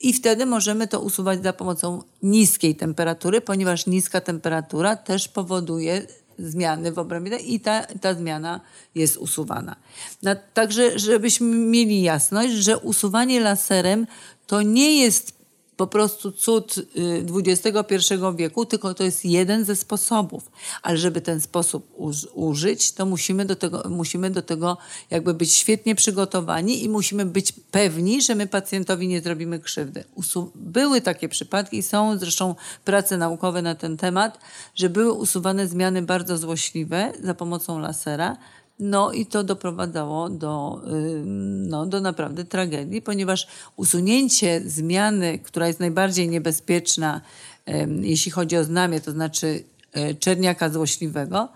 I 0.00 0.12
wtedy 0.12 0.46
możemy 0.46 0.88
to 0.88 1.00
usuwać 1.00 1.42
za 1.42 1.52
pomocą 1.52 2.02
niskiej 2.22 2.76
temperatury, 2.76 3.40
ponieważ 3.40 3.86
niska 3.86 4.20
temperatura 4.20 4.96
też 4.96 5.28
powoduje 5.28 6.06
zmiany 6.38 6.92
w 6.92 6.98
obrębie 6.98 7.36
i 7.36 7.60
ta, 7.60 7.82
ta 7.82 8.14
zmiana 8.14 8.60
jest 8.94 9.16
usuwana. 9.16 9.76
No, 10.22 10.36
także, 10.54 10.98
żebyśmy 10.98 11.46
mieli 11.56 12.02
jasność, 12.02 12.52
że 12.52 12.78
usuwanie 12.78 13.40
laserem 13.40 14.06
to 14.46 14.62
nie 14.62 15.02
jest 15.02 15.43
po 15.76 15.86
prostu 15.86 16.32
cud 16.32 16.74
XXI 17.46 18.14
y, 18.14 18.36
wieku, 18.36 18.66
tylko 18.66 18.94
to 18.94 19.04
jest 19.04 19.24
jeden 19.24 19.64
ze 19.64 19.76
sposobów. 19.76 20.50
Ale 20.82 20.98
żeby 20.98 21.20
ten 21.20 21.40
sposób 21.40 21.94
użyć, 22.34 22.92
to 22.92 23.06
musimy 23.06 23.44
do 23.44 23.56
tego, 23.56 23.82
musimy 23.88 24.30
do 24.30 24.42
tego 24.42 24.78
jakby 25.10 25.34
być 25.34 25.54
świetnie 25.54 25.94
przygotowani 25.94 26.84
i 26.84 26.88
musimy 26.88 27.26
być 27.26 27.52
pewni, 27.52 28.22
że 28.22 28.34
my 28.34 28.46
pacjentowi 28.46 29.08
nie 29.08 29.20
zrobimy 29.20 29.58
krzywdy. 29.58 30.04
Były 30.54 31.00
takie 31.00 31.28
przypadki, 31.28 31.82
są 31.82 32.18
zresztą 32.18 32.54
prace 32.84 33.16
naukowe 33.16 33.62
na 33.62 33.74
ten 33.74 33.96
temat, 33.96 34.38
że 34.74 34.90
były 34.90 35.12
usuwane 35.12 35.68
zmiany 35.68 36.02
bardzo 36.02 36.38
złośliwe 36.38 37.12
za 37.22 37.34
pomocą 37.34 37.78
lasera, 37.78 38.36
no 38.78 39.12
i 39.12 39.26
to 39.26 39.44
doprowadzało 39.44 40.28
do, 40.30 40.82
no, 41.66 41.86
do 41.86 42.00
naprawdę 42.00 42.44
tragedii, 42.44 43.02
ponieważ 43.02 43.46
usunięcie 43.76 44.62
zmiany, 44.66 45.38
która 45.38 45.66
jest 45.66 45.80
najbardziej 45.80 46.28
niebezpieczna, 46.28 47.20
jeśli 48.00 48.32
chodzi 48.32 48.56
o 48.56 48.64
znamie, 48.64 49.00
to 49.00 49.12
znaczy 49.12 49.64
e, 49.92 50.14
czerniaka 50.14 50.70
złośliwego, 50.70 51.48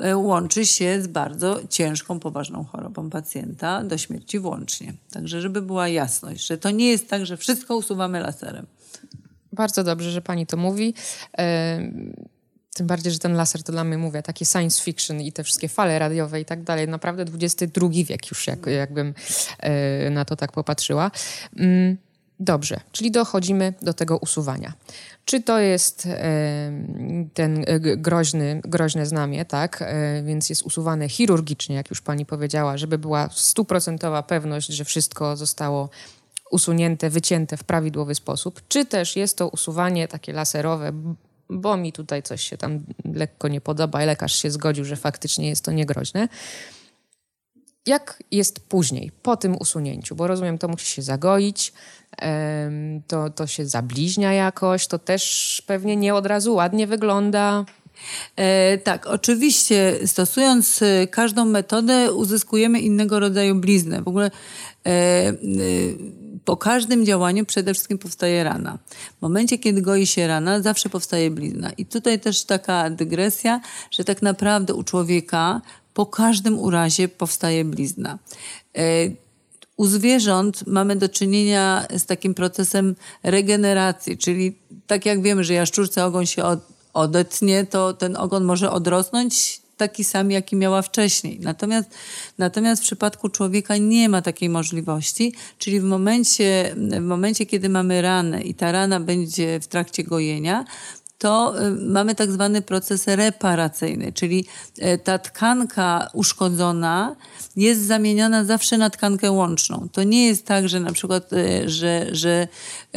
e, 0.00 0.16
łączy 0.16 0.66
się 0.66 1.02
z 1.02 1.06
bardzo 1.06 1.60
ciężką, 1.70 2.20
poważną 2.20 2.64
chorobą 2.64 3.10
pacjenta, 3.10 3.84
do 3.84 3.98
śmierci 3.98 4.38
włącznie. 4.38 4.94
Także, 5.12 5.40
żeby 5.40 5.62
była 5.62 5.88
jasność, 5.88 6.46
że 6.46 6.58
to 6.58 6.70
nie 6.70 6.88
jest 6.88 7.08
tak, 7.08 7.26
że 7.26 7.36
wszystko 7.36 7.76
usuwamy 7.76 8.20
laserem. 8.20 8.66
Bardzo 9.52 9.84
dobrze, 9.84 10.10
że 10.10 10.22
pani 10.22 10.46
to 10.46 10.56
mówi. 10.56 10.94
Tym 12.76 12.86
bardziej, 12.86 13.12
że 13.12 13.18
ten 13.18 13.34
laser 13.34 13.62
to 13.62 13.72
dla 13.72 13.84
mnie, 13.84 13.98
mówię, 13.98 14.22
takie 14.22 14.44
science 14.44 14.82
fiction 14.82 15.20
i 15.20 15.32
te 15.32 15.44
wszystkie 15.44 15.68
fale 15.68 15.98
radiowe 15.98 16.40
i 16.40 16.44
tak 16.44 16.62
dalej. 16.62 16.88
Naprawdę 16.88 17.24
XXI 17.34 18.04
wiek 18.04 18.30
już, 18.30 18.46
jak, 18.46 18.66
jakbym 18.66 19.14
e, 19.58 20.10
na 20.10 20.24
to 20.24 20.36
tak 20.36 20.52
popatrzyła. 20.52 21.10
Mm, 21.56 21.96
dobrze, 22.40 22.80
czyli 22.92 23.10
dochodzimy 23.10 23.74
do 23.82 23.94
tego 23.94 24.18
usuwania. 24.18 24.72
Czy 25.24 25.42
to 25.42 25.58
jest 25.58 26.06
e, 26.06 26.72
ten 27.34 27.64
e, 27.66 27.80
groźny, 27.80 28.60
groźne 28.64 29.06
znamie, 29.06 29.44
tak? 29.44 29.84
Więc 30.24 30.50
jest 30.50 30.62
usuwane 30.62 31.08
chirurgicznie, 31.08 31.76
jak 31.76 31.90
już 31.90 32.00
pani 32.00 32.26
powiedziała, 32.26 32.76
żeby 32.76 32.98
była 32.98 33.28
stuprocentowa 33.32 34.22
pewność, 34.22 34.68
że 34.68 34.84
wszystko 34.84 35.36
zostało 35.36 35.88
usunięte, 36.50 37.10
wycięte 37.10 37.56
w 37.56 37.64
prawidłowy 37.64 38.14
sposób, 38.14 38.62
czy 38.68 38.84
też 38.84 39.16
jest 39.16 39.38
to 39.38 39.48
usuwanie 39.48 40.08
takie 40.08 40.32
laserowe, 40.32 40.92
bo 41.50 41.76
mi 41.76 41.92
tutaj 41.92 42.22
coś 42.22 42.42
się 42.42 42.56
tam 42.56 42.84
lekko 43.14 43.48
nie 43.48 43.60
podoba 43.60 44.02
i 44.02 44.06
lekarz 44.06 44.36
się 44.36 44.50
zgodził, 44.50 44.84
że 44.84 44.96
faktycznie 44.96 45.48
jest 45.48 45.64
to 45.64 45.72
niegroźne. 45.72 46.28
Jak 47.86 48.22
jest 48.30 48.60
później, 48.60 49.12
po 49.22 49.36
tym 49.36 49.56
usunięciu? 49.56 50.16
Bo 50.16 50.26
rozumiem, 50.26 50.58
to 50.58 50.68
musi 50.68 50.86
się 50.86 51.02
zagoić, 51.02 51.72
to, 53.06 53.30
to 53.30 53.46
się 53.46 53.66
zabliźnia 53.66 54.32
jakoś, 54.32 54.86
to 54.86 54.98
też 54.98 55.62
pewnie 55.66 55.96
nie 55.96 56.14
od 56.14 56.26
razu 56.26 56.54
ładnie 56.54 56.86
wygląda. 56.86 57.64
E, 58.36 58.78
tak, 58.78 59.06
oczywiście 59.06 59.98
stosując 60.06 60.82
e, 60.82 61.06
każdą 61.06 61.44
metodę 61.44 62.12
uzyskujemy 62.12 62.80
innego 62.80 63.20
rodzaju 63.20 63.54
bliznę. 63.54 64.02
W 64.02 64.08
ogóle 64.08 64.30
e, 64.86 64.90
e, 64.90 65.34
po 66.46 66.56
każdym 66.56 67.06
działaniu 67.06 67.44
przede 67.44 67.74
wszystkim 67.74 67.98
powstaje 67.98 68.44
rana. 68.44 68.78
W 69.18 69.22
momencie, 69.22 69.58
kiedy 69.58 69.82
goi 69.82 70.06
się 70.06 70.26
rana, 70.26 70.62
zawsze 70.62 70.88
powstaje 70.88 71.30
blizna. 71.30 71.70
I 71.72 71.86
tutaj 71.86 72.20
też 72.20 72.44
taka 72.44 72.90
dygresja, 72.90 73.60
że 73.90 74.04
tak 74.04 74.22
naprawdę 74.22 74.74
u 74.74 74.82
człowieka 74.82 75.60
po 75.94 76.06
każdym 76.06 76.58
urazie 76.58 77.08
powstaje 77.08 77.64
blizna. 77.64 78.18
E, 78.78 78.82
u 79.76 79.86
zwierząt 79.86 80.66
mamy 80.66 80.96
do 80.96 81.08
czynienia 81.08 81.86
z 81.96 82.06
takim 82.06 82.34
procesem 82.34 82.96
regeneracji, 83.22 84.18
czyli 84.18 84.58
tak 84.86 85.06
jak 85.06 85.22
wiemy, 85.22 85.44
że 85.44 85.54
jaszczurce 85.54 86.04
ogon 86.04 86.26
się 86.26 86.42
odetnie, 86.92 87.66
to 87.66 87.92
ten 87.92 88.16
ogon 88.16 88.44
może 88.44 88.70
odrosnąć 88.70 89.60
taki 89.76 90.04
sam, 90.04 90.30
jaki 90.30 90.56
miała 90.56 90.82
wcześniej. 90.82 91.38
Natomiast, 91.40 91.90
natomiast 92.38 92.82
w 92.82 92.84
przypadku 92.84 93.28
człowieka 93.28 93.76
nie 93.76 94.08
ma 94.08 94.22
takiej 94.22 94.48
możliwości, 94.48 95.32
czyli 95.58 95.80
w 95.80 95.84
momencie, 95.84 96.74
w 96.76 97.00
momencie, 97.00 97.46
kiedy 97.46 97.68
mamy 97.68 98.02
ranę 98.02 98.42
i 98.42 98.54
ta 98.54 98.72
rana 98.72 99.00
będzie 99.00 99.60
w 99.60 99.66
trakcie 99.66 100.04
gojenia, 100.04 100.64
to 101.18 101.54
y, 101.66 101.70
mamy 101.70 102.14
tak 102.14 102.32
zwany 102.32 102.62
proces 102.62 103.06
reparacyjny, 103.06 104.12
czyli 104.12 104.44
y, 104.78 104.98
ta 104.98 105.18
tkanka 105.18 106.10
uszkodzona 106.12 107.16
jest 107.56 107.86
zamieniona 107.86 108.44
zawsze 108.44 108.78
na 108.78 108.90
tkankę 108.90 109.30
łączną. 109.30 109.88
To 109.92 110.02
nie 110.02 110.26
jest 110.26 110.46
tak, 110.46 110.68
że 110.68 110.80
na 110.80 110.92
przykład, 110.92 111.32
y, 111.32 111.68
że, 111.68 112.06
że 112.12 112.48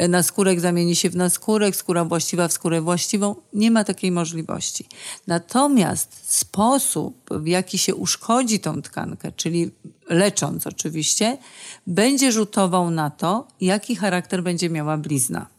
naskórek 0.10 0.60
zamieni 0.60 0.96
się 0.96 1.10
w 1.10 1.16
naskórek, 1.16 1.76
skóra 1.76 2.06
właściwa 2.06 2.48
w 2.48 2.54
skórę 2.54 2.82
właściwą. 2.82 3.36
Nie 3.54 3.72
ma 3.72 3.84
takiej 3.84 4.12
możliwości. 4.12 4.86
Natomiast 5.28 6.36
sposób, 6.36 7.16
w 7.32 7.48
jaki 7.48 7.78
się 7.78 7.96
uszkodzi 7.96 8.60
tą 8.60 8.82
tkankę, 8.82 9.32
czyli 9.32 9.72
lecząc 10.10 10.68
oczywiście, 10.68 11.38
będzie 11.88 12.32
rzutował 12.32 12.92
na 12.92 13.10
to, 13.10 13.48
jaki 13.62 13.96
charakter 13.96 14.44
będzie 14.44 14.70
miała 14.70 14.98
blizna. 14.98 15.59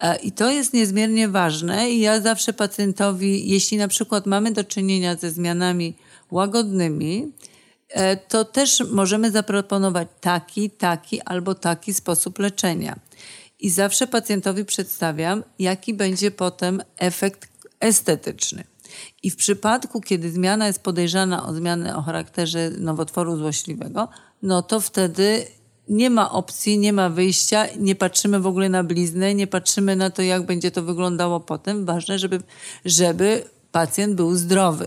E, 0.00 0.16
I 0.16 0.32
to 0.32 0.50
jest 0.50 0.72
niezmiernie 0.72 1.28
ważne 1.28 1.90
i 1.90 2.00
ja 2.00 2.20
zawsze 2.20 2.52
pacjentowi, 2.52 3.50
jeśli 3.50 3.78
na 3.78 3.88
przykład 3.88 4.26
mamy 4.26 4.52
do 4.52 4.64
czynienia 4.64 5.16
ze 5.16 5.30
zmianami 5.30 5.96
łagodnymi, 6.30 7.32
e, 7.88 8.16
to 8.16 8.44
też 8.44 8.82
możemy 8.90 9.30
zaproponować 9.30 10.08
taki, 10.20 10.70
taki 10.70 11.20
albo 11.20 11.54
taki 11.54 11.94
sposób 11.94 12.38
leczenia. 12.38 12.98
I 13.60 13.70
zawsze 13.70 14.06
pacjentowi 14.06 14.64
przedstawiam, 14.64 15.44
jaki 15.58 15.94
będzie 15.94 16.30
potem 16.30 16.82
efekt 16.96 17.48
estetyczny. 17.80 18.64
I 19.22 19.30
w 19.30 19.36
przypadku, 19.36 20.00
kiedy 20.00 20.32
zmiana 20.32 20.66
jest 20.66 20.82
podejrzana 20.82 21.46
o 21.46 21.54
zmianę 21.54 21.96
o 21.96 22.02
charakterze 22.02 22.70
nowotworu 22.70 23.36
złośliwego, 23.36 24.08
no 24.42 24.62
to 24.62 24.80
wtedy 24.80 25.46
nie 25.88 26.10
ma 26.10 26.30
opcji, 26.30 26.78
nie 26.78 26.92
ma 26.92 27.08
wyjścia, 27.08 27.66
nie 27.78 27.94
patrzymy 27.94 28.40
w 28.40 28.46
ogóle 28.46 28.68
na 28.68 28.84
bliznę, 28.84 29.34
nie 29.34 29.46
patrzymy 29.46 29.96
na 29.96 30.10
to, 30.10 30.22
jak 30.22 30.46
będzie 30.46 30.70
to 30.70 30.82
wyglądało 30.82 31.40
potem. 31.40 31.84
Ważne, 31.84 32.18
żeby, 32.18 32.40
żeby 32.84 33.44
pacjent 33.72 34.14
był 34.14 34.34
zdrowy. 34.34 34.86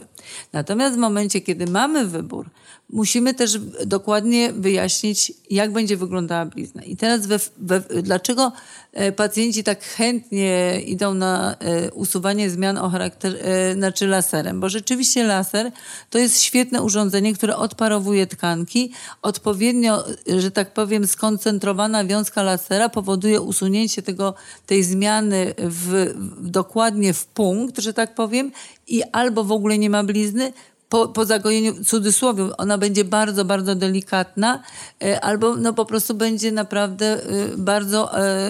Natomiast 0.54 0.96
w 0.96 1.00
momencie, 1.00 1.42
kiedy 1.42 1.68
mamy 1.68 2.06
wybór, 2.06 2.50
musimy 2.90 3.34
też 3.34 3.60
dokładnie 3.86 4.54
wyjaśnić, 4.54 5.34
jak 5.50 5.74
będzie 5.74 5.98
wyglądała 5.98 6.46
blizna. 6.46 6.84
I 6.84 6.96
teraz 6.98 7.28
we, 7.28 7.40
we, 7.58 7.80
dlaczego 8.04 8.52
e, 8.94 9.12
pacjenci 9.12 9.64
tak 9.64 9.84
chętnie 9.84 10.82
idą 10.86 11.14
na 11.14 11.56
e, 11.60 11.92
usuwanie 11.92 12.50
zmian 12.50 12.78
o 12.78 12.90
charakterze, 12.90 13.38
znaczy 13.74 14.08
laserem? 14.08 14.60
Bo 14.60 14.70
rzeczywiście 14.70 15.24
laser 15.24 15.72
to 16.10 16.18
jest 16.18 16.42
świetne 16.42 16.82
urządzenie, 16.82 17.34
które 17.34 17.56
odparowuje 17.56 18.28
tkanki. 18.28 18.92
Odpowiednio, 19.22 20.04
że 20.38 20.52
tak 20.52 20.74
powiem, 20.74 21.08
skoncentrowana 21.08 22.06
wiązka 22.06 22.44
lasera 22.44 22.90
powoduje 22.90 23.42
usunięcie 23.42 24.02
tego, 24.02 24.34
tej 24.66 24.84
zmiany 24.84 25.54
w 25.58 26.14
dokładnie 26.42 27.14
w 27.14 27.26
punkt, 27.26 27.80
że 27.80 27.94
tak 27.94 28.16
powiem, 28.16 28.52
i 28.88 29.04
albo 29.12 29.44
w 29.44 29.52
ogóle 29.52 29.78
nie 29.78 29.90
ma 29.90 30.04
blizny, 30.04 30.54
po, 30.90 31.08
po 31.08 31.26
zagojeniu, 31.26 31.86
cudzysłowie, 31.86 32.58
ona 32.58 32.78
będzie 32.78 33.04
bardzo, 33.06 33.46
bardzo 33.46 33.76
delikatna, 33.76 34.64
e, 35.04 35.22
albo 35.22 35.56
no 35.56 35.74
po 35.74 35.86
prostu 35.86 36.14
będzie 36.14 36.52
naprawdę 36.52 37.06
e, 37.06 37.58
bardzo 37.58 38.20
e, 38.20 38.50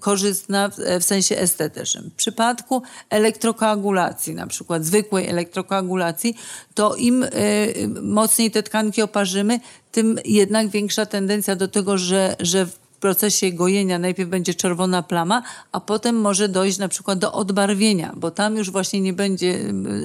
korzystna 0.00 0.70
w, 1.00 1.04
sensie 1.04 1.36
estetycznym. 1.38 2.10
W 2.10 2.14
przypadku 2.14 2.82
elektrokoagulacji, 3.10 4.34
na 4.34 4.46
przykład 4.46 4.84
zwykłej 4.84 5.28
elektrokoagulacji, 5.28 6.36
to 6.74 6.94
im 6.94 7.24
mocniej 8.02 8.50
te 8.50 8.62
tkanki 8.62 9.02
oparzymy, 9.02 9.60
tym 9.92 10.18
jednak 10.24 10.68
większa 10.68 11.06
tendencja 11.06 11.56
do 11.56 11.68
tego, 11.68 11.98
że, 11.98 12.36
że 12.40 12.66
procesie 13.06 13.52
gojenia 13.52 13.98
najpierw 13.98 14.30
będzie 14.30 14.54
czerwona 14.54 15.02
plama, 15.02 15.42
a 15.72 15.80
potem 15.80 16.20
może 16.20 16.48
dojść 16.48 16.78
na 16.78 16.88
przykład 16.88 17.18
do 17.18 17.32
odbarwienia, 17.32 18.12
bo 18.16 18.30
tam 18.30 18.56
już 18.56 18.70
właśnie 18.70 19.00
nie 19.00 19.12
będzie, 19.12 19.54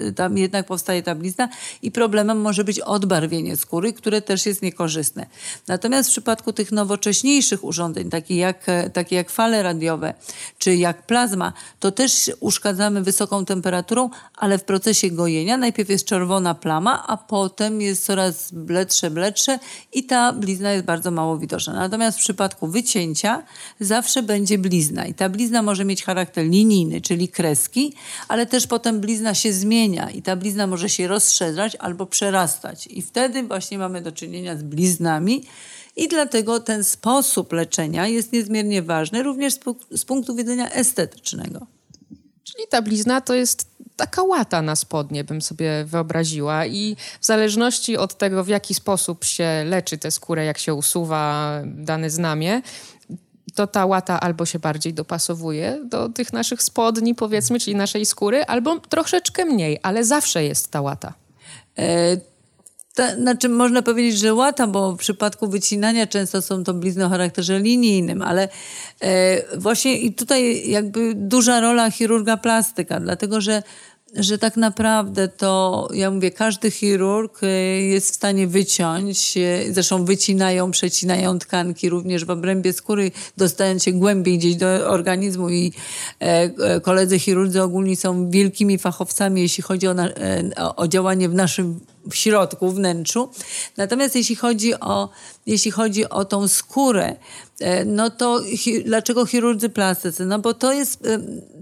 y, 0.07 0.13
tam 0.15 0.37
jednak 0.37 0.65
powstaje 0.65 1.03
ta 1.03 1.15
blizna 1.15 1.49
i 1.81 1.91
problemem 1.91 2.41
może 2.41 2.63
być 2.63 2.79
odbarwienie 2.79 3.57
skóry, 3.57 3.93
które 3.93 4.21
też 4.21 4.45
jest 4.45 4.61
niekorzystne. 4.61 5.25
Natomiast 5.67 6.09
w 6.09 6.11
przypadku 6.11 6.53
tych 6.53 6.71
nowocześniejszych 6.71 7.63
urządzeń, 7.63 8.09
takich 8.09 8.37
jak, 8.37 8.65
takie 8.93 9.15
jak 9.15 9.29
fale 9.29 9.63
radiowe 9.63 10.13
czy 10.57 10.75
jak 10.75 11.05
plazma, 11.05 11.53
to 11.79 11.91
też 11.91 12.31
uszkadzamy 12.39 13.01
wysoką 13.01 13.45
temperaturą, 13.45 14.09
ale 14.35 14.57
w 14.57 14.63
procesie 14.63 15.11
gojenia 15.11 15.57
najpierw 15.57 15.89
jest 15.89 16.05
czerwona 16.05 16.55
plama, 16.55 17.03
a 17.07 17.17
potem 17.17 17.81
jest 17.81 18.05
coraz 18.05 18.51
bledsze, 18.51 19.11
bledsze 19.11 19.59
i 19.93 20.03
ta 20.03 20.33
blizna 20.33 20.71
jest 20.71 20.85
bardzo 20.85 21.11
mało 21.11 21.37
widoczna. 21.37 21.73
Natomiast 21.73 22.17
w 22.17 22.21
przypadku 22.21 22.67
wycięcia 22.67 22.90
zawsze 23.79 24.23
będzie 24.23 24.57
blizna. 24.57 25.05
I 25.05 25.13
ta 25.13 25.29
blizna 25.29 25.61
może 25.61 25.85
mieć 25.85 26.03
charakter 26.03 26.45
linijny, 26.45 27.01
czyli 27.01 27.27
kreski, 27.27 27.93
ale 28.27 28.45
też 28.45 28.67
potem 28.67 28.99
blizna 28.99 29.33
się 29.33 29.53
zmienia 29.53 30.09
i 30.09 30.21
ta 30.21 30.35
blizna 30.35 30.67
może 30.67 30.89
się 30.89 31.07
rozszerzać 31.07 31.75
albo 31.75 32.05
przerastać. 32.05 32.87
I 32.87 33.01
wtedy 33.01 33.43
właśnie 33.43 33.77
mamy 33.77 34.01
do 34.01 34.11
czynienia 34.11 34.57
z 34.57 34.63
bliznami. 34.63 35.43
I 35.95 36.07
dlatego 36.07 36.59
ten 36.59 36.83
sposób 36.83 37.53
leczenia 37.53 38.07
jest 38.07 38.33
niezmiernie 38.33 38.81
ważny, 38.81 39.23
również 39.23 39.53
z 39.91 40.05
punktu 40.05 40.35
widzenia 40.35 40.71
estetycznego. 40.71 41.67
Czyli 42.51 42.67
ta 42.69 42.81
blizna 42.81 43.21
to 43.21 43.33
jest 43.33 43.71
taka 43.95 44.23
łata 44.23 44.61
na 44.61 44.75
spodnie, 44.75 45.23
bym 45.23 45.41
sobie 45.41 45.85
wyobraziła. 45.85 46.65
I 46.65 46.95
w 47.21 47.25
zależności 47.25 47.97
od 47.97 48.17
tego, 48.17 48.43
w 48.43 48.47
jaki 48.47 48.73
sposób 48.73 49.23
się 49.23 49.63
leczy 49.65 49.97
tę 49.97 50.11
skórę, 50.11 50.45
jak 50.45 50.57
się 50.57 50.73
usuwa 50.73 51.51
dane 51.65 52.09
znamie, 52.09 52.61
to 53.55 53.67
ta 53.67 53.85
łata 53.85 54.19
albo 54.19 54.45
się 54.45 54.59
bardziej 54.59 54.93
dopasowuje 54.93 55.79
do 55.85 56.09
tych 56.09 56.33
naszych 56.33 56.63
spodni, 56.63 57.15
powiedzmy, 57.15 57.59
czyli 57.59 57.75
naszej 57.75 58.05
skóry, 58.05 58.43
albo 58.45 58.79
troszeczkę 58.79 59.45
mniej, 59.45 59.79
ale 59.83 60.03
zawsze 60.03 60.43
jest 60.43 60.71
ta 60.71 60.81
łata. 60.81 61.13
E, 61.77 62.17
ta, 62.95 63.15
znaczy 63.15 63.49
można 63.49 63.81
powiedzieć, 63.81 64.19
że 64.19 64.33
łata, 64.33 64.67
bo 64.67 64.91
w 64.91 64.97
przypadku 64.97 65.47
wycinania 65.47 66.07
często 66.07 66.41
są 66.41 66.63
to 66.63 66.73
blizny 66.73 67.05
o 67.05 67.09
charakterze 67.09 67.59
linijnym, 67.59 68.21
ale 68.21 68.49
e, 69.01 69.57
właśnie 69.57 69.99
i 69.99 70.13
tutaj 70.13 70.69
jakby 70.69 71.13
duża 71.15 71.59
rola 71.59 71.91
chirurga 71.91 72.37
plastyka, 72.37 72.99
dlatego 72.99 73.41
że 73.41 73.63
że 74.15 74.37
tak 74.37 74.57
naprawdę 74.57 75.27
to, 75.27 75.87
ja 75.93 76.11
mówię, 76.11 76.31
każdy 76.31 76.71
chirurg 76.71 77.43
y, 77.43 77.47
jest 77.81 78.11
w 78.11 78.15
stanie 78.15 78.47
wyciąć, 78.47 79.37
y, 79.37 79.73
zresztą 79.73 80.05
wycinają, 80.05 80.71
przecinają 80.71 81.39
tkanki 81.39 81.89
również 81.89 82.25
w 82.25 82.29
obrębie 82.29 82.73
skóry, 82.73 83.11
dostając 83.37 83.83
się 83.83 83.91
głębiej 83.91 84.37
gdzieś 84.37 84.55
do 84.55 84.67
organizmu 84.67 85.49
i 85.49 85.73
e, 86.21 86.25
e, 86.25 86.81
koledzy 86.81 87.19
chirurdzy 87.19 87.61
ogólnie 87.61 87.95
są 87.95 88.31
wielkimi 88.31 88.77
fachowcami, 88.77 89.41
jeśli 89.41 89.63
chodzi 89.63 89.87
o, 89.87 89.93
na, 89.93 90.09
e, 90.09 90.75
o 90.75 90.87
działanie 90.87 91.29
w 91.29 91.33
naszym 91.33 91.79
w 92.09 92.15
środku, 92.15 92.71
wnętrzu. 92.71 93.29
Natomiast 93.77 94.15
jeśli 94.15 94.35
chodzi 94.35 94.73
o, 94.79 95.09
jeśli 95.45 95.71
chodzi 95.71 96.09
o 96.09 96.25
tą 96.25 96.47
skórę, 96.47 97.15
no 97.85 98.09
to 98.09 98.41
dlaczego 98.85 99.25
chirurdzy 99.25 99.69
plastycy? 99.69 100.25
No 100.25 100.39
bo 100.39 100.53
to 100.53 100.73
jest 100.73 101.07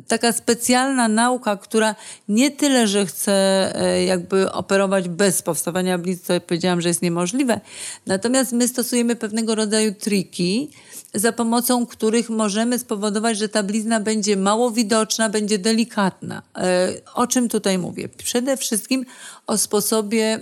taka 0.09 0.31
specjalna 0.33 1.07
nauka, 1.07 1.57
która 1.57 1.95
nie 2.27 2.51
tyle, 2.51 2.87
że 2.87 3.05
chce 3.05 3.31
e, 3.75 4.05
jakby 4.05 4.51
operować 4.51 5.09
bez 5.09 5.41
powstawania 5.41 5.97
blizn, 5.97 6.21
co 6.23 6.41
powiedziałam, 6.41 6.81
że 6.81 6.87
jest 6.87 7.01
niemożliwe. 7.01 7.59
Natomiast 8.05 8.51
my 8.51 8.67
stosujemy 8.67 9.15
pewnego 9.15 9.55
rodzaju 9.55 9.93
triki, 9.93 10.69
za 11.13 11.31
pomocą 11.31 11.85
których 11.85 12.29
możemy 12.29 12.79
spowodować, 12.79 13.37
że 13.37 13.49
ta 13.49 13.63
blizna 13.63 13.99
będzie 13.99 14.37
mało 14.37 14.71
widoczna, 14.71 15.29
będzie 15.29 15.57
delikatna. 15.57 16.41
E, 16.57 16.89
o 17.13 17.27
czym 17.27 17.49
tutaj 17.49 17.77
mówię? 17.77 18.09
Przede 18.09 18.57
wszystkim 18.57 19.05
o 19.47 19.57
sposobie, 19.57 20.39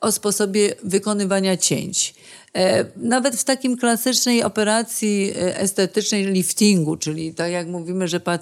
o 0.00 0.12
sposobie 0.12 0.74
wykonywania 0.82 1.56
cięć. 1.56 2.14
E, 2.54 2.84
nawet 2.96 3.36
w 3.36 3.44
takim 3.44 3.76
klasycznej 3.76 4.42
operacji 4.42 5.30
e, 5.30 5.58
estetycznej 5.58 6.24
liftingu, 6.24 6.96
czyli 6.96 7.34
tak 7.34 7.52
jak 7.52 7.66
mówimy, 7.66 8.08
że 8.08 8.16
e, 8.16 8.40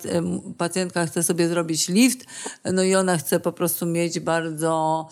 pacjentka 0.59 1.07
chce 1.07 1.23
sobie 1.23 1.49
zrobić 1.49 1.89
lift, 1.89 2.25
no 2.65 2.83
i 2.83 2.95
ona 2.95 3.17
chce 3.17 3.41
po 3.41 3.53
prostu 3.53 3.87
mieć 3.87 4.21
bardzo, 4.21 5.09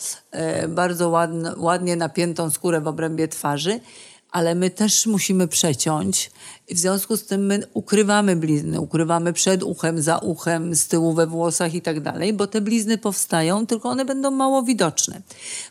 bardzo 0.68 1.08
ładnie, 1.08 1.50
ładnie 1.56 1.96
napiętą 1.96 2.50
skórę 2.50 2.80
w 2.80 2.86
obrębie 2.86 3.28
twarzy 3.28 3.80
ale 4.32 4.54
my 4.54 4.70
też 4.70 5.06
musimy 5.06 5.48
przeciąć. 5.48 6.30
W 6.70 6.78
związku 6.78 7.16
z 7.16 7.26
tym 7.26 7.46
my 7.46 7.62
ukrywamy 7.74 8.36
blizny, 8.36 8.80
ukrywamy 8.80 9.32
przed 9.32 9.62
uchem, 9.62 10.02
za 10.02 10.18
uchem, 10.18 10.74
z 10.74 10.88
tyłu 10.88 11.14
we 11.14 11.26
włosach 11.26 11.74
i 11.74 11.82
tak 11.82 12.00
dalej, 12.00 12.32
bo 12.32 12.46
te 12.46 12.60
blizny 12.60 12.98
powstają, 12.98 13.66
tylko 13.66 13.88
one 13.88 14.04
będą 14.04 14.30
mało 14.30 14.62
widoczne. 14.62 15.22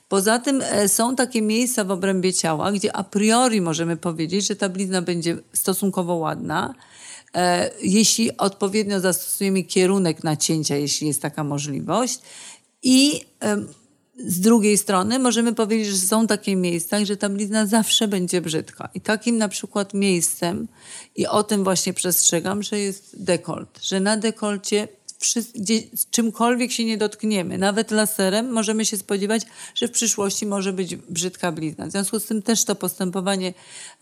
Poza 0.09 0.39
tym 0.39 0.61
e, 0.61 0.87
są 0.89 1.15
takie 1.15 1.41
miejsca 1.41 1.83
w 1.83 1.91
obrębie 1.91 2.33
ciała, 2.33 2.71
gdzie 2.71 2.95
a 2.95 3.03
priori 3.03 3.61
możemy 3.61 3.97
powiedzieć, 3.97 4.47
że 4.47 4.55
ta 4.55 4.69
blizna 4.69 5.01
będzie 5.01 5.37
stosunkowo 5.53 6.15
ładna, 6.15 6.75
e, 7.35 7.71
jeśli 7.81 8.37
odpowiednio 8.37 8.99
zastosujemy 8.99 9.63
kierunek 9.63 10.23
nacięcia, 10.23 10.75
jeśli 10.75 11.07
jest 11.07 11.21
taka 11.21 11.43
możliwość. 11.43 12.19
I 12.83 13.25
z 14.25 14.39
drugiej 14.39 14.77
strony 14.77 15.19
możemy 15.19 15.55
powiedzieć, 15.55 15.87
że 15.87 15.97
są 15.97 16.27
takie 16.27 16.55
miejsca, 16.55 17.05
że 17.05 17.17
ta 17.17 17.29
blizna 17.29 17.65
zawsze 17.65 18.07
będzie 18.07 18.41
brzydka. 18.41 18.89
I 18.93 19.01
takim 19.01 19.37
na 19.37 19.47
przykład 19.47 19.93
miejscem, 19.93 20.67
i 21.15 21.27
o 21.27 21.43
tym 21.43 21.63
właśnie 21.63 21.93
przestrzegam, 21.93 22.63
że 22.63 22.79
jest 22.79 23.23
dekolt, 23.23 23.79
że 23.83 23.99
na 23.99 24.17
dekolcie 24.17 24.87
czymkolwiek 26.11 26.71
się 26.71 26.85
nie 26.85 26.97
dotkniemy, 26.97 27.57
nawet 27.57 27.91
laserem, 27.91 28.49
możemy 28.49 28.85
się 28.85 28.97
spodziewać, 28.97 29.41
że 29.75 29.87
w 29.87 29.91
przyszłości 29.91 30.45
może 30.45 30.73
być 30.73 30.95
brzydka 30.95 31.51
blizna. 31.51 31.87
W 31.87 31.91
związku 31.91 32.19
z 32.19 32.25
tym 32.25 32.41
też 32.41 32.65
to 32.65 32.75
postępowanie 32.75 33.53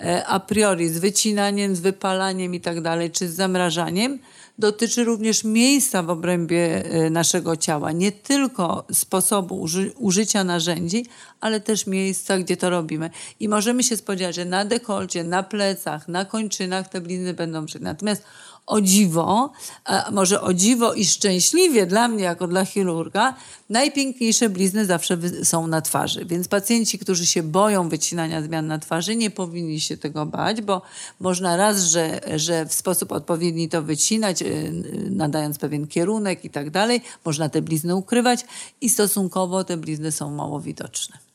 e, 0.01 0.25
a 0.25 0.39
priori 0.39 0.89
z 0.89 0.97
wycinaniem, 0.97 1.75
z 1.75 1.79
wypalaniem 1.79 2.55
i 2.55 2.61
tak 2.61 2.81
dalej, 2.81 3.11
czy 3.11 3.29
z 3.29 3.35
zamrażaniem, 3.35 4.19
dotyczy 4.59 5.03
również 5.03 5.43
miejsca 5.43 6.03
w 6.03 6.09
obrębie 6.09 6.85
e, 6.85 7.09
naszego 7.09 7.57
ciała, 7.57 7.91
nie 7.91 8.11
tylko 8.11 8.85
sposobu 8.91 9.59
uży 9.59 9.91
użycia 9.97 10.43
narzędzi, 10.43 11.05
ale 11.41 11.59
też 11.59 11.87
miejsca, 11.87 12.39
gdzie 12.39 12.57
to 12.57 12.69
robimy. 12.69 13.09
I 13.39 13.49
możemy 13.49 13.83
się 13.83 13.97
spodziewać, 13.97 14.35
że 14.35 14.45
na 14.45 14.65
dekolcie, 14.65 15.23
na 15.23 15.43
plecach, 15.43 16.07
na 16.07 16.25
kończynach 16.25 16.89
te 16.89 17.01
blizny 17.01 17.33
będą 17.33 17.65
brzydkie. 17.65 17.85
Natomiast 17.85 18.23
o 18.67 18.81
dziwo, 18.81 19.51
a 19.85 20.11
może 20.11 20.41
o 20.41 20.53
dziwo 20.53 20.93
i 20.93 21.05
szczęśliwie 21.05 21.85
dla 21.85 22.07
mnie, 22.07 22.23
jako 22.23 22.47
dla 22.47 22.65
chirurga, 22.65 23.33
najpiękniejsze 23.69 24.49
blizny 24.49 24.85
zawsze 24.85 25.17
są 25.43 25.67
na 25.67 25.81
twarzy. 25.81 26.25
Więc 26.25 26.47
pacjenci, 26.47 26.99
którzy 26.99 27.25
się 27.25 27.43
boją 27.43 27.89
wycinania 27.89 28.41
zmian 28.41 28.67
na 28.67 28.79
twarzy, 28.79 29.15
nie 29.15 29.31
powinni 29.31 29.79
się 29.79 29.97
tego 29.97 30.25
bać, 30.25 30.61
bo 30.61 30.81
można 31.19 31.57
raz, 31.57 31.83
że, 31.83 32.21
że 32.35 32.65
w 32.65 32.73
sposób 32.73 33.11
odpowiedni 33.11 33.69
to 33.69 33.81
wycinać, 33.81 34.41
y, 34.41 34.71
nadając 35.09 35.57
pewien 35.59 35.87
kierunek 35.87 36.45
i 36.45 36.49
tak 36.49 36.69
dalej, 36.69 37.01
można 37.25 37.49
te 37.49 37.61
blizny 37.61 37.95
ukrywać 37.95 38.45
i 38.81 38.89
stosunkowo 38.89 39.63
te 39.63 39.77
blizny 39.77 40.11
są 40.11 40.31
mało 40.31 40.61
widoczne 40.61 41.26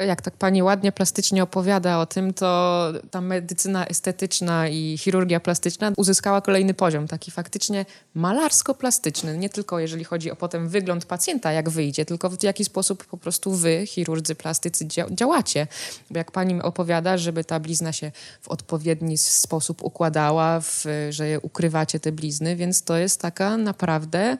jak 0.00 0.22
tak 0.22 0.36
pani 0.36 0.62
ładnie 0.62 0.92
plastycznie 0.92 1.42
opowiada 1.42 1.98
o 1.98 2.06
tym, 2.06 2.34
to 2.34 2.92
ta 3.10 3.20
medycyna 3.20 3.86
estetyczna 3.86 4.68
i 4.68 4.98
chirurgia 4.98 5.40
plastyczna 5.40 5.92
uzyskała 5.96 6.40
kolejny 6.40 6.74
poziom, 6.74 7.08
taki 7.08 7.30
faktycznie 7.30 7.86
malarsko-plastyczny. 8.16 9.38
Nie 9.38 9.48
tylko 9.48 9.78
jeżeli 9.78 10.04
chodzi 10.04 10.30
o 10.30 10.36
potem 10.36 10.68
wygląd 10.68 11.04
pacjenta, 11.04 11.52
jak 11.52 11.70
wyjdzie, 11.70 12.04
tylko 12.04 12.30
w 12.30 12.42
jaki 12.42 12.64
sposób 12.64 13.04
po 13.04 13.16
prostu 13.16 13.52
wy, 13.52 13.86
chirurdzy 13.86 14.34
plastycy, 14.34 14.86
działacie. 15.10 15.66
Bo 16.10 16.18
jak 16.18 16.32
pani 16.32 16.62
opowiada, 16.62 17.18
żeby 17.18 17.44
ta 17.44 17.60
blizna 17.60 17.92
się 17.92 18.12
w 18.40 18.48
odpowiedni 18.48 19.18
sposób 19.18 19.82
układała, 19.82 20.60
w, 20.60 20.84
że 21.10 21.40
ukrywacie 21.40 22.00
te 22.00 22.12
blizny, 22.12 22.56
więc 22.56 22.82
to 22.82 22.96
jest 22.96 23.20
taka 23.20 23.56
naprawdę 23.56 24.38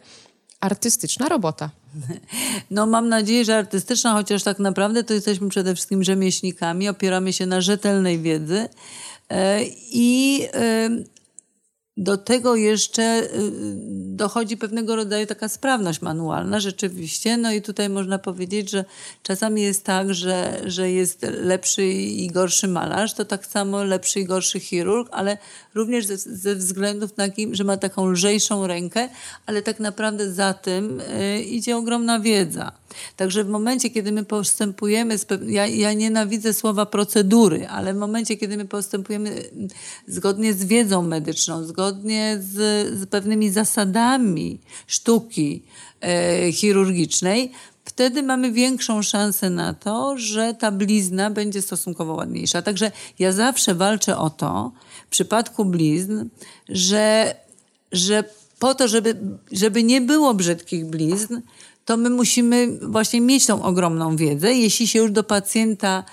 artystyczna 0.65 1.29
robota. 1.29 1.71
No 2.71 2.87
mam 2.87 3.09
nadzieję, 3.09 3.45
że 3.45 3.57
artystyczna, 3.57 4.13
chociaż 4.13 4.43
tak 4.43 4.59
naprawdę 4.59 5.05
to 5.05 5.15
jesteśmy 5.15 5.49
przede 5.49 5.75
wszystkim 5.75 6.05
rzemieślnikami, 6.05 6.89
opieramy 6.89 7.33
się 7.33 7.47
na 7.47 7.61
rzetelnej 7.61 8.19
wiedzy 8.19 8.69
e, 9.29 9.61
i 9.93 10.41
do 11.97 12.17
tego 12.17 12.57
jeszcze 12.57 13.03
y, 13.03 13.53
dochodzi 14.15 14.57
pewnego 14.57 14.97
rodzaju 14.97 15.27
taka 15.27 15.49
sprawność 15.49 16.03
manualna 16.03 16.61
rzeczywiście. 16.61 17.37
No 17.37 17.53
i 17.53 17.63
tutaj 17.63 17.89
można 17.89 18.19
powiedzieć, 18.19 18.71
że 18.71 18.85
czasami 19.23 19.63
jest 19.63 19.85
tak, 19.85 20.15
że, 20.15 20.61
że 20.67 20.91
jest 20.91 21.23
lepszy 21.23 21.87
i 21.87 22.27
gorszy 22.27 22.69
malarz, 22.69 23.15
to 23.15 23.25
tak 23.25 23.47
samo 23.47 23.85
lepszy 23.85 24.21
i 24.21 24.25
gorszy 24.25 24.61
chirurg, 24.61 25.09
ale 25.13 25.39
również 25.75 26.07
ze, 26.07 26.17
ze 26.17 26.55
względów 26.55 27.13
takich, 27.13 27.55
że 27.55 27.65
ma 27.65 27.77
taką 27.77 28.07
lżejszą 28.07 28.67
rękę, 28.67 29.09
ale 29.47 29.63
tak 29.63 29.81
naprawdę 29.81 30.33
za 30.33 30.55
tym 30.55 31.01
y, 31.01 31.43
idzie 31.43 31.77
ogromna 31.77 32.21
wiedza. 32.21 32.73
Także 33.17 33.45
w 33.45 33.49
momencie, 33.49 33.91
kiedy 33.91 34.13
my 34.13 34.25
postępujemy, 34.25 35.17
ja, 35.47 35.67
ja 35.67 35.93
nienawidzę 35.93 36.53
słowa 36.55 36.87
procedury, 36.87 37.69
ale 37.69 37.95
w 37.95 37.97
momencie, 37.97 38.37
kiedy 38.37 38.57
my 38.57 38.65
postępujemy 38.65 39.31
mm, 39.31 39.69
zgodnie 40.07 40.55
z 40.55 40.65
wiedzą 40.65 41.03
medyczną, 41.03 41.65
zgodnie 41.65 41.84
z, 42.41 42.53
z 42.99 43.07
pewnymi 43.07 43.51
zasadami 43.51 44.59
sztuki 44.87 45.63
e, 46.01 46.53
chirurgicznej, 46.53 47.53
wtedy 47.85 48.23
mamy 48.23 48.53
większą 48.53 49.03
szansę 49.03 49.51
na 49.51 49.75
to, 49.75 50.19
że 50.19 50.55
ta 50.55 50.71
blizna 50.71 51.31
będzie 51.31 51.63
stosunkowo 51.63 52.15
ładniejsza. 52.15 52.63
Także 52.63 52.93
ja 53.19 53.33
zawsze 53.33 53.75
walczę 53.75 54.19
o 54.19 54.31
to, 54.31 54.73
w 55.07 55.11
przypadku 55.11 55.65
blizn, 55.65 56.25
że, 56.69 57.35
że 57.93 58.25
po 58.59 58.75
to, 58.75 58.89
żeby, 58.89 59.17
żeby 59.53 59.83
nie 59.83 60.01
było 60.01 60.35
brzydkich 60.35 60.87
blizn, 60.87 61.41
to 61.85 61.97
my 61.97 62.11
musimy 62.11 62.79
właśnie 62.83 63.21
mieć 63.21 63.47
tą 63.47 63.63
ogromną 63.63 64.17
wiedzę. 64.17 64.55
Jeśli 64.55 64.89
się 64.89 64.99
już 64.99 65.11
do 65.11 65.25
pacjenta, 65.25 66.05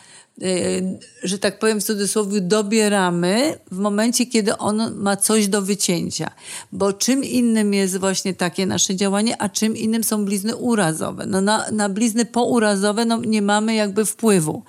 że 1.24 1.40
tak 1.40 1.60
powiem 1.60 1.82
w 1.82 1.84
cudzysłowie, 1.84 2.42
dobieramy 2.42 3.60
w 3.72 3.78
momencie, 3.78 4.26
kiedy 4.26 4.58
on 4.58 4.96
ma 4.96 5.18
coś 5.18 5.48
do 5.48 5.62
wycięcia. 5.62 6.32
Bo 6.72 6.94
czym 6.94 7.24
innym 7.24 7.74
jest 7.74 7.98
właśnie 7.98 8.34
takie 8.34 8.66
nasze 8.66 8.96
działanie, 8.96 9.42
a 9.42 9.50
czym 9.50 9.78
innym 9.78 10.04
są 10.04 10.26
blizny 10.26 10.56
urazowe. 10.56 11.26
No 11.26 11.42
na, 11.42 11.72
na 11.72 11.90
blizny 11.90 12.26
pourazowe 12.26 13.06
no 13.06 13.18
nie 13.18 13.42
mamy 13.42 13.76
jakby 13.76 14.06
wpływu. 14.06 14.64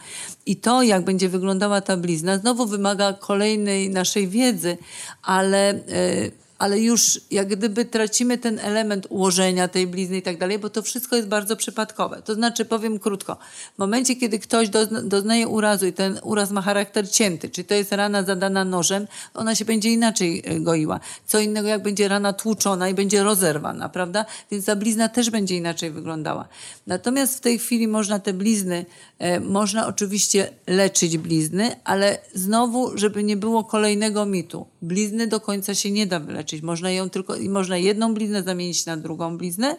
I 0.46 0.56
to, 0.56 0.82
jak 0.82 1.04
będzie 1.04 1.28
wyglądała 1.28 1.80
ta 1.80 1.96
blizna, 1.96 2.38
znowu 2.38 2.66
wymaga 2.66 3.12
kolejnej 3.12 3.90
naszej 3.90 4.28
wiedzy, 4.28 4.78
ale... 5.22 5.80
Yy, 5.88 6.41
ale 6.62 6.80
już 6.80 7.20
jak 7.30 7.48
gdyby 7.48 7.84
tracimy 7.84 8.38
ten 8.38 8.58
element 8.58 9.06
ułożenia 9.10 9.68
tej 9.68 9.86
blizny 9.86 10.18
i 10.18 10.22
tak 10.22 10.38
dalej, 10.38 10.58
bo 10.58 10.70
to 10.70 10.82
wszystko 10.82 11.16
jest 11.16 11.28
bardzo 11.28 11.56
przypadkowe. 11.56 12.22
To 12.24 12.34
znaczy, 12.34 12.64
powiem 12.64 12.98
krótko, 12.98 13.36
w 13.74 13.78
momencie, 13.78 14.16
kiedy 14.16 14.38
ktoś 14.38 14.68
doznaje 15.02 15.48
urazu 15.48 15.86
i 15.86 15.92
ten 15.92 16.18
uraz 16.22 16.50
ma 16.50 16.62
charakter 16.62 17.10
cięty, 17.10 17.48
czyli 17.48 17.64
to 17.64 17.74
jest 17.74 17.92
rana 17.92 18.22
zadana 18.22 18.64
nożem, 18.64 19.06
ona 19.34 19.54
się 19.54 19.64
będzie 19.64 19.92
inaczej 19.92 20.42
e, 20.44 20.60
goiła. 20.60 21.00
Co 21.26 21.38
innego, 21.38 21.68
jak 21.68 21.82
będzie 21.82 22.08
rana 22.08 22.32
tłuczona 22.32 22.88
i 22.88 22.94
będzie 22.94 23.22
rozerwana, 23.22 23.88
prawda? 23.88 24.24
Więc 24.50 24.64
ta 24.64 24.76
blizna 24.76 25.08
też 25.08 25.30
będzie 25.30 25.56
inaczej 25.56 25.90
wyglądała. 25.90 26.48
Natomiast 26.86 27.36
w 27.36 27.40
tej 27.40 27.58
chwili 27.58 27.88
można 27.88 28.18
te 28.18 28.32
blizny, 28.32 28.86
e, 29.18 29.40
można 29.40 29.86
oczywiście 29.86 30.50
leczyć 30.66 31.18
blizny, 31.18 31.76
ale 31.84 32.18
znowu, 32.34 32.98
żeby 32.98 33.24
nie 33.24 33.36
było 33.36 33.64
kolejnego 33.64 34.26
mitu. 34.26 34.66
Blizny 34.82 35.26
do 35.26 35.40
końca 35.40 35.74
się 35.74 35.90
nie 35.90 36.06
da 36.06 36.20
wyleczyć 36.20 36.51
leczyć. 36.52 36.62
Można 36.62 36.90
ją 36.90 37.10
tylko, 37.10 37.36
i 37.36 37.48
można 37.48 37.76
jedną 37.76 38.14
bliznę 38.14 38.42
zamienić 38.42 38.86
na 38.86 38.96
drugą 38.96 39.38
bliznę, 39.38 39.76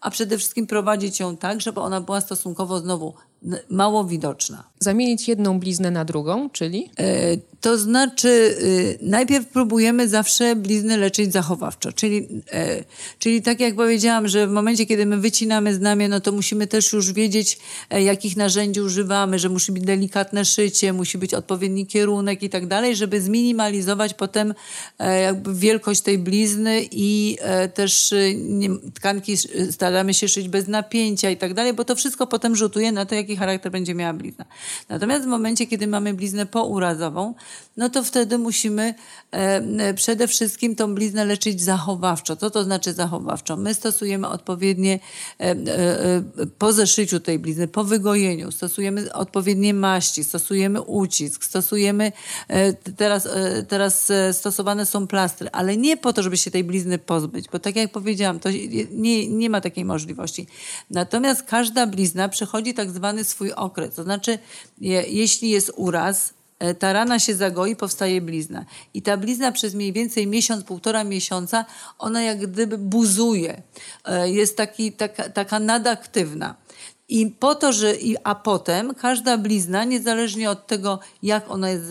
a 0.00 0.10
przede 0.10 0.38
wszystkim 0.38 0.66
prowadzić 0.66 1.20
ją 1.20 1.36
tak, 1.36 1.60
żeby 1.60 1.80
ona 1.80 2.00
była 2.00 2.20
stosunkowo 2.20 2.80
znowu 2.80 3.14
mało 3.68 4.04
widoczna. 4.04 4.64
Zamienić 4.78 5.28
jedną 5.28 5.60
bliznę 5.60 5.90
na 5.90 6.04
drugą, 6.04 6.50
czyli? 6.50 6.90
E, 6.98 7.36
to 7.62 7.78
znaczy, 7.78 8.28
y, 8.28 8.98
najpierw 9.02 9.46
próbujemy 9.46 10.08
zawsze 10.08 10.56
blizny 10.56 10.96
leczyć 10.96 11.32
zachowawczo, 11.32 11.92
czyli, 11.92 12.28
e, 12.52 12.84
czyli 13.18 13.42
tak 13.42 13.60
jak 13.60 13.74
powiedziałam, 13.74 14.28
że 14.28 14.46
w 14.46 14.50
momencie, 14.50 14.86
kiedy 14.86 15.06
my 15.06 15.18
wycinamy 15.18 15.74
znamię, 15.74 16.08
no 16.08 16.20
to 16.20 16.32
musimy 16.32 16.66
też 16.66 16.92
już 16.92 17.12
wiedzieć, 17.12 17.58
e, 17.90 18.02
jakich 18.02 18.36
narzędzi 18.36 18.80
używamy, 18.80 19.38
że 19.38 19.48
musi 19.48 19.72
być 19.72 19.82
delikatne 19.82 20.44
szycie, 20.44 20.92
musi 20.92 21.18
być 21.18 21.34
odpowiedni 21.34 21.86
kierunek 21.86 22.42
i 22.42 22.50
tak 22.50 22.66
dalej, 22.66 22.96
żeby 22.96 23.20
zminimalizować 23.20 24.14
potem 24.14 24.54
e, 24.98 25.20
jakby 25.20 25.54
wielkość 25.54 26.00
tej 26.00 26.18
blizny 26.18 26.86
i 26.90 27.38
też 27.74 28.14
tkanki 28.94 29.36
staramy 29.70 30.14
się 30.14 30.28
szyć 30.28 30.48
bez 30.48 30.68
napięcia 30.68 31.30
i 31.30 31.36
tak 31.36 31.54
dalej, 31.54 31.72
bo 31.72 31.84
to 31.84 31.96
wszystko 31.96 32.26
potem 32.26 32.56
rzutuje 32.56 32.92
na 32.92 33.06
to, 33.06 33.14
jaki 33.14 33.36
charakter 33.36 33.72
będzie 33.72 33.94
miała 33.94 34.12
blizna. 34.12 34.44
Natomiast 34.88 35.24
w 35.24 35.28
momencie, 35.28 35.66
kiedy 35.66 35.86
mamy 35.86 36.14
bliznę 36.14 36.46
pourazową, 36.46 37.34
no 37.76 37.88
to 37.88 38.04
wtedy 38.04 38.38
musimy 38.38 38.94
e, 39.30 39.94
przede 39.94 40.28
wszystkim 40.28 40.76
tą 40.76 40.94
bliznę 40.94 41.24
leczyć 41.24 41.62
zachowawczo. 41.62 42.36
Co 42.36 42.50
to 42.50 42.64
znaczy 42.64 42.92
zachowawczo? 42.92 43.56
My 43.56 43.74
stosujemy 43.74 44.28
odpowiednie, 44.28 45.00
e, 45.40 45.50
e, 45.50 45.56
po 46.58 46.72
zeszyciu 46.72 47.20
tej 47.20 47.38
blizny, 47.38 47.68
po 47.68 47.84
wygojeniu, 47.84 48.52
stosujemy 48.52 49.12
odpowiednie 49.12 49.74
maści, 49.74 50.24
stosujemy 50.24 50.82
ucisk, 50.82 51.44
stosujemy, 51.44 52.12
teraz, 52.96 53.28
teraz 53.68 54.12
stosowane 54.32 54.86
są 54.86 55.06
plastry, 55.06 55.48
ale 55.52 55.76
nie 55.76 55.96
po 55.96 56.12
to, 56.12 56.22
żeby 56.22 56.36
się 56.36 56.50
tej 56.50 56.64
blizny 56.64 56.98
pozbyć, 56.98 57.46
bo 57.52 57.58
tak 57.58 57.76
jak 57.76 57.92
powiedziałam, 57.92 58.40
to 58.40 58.48
nie, 58.90 59.28
nie 59.28 59.50
ma 59.50 59.60
takiej 59.60 59.84
możliwości. 59.84 60.46
Natomiast 60.90 61.42
każda 61.42 61.86
blizna 61.86 62.28
przechodzi 62.28 62.74
tak 62.74 62.90
zwany 62.90 63.24
swój 63.24 63.52
okres, 63.52 63.94
to 63.94 64.02
znaczy 64.02 64.38
jeśli 65.08 65.50
jest 65.50 65.72
uraz, 65.76 66.34
E, 66.34 66.41
ta 66.78 66.92
rana 66.92 67.18
się 67.18 67.34
zagoi, 67.34 67.76
powstaje 67.76 68.20
blizna. 68.20 68.64
I 68.94 69.02
ta 69.02 69.16
blizna 69.16 69.52
przez 69.52 69.74
mniej 69.74 69.92
więcej 69.92 70.26
miesiąc, 70.26 70.64
półtora 70.64 71.04
miesiąca, 71.04 71.64
ona 71.98 72.22
jak 72.22 72.46
gdyby 72.46 72.78
buzuje. 72.78 73.62
E, 74.04 74.30
jest 74.30 74.56
taki, 74.56 74.92
taka, 74.92 75.28
taka 75.28 75.58
nadaktywna. 75.60 76.54
I 77.12 77.26
po 77.26 77.54
to, 77.54 77.72
że, 77.72 77.94
a 78.24 78.34
potem 78.34 78.94
każda 78.94 79.38
blizna, 79.38 79.84
niezależnie 79.84 80.50
od 80.50 80.66
tego, 80.66 80.98
jak 81.22 81.50
ona 81.50 81.70
jest 81.70 81.84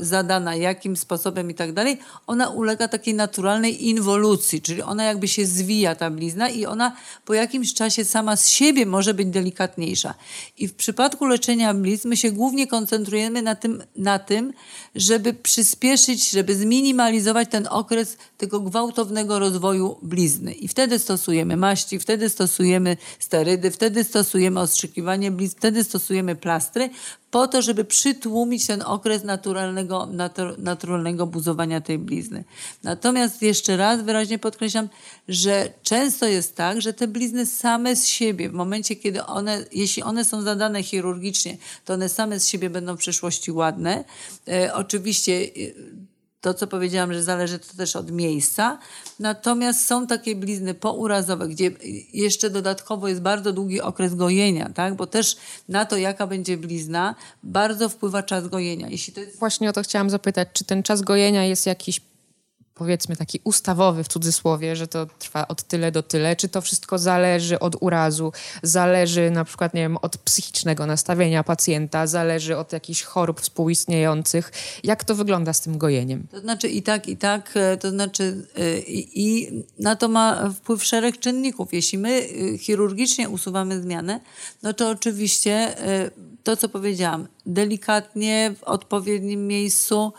zadana, 0.00 0.54
jakim 0.54 0.96
sposobem 0.96 1.50
i 1.50 1.54
tak 1.54 1.72
dalej, 1.72 1.98
ona 2.26 2.48
ulega 2.48 2.88
takiej 2.88 3.14
naturalnej 3.14 3.88
inwolucji, 3.88 4.62
czyli 4.62 4.82
ona 4.82 5.04
jakby 5.04 5.28
się 5.28 5.46
zwija, 5.46 5.94
ta 5.94 6.10
blizna, 6.10 6.48
i 6.48 6.66
ona 6.66 6.96
po 7.24 7.34
jakimś 7.34 7.74
czasie 7.74 8.04
sama 8.04 8.36
z 8.36 8.48
siebie 8.48 8.86
może 8.86 9.14
być 9.14 9.28
delikatniejsza. 9.28 10.14
I 10.58 10.68
w 10.68 10.74
przypadku 10.74 11.26
leczenia 11.26 11.74
blizn 11.74 12.08
my 12.08 12.16
się 12.16 12.30
głównie 12.30 12.66
koncentrujemy 12.66 13.42
na 13.42 13.54
tym, 13.54 13.82
na 13.96 14.18
tym 14.18 14.52
żeby 14.94 15.34
przyspieszyć, 15.34 16.30
żeby 16.30 16.54
zminimalizować 16.54 17.48
ten 17.50 17.68
okres 17.70 18.16
tego 18.40 18.60
gwałtownego 18.60 19.38
rozwoju 19.38 19.98
blizny. 20.02 20.52
I 20.52 20.68
wtedy 20.68 20.98
stosujemy 20.98 21.56
maści, 21.56 21.98
wtedy 21.98 22.28
stosujemy 22.28 22.96
sterydy, 23.18 23.70
wtedy 23.70 24.04
stosujemy 24.04 24.60
ostrzykiwanie 24.60 25.30
blizn, 25.30 25.56
wtedy 25.56 25.84
stosujemy 25.84 26.36
plastry, 26.36 26.90
po 27.30 27.48
to, 27.48 27.62
żeby 27.62 27.84
przytłumić 27.84 28.66
ten 28.66 28.82
okres 28.82 29.24
naturalnego, 29.24 30.06
natur, 30.06 30.58
naturalnego 30.58 31.26
buzowania 31.26 31.80
tej 31.80 31.98
blizny. 31.98 32.44
Natomiast 32.82 33.42
jeszcze 33.42 33.76
raz 33.76 34.02
wyraźnie 34.02 34.38
podkreślam, 34.38 34.88
że 35.28 35.72
często 35.82 36.26
jest 36.26 36.56
tak, 36.56 36.82
że 36.82 36.92
te 36.92 37.08
blizny 37.08 37.46
same 37.46 37.96
z 37.96 38.06
siebie, 38.06 38.48
w 38.48 38.52
momencie, 38.52 38.96
kiedy 38.96 39.24
one, 39.24 39.64
jeśli 39.72 40.02
one 40.02 40.24
są 40.24 40.42
zadane 40.42 40.82
chirurgicznie, 40.82 41.56
to 41.84 41.94
one 41.94 42.08
same 42.08 42.40
z 42.40 42.48
siebie 42.48 42.70
będą 42.70 42.96
w 42.96 42.98
przyszłości 42.98 43.52
ładne. 43.52 44.04
E, 44.48 44.74
oczywiście 44.74 45.32
e, 45.32 46.09
to, 46.40 46.54
co 46.54 46.66
powiedziałam, 46.66 47.12
że 47.12 47.22
zależy 47.22 47.58
to 47.58 47.76
też 47.76 47.96
od 47.96 48.10
miejsca. 48.10 48.78
Natomiast 49.18 49.86
są 49.86 50.06
takie 50.06 50.36
blizny 50.36 50.74
pourazowe, 50.74 51.48
gdzie 51.48 51.70
jeszcze 52.12 52.50
dodatkowo 52.50 53.08
jest 53.08 53.20
bardzo 53.20 53.52
długi 53.52 53.80
okres 53.80 54.14
gojenia, 54.14 54.70
tak? 54.74 54.94
bo 54.94 55.06
też 55.06 55.36
na 55.68 55.84
to, 55.84 55.96
jaka 55.96 56.26
będzie 56.26 56.56
blizna, 56.56 57.14
bardzo 57.42 57.88
wpływa 57.88 58.22
czas 58.22 58.48
gojenia. 58.48 58.88
Jeśli 58.88 59.12
to 59.12 59.20
jest... 59.20 59.38
Właśnie 59.38 59.70
o 59.70 59.72
to 59.72 59.82
chciałam 59.82 60.10
zapytać, 60.10 60.48
czy 60.52 60.64
ten 60.64 60.82
czas 60.82 61.02
gojenia 61.02 61.44
jest 61.44 61.66
jakiś 61.66 62.00
powiedzmy 62.80 63.16
taki 63.16 63.40
ustawowy 63.44 64.04
w 64.04 64.08
cudzysłowie, 64.08 64.76
że 64.76 64.88
to 64.88 65.06
trwa 65.18 65.48
od 65.48 65.62
tyle 65.62 65.92
do 65.92 66.02
tyle, 66.02 66.36
czy 66.36 66.48
to 66.48 66.60
wszystko 66.60 66.98
zależy 66.98 67.58
od 67.58 67.76
urazu, 67.80 68.32
zależy 68.62 69.30
na 69.30 69.44
przykład, 69.44 69.74
nie 69.74 69.80
wiem, 69.80 69.96
od 69.96 70.16
psychicznego 70.16 70.86
nastawienia 70.86 71.44
pacjenta, 71.44 72.06
zależy 72.06 72.56
od 72.56 72.72
jakichś 72.72 73.02
chorób 73.02 73.40
współistniejących. 73.40 74.52
Jak 74.84 75.04
to 75.04 75.14
wygląda 75.14 75.52
z 75.52 75.60
tym 75.60 75.78
gojeniem? 75.78 76.26
To 76.30 76.40
znaczy 76.40 76.68
i 76.68 76.82
tak, 76.82 77.08
i 77.08 77.16
tak, 77.16 77.50
e, 77.54 77.76
to 77.76 77.90
znaczy 77.90 78.46
e, 78.56 78.78
i, 78.78 79.28
i 79.28 79.50
na 79.78 79.96
to 79.96 80.08
ma 80.08 80.50
wpływ 80.50 80.84
szereg 80.84 81.18
czynników. 81.18 81.72
Jeśli 81.72 81.98
my 81.98 82.10
e, 82.10 82.58
chirurgicznie 82.58 83.28
usuwamy 83.28 83.82
zmianę, 83.82 84.20
no 84.62 84.72
to 84.72 84.88
oczywiście 84.88 85.74
to, 86.44 86.56
co 86.56 86.68
powiedziałam, 86.68 87.28
delikatnie, 87.46 88.54
w 88.58 88.64
odpowiednim 88.64 89.46
miejscu, 89.46 90.12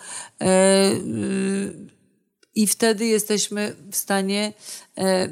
i 2.55 2.67
wtedy 2.67 3.05
jesteśmy 3.05 3.75
w 3.91 3.95
stanie, 3.95 4.53
e, 4.97 5.29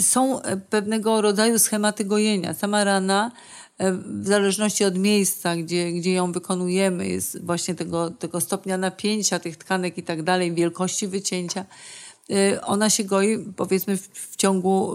są 0.00 0.40
pewnego 0.70 1.20
rodzaju 1.20 1.58
schematy 1.58 2.04
gojenia. 2.04 2.54
Sama 2.54 2.84
rana, 2.84 3.32
e, 3.78 3.92
w 3.92 4.26
zależności 4.26 4.84
od 4.84 4.98
miejsca, 4.98 5.56
gdzie, 5.56 5.92
gdzie 5.92 6.12
ją 6.12 6.32
wykonujemy, 6.32 7.08
jest 7.08 7.44
właśnie 7.44 7.74
tego, 7.74 8.10
tego 8.10 8.40
stopnia 8.40 8.78
napięcia 8.78 9.38
tych 9.38 9.56
tkanek 9.56 9.98
i 9.98 10.02
tak 10.02 10.22
dalej, 10.22 10.54
wielkości 10.54 11.08
wycięcia, 11.08 11.64
e, 12.30 12.60
ona 12.62 12.90
się 12.90 13.04
goi 13.04 13.38
powiedzmy 13.56 13.96
w, 13.96 14.08
w 14.12 14.36
ciągu 14.36 14.94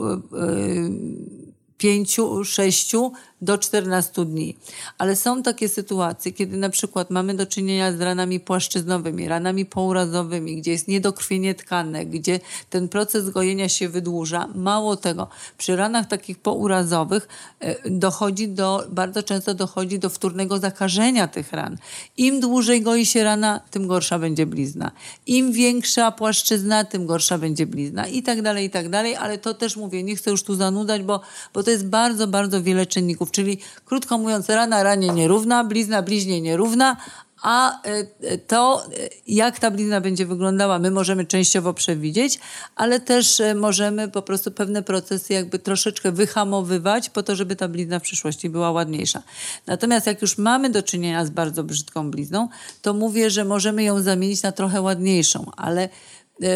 pięciu, 1.77 2.45
sześciu 2.45 3.11
do 3.43 3.57
14 3.57 4.25
dni. 4.25 4.57
Ale 4.97 5.15
są 5.15 5.43
takie 5.43 5.69
sytuacje, 5.69 6.31
kiedy 6.31 6.57
na 6.57 6.69
przykład 6.69 7.09
mamy 7.09 7.33
do 7.33 7.45
czynienia 7.45 7.91
z 7.91 8.01
ranami 8.01 8.39
płaszczyznowymi, 8.39 9.27
ranami 9.27 9.65
pourazowymi, 9.65 10.57
gdzie 10.57 10.71
jest 10.71 10.87
niedokrwienie 10.87 11.55
tkanek, 11.55 12.09
gdzie 12.09 12.39
ten 12.69 12.89
proces 12.89 13.29
gojenia 13.29 13.69
się 13.69 13.89
wydłuża. 13.89 14.47
Mało 14.55 14.95
tego, 14.95 15.27
przy 15.57 15.75
ranach 15.75 16.07
takich 16.07 16.39
pourazowych 16.39 17.27
e, 17.59 17.89
dochodzi 17.89 18.47
do, 18.47 18.83
bardzo 18.89 19.23
często 19.23 19.53
dochodzi 19.53 19.99
do 19.99 20.09
wtórnego 20.09 20.59
zakażenia 20.59 21.27
tych 21.27 21.53
ran. 21.53 21.77
Im 22.17 22.39
dłużej 22.39 22.81
goi 22.81 23.05
się 23.05 23.23
rana, 23.23 23.61
tym 23.71 23.87
gorsza 23.87 24.19
będzie 24.19 24.45
blizna. 24.45 24.91
Im 25.27 25.51
większa 25.51 26.11
płaszczyzna, 26.11 26.83
tym 26.83 27.05
gorsza 27.05 27.37
będzie 27.37 27.65
blizna 27.65 28.07
i 28.07 28.23
tak 28.23 28.41
dalej, 28.41 28.65
i 28.65 28.69
tak 28.69 28.89
dalej, 28.89 29.15
ale 29.15 29.37
to 29.37 29.53
też 29.53 29.77
mówię, 29.77 30.03
nie 30.03 30.15
chcę 30.15 30.31
już 30.31 30.43
tu 30.43 30.55
zanudać, 30.55 31.01
bo, 31.01 31.21
bo 31.53 31.63
to 31.63 31.71
jest 31.71 31.87
bardzo, 31.87 32.27
bardzo 32.27 32.63
wiele 32.63 32.85
czynników 32.85 33.32
czyli 33.33 33.57
krótko 33.85 34.17
mówiąc, 34.17 34.49
rana 34.49 34.83
ranie 34.83 35.09
nierówna, 35.09 35.63
blizna 35.63 36.01
bliźnie 36.01 36.41
nierówna, 36.41 36.97
a 37.43 37.81
e, 37.83 38.37
to, 38.37 38.85
e, 38.85 38.89
jak 39.27 39.59
ta 39.59 39.71
blizna 39.71 40.01
będzie 40.01 40.25
wyglądała, 40.25 40.79
my 40.79 40.91
możemy 40.91 41.25
częściowo 41.25 41.73
przewidzieć, 41.73 42.39
ale 42.75 42.99
też 42.99 43.39
e, 43.39 43.55
możemy 43.55 44.07
po 44.07 44.21
prostu 44.21 44.51
pewne 44.51 44.83
procesy 44.83 45.33
jakby 45.33 45.59
troszeczkę 45.59 46.11
wyhamowywać 46.11 47.09
po 47.09 47.23
to, 47.23 47.35
żeby 47.35 47.55
ta 47.55 47.67
blizna 47.67 47.99
w 47.99 48.03
przyszłości 48.03 48.49
była 48.49 48.71
ładniejsza. 48.71 49.23
Natomiast 49.67 50.07
jak 50.07 50.21
już 50.21 50.37
mamy 50.37 50.69
do 50.69 50.83
czynienia 50.83 51.25
z 51.25 51.29
bardzo 51.29 51.63
brzydką 51.63 52.11
blizną, 52.11 52.49
to 52.81 52.93
mówię, 52.93 53.29
że 53.29 53.45
możemy 53.45 53.83
ją 53.83 54.01
zamienić 54.01 54.43
na 54.43 54.51
trochę 54.51 54.81
ładniejszą, 54.81 55.51
ale 55.57 55.89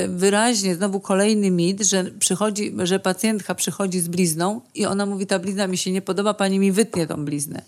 wyraźnie 0.09 0.75
znowu 0.75 0.99
kolejny 0.99 1.51
mit, 1.51 1.81
że 1.81 2.03
przychodzi, 2.03 2.75
że 2.83 2.99
pacjentka 2.99 3.55
przychodzi 3.55 3.99
z 3.99 4.07
blizną 4.07 4.61
i 4.75 4.85
ona 4.85 5.05
mówi, 5.05 5.27
ta 5.27 5.39
blizna 5.39 5.67
mi 5.67 5.77
się 5.77 5.91
nie 5.91 6.01
podoba, 6.01 6.33
pani 6.33 6.59
mi 6.59 6.71
wytnie 6.71 7.07
tą 7.07 7.25
bliznę. 7.25 7.61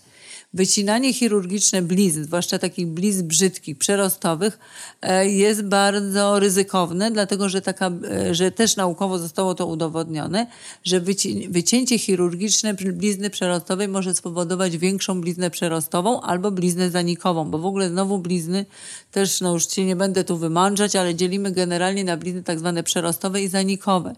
Wycinanie 0.52 1.14
chirurgiczne 1.14 1.82
blizn, 1.82 2.24
zwłaszcza 2.24 2.58
takich 2.58 2.86
blizn 2.86 3.26
brzydkich, 3.26 3.78
przerostowych, 3.78 4.58
e, 5.02 5.28
jest 5.28 5.62
bardzo 5.62 6.40
ryzykowne, 6.40 7.10
dlatego 7.10 7.48
że, 7.48 7.62
taka, 7.62 7.90
e, 8.10 8.34
że 8.34 8.50
też 8.50 8.76
naukowo 8.76 9.18
zostało 9.18 9.54
to 9.54 9.66
udowodnione, 9.66 10.46
że 10.84 11.00
wycięcie 11.48 11.98
chirurgiczne 11.98 12.74
blizny 12.74 13.30
przerostowej 13.30 13.88
może 13.88 14.14
spowodować 14.14 14.78
większą 14.78 15.20
bliznę 15.20 15.50
przerostową 15.50 16.20
albo 16.20 16.50
bliznę 16.50 16.90
zanikową, 16.90 17.50
bo 17.50 17.58
w 17.58 17.66
ogóle 17.66 17.90
znowu 17.90 18.18
blizny 18.18 18.66
też, 19.12 19.40
no 19.40 19.52
już 19.52 19.70
się 19.70 19.84
nie 19.84 19.96
będę 19.96 20.24
tu 20.24 20.36
wymądrzać, 20.36 20.96
ale 20.96 21.14
dzielimy 21.14 21.52
generalnie 21.52 22.04
na 22.04 22.16
blizny 22.16 22.42
tak 22.42 22.58
zwane 22.58 22.82
przerostowe 22.82 23.42
i 23.42 23.48
zanikowe. 23.48 24.14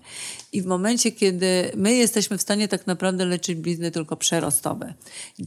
I 0.53 0.62
w 0.62 0.66
momencie, 0.66 1.12
kiedy 1.12 1.72
my 1.76 1.94
jesteśmy 1.94 2.38
w 2.38 2.42
stanie 2.42 2.68
tak 2.68 2.86
naprawdę 2.86 3.24
leczyć 3.24 3.59
blizny 3.59 3.90
tylko 3.90 4.16
przerostowe. 4.16 4.94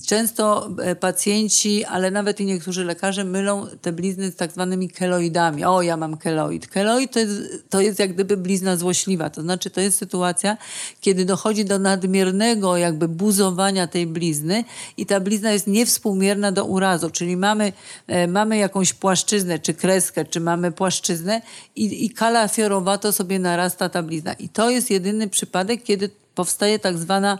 Często 0.08 0.70
e, 0.84 0.96
pacjenci, 0.96 1.86
ale 1.86 2.12
nawet 2.12 2.40
i 2.40 2.46
niektórzy 2.46 2.86
lekarze 2.86 3.24
mylą 3.24 3.68
te 3.82 3.92
blizny 3.92 4.32
z 4.32 4.36
tak 4.36 4.52
zwanymi 4.52 4.90
keloidami. 4.90 5.66
O, 5.66 5.82
ja 5.82 5.98
mam 5.98 6.18
keloid. 6.18 6.68
Keloid 6.68 7.12
to 7.12 7.20
jest, 7.20 7.42
to 7.70 7.82
jest 7.82 8.00
jak 8.00 8.14
gdyby 8.14 8.38
blizna 8.38 8.78
złośliwa. 8.78 9.30
To 9.30 9.42
znaczy, 9.42 9.70
to 9.70 9.82
jest 9.82 9.98
sytuacja, 9.98 10.58
kiedy 11.02 11.26
dochodzi 11.26 11.66
do 11.66 11.80
nadmiernego 11.80 12.78
jakby 12.78 13.08
buzowania 13.08 13.88
tej 13.88 14.08
blizny 14.08 14.64
i 14.98 15.06
ta 15.06 15.20
blizna 15.20 15.52
jest 15.52 15.68
niewspółmierna 15.68 16.52
do 16.52 16.66
urazu. 16.66 17.10
Czyli 17.10 17.38
mamy, 17.38 17.74
e, 18.08 18.28
mamy 18.28 18.58
jakąś 18.58 18.94
płaszczyznę, 18.94 19.60
czy 19.60 19.74
kreskę, 19.74 20.26
czy 20.26 20.40
mamy 20.40 20.72
płaszczyznę 20.72 21.42
i, 21.76 22.06
i 22.06 22.10
kala 22.10 22.48
fiorowato 22.48 23.12
sobie 23.12 23.40
narasta 23.40 23.90
ta 23.90 24.04
blizna. 24.04 24.34
I 24.34 24.50
to 24.50 24.70
jest 24.70 24.95
jedyny 24.96 25.30
przypadek, 25.30 25.84
kiedy 25.84 26.10
powstaje 26.36 26.80
tak 26.80 26.98
zwana 26.98 27.40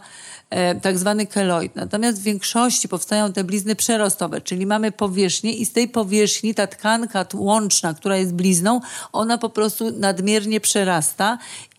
e, 0.50 0.74
tak 0.80 0.98
zwany 0.98 1.26
keloid. 1.26 1.76
Natomiast 1.76 2.20
w 2.20 2.22
większości 2.22 2.88
powstają 2.88 3.32
te 3.32 3.44
blizny 3.44 3.76
przerostowe, 3.76 4.40
czyli 4.40 4.66
mamy 4.66 4.92
powierzchnię 4.92 5.52
i 5.52 5.66
z 5.66 5.72
tej 5.72 5.88
powierzchni 5.88 6.54
ta 6.54 6.66
tkanka 6.66 7.26
łączna, 7.34 7.94
która 7.94 8.16
jest 8.16 8.34
blizną, 8.34 8.80
ona 9.12 9.38
po 9.38 9.50
prostu 9.50 9.90
nadmiernie 9.90 10.60
przerasta 10.60 11.38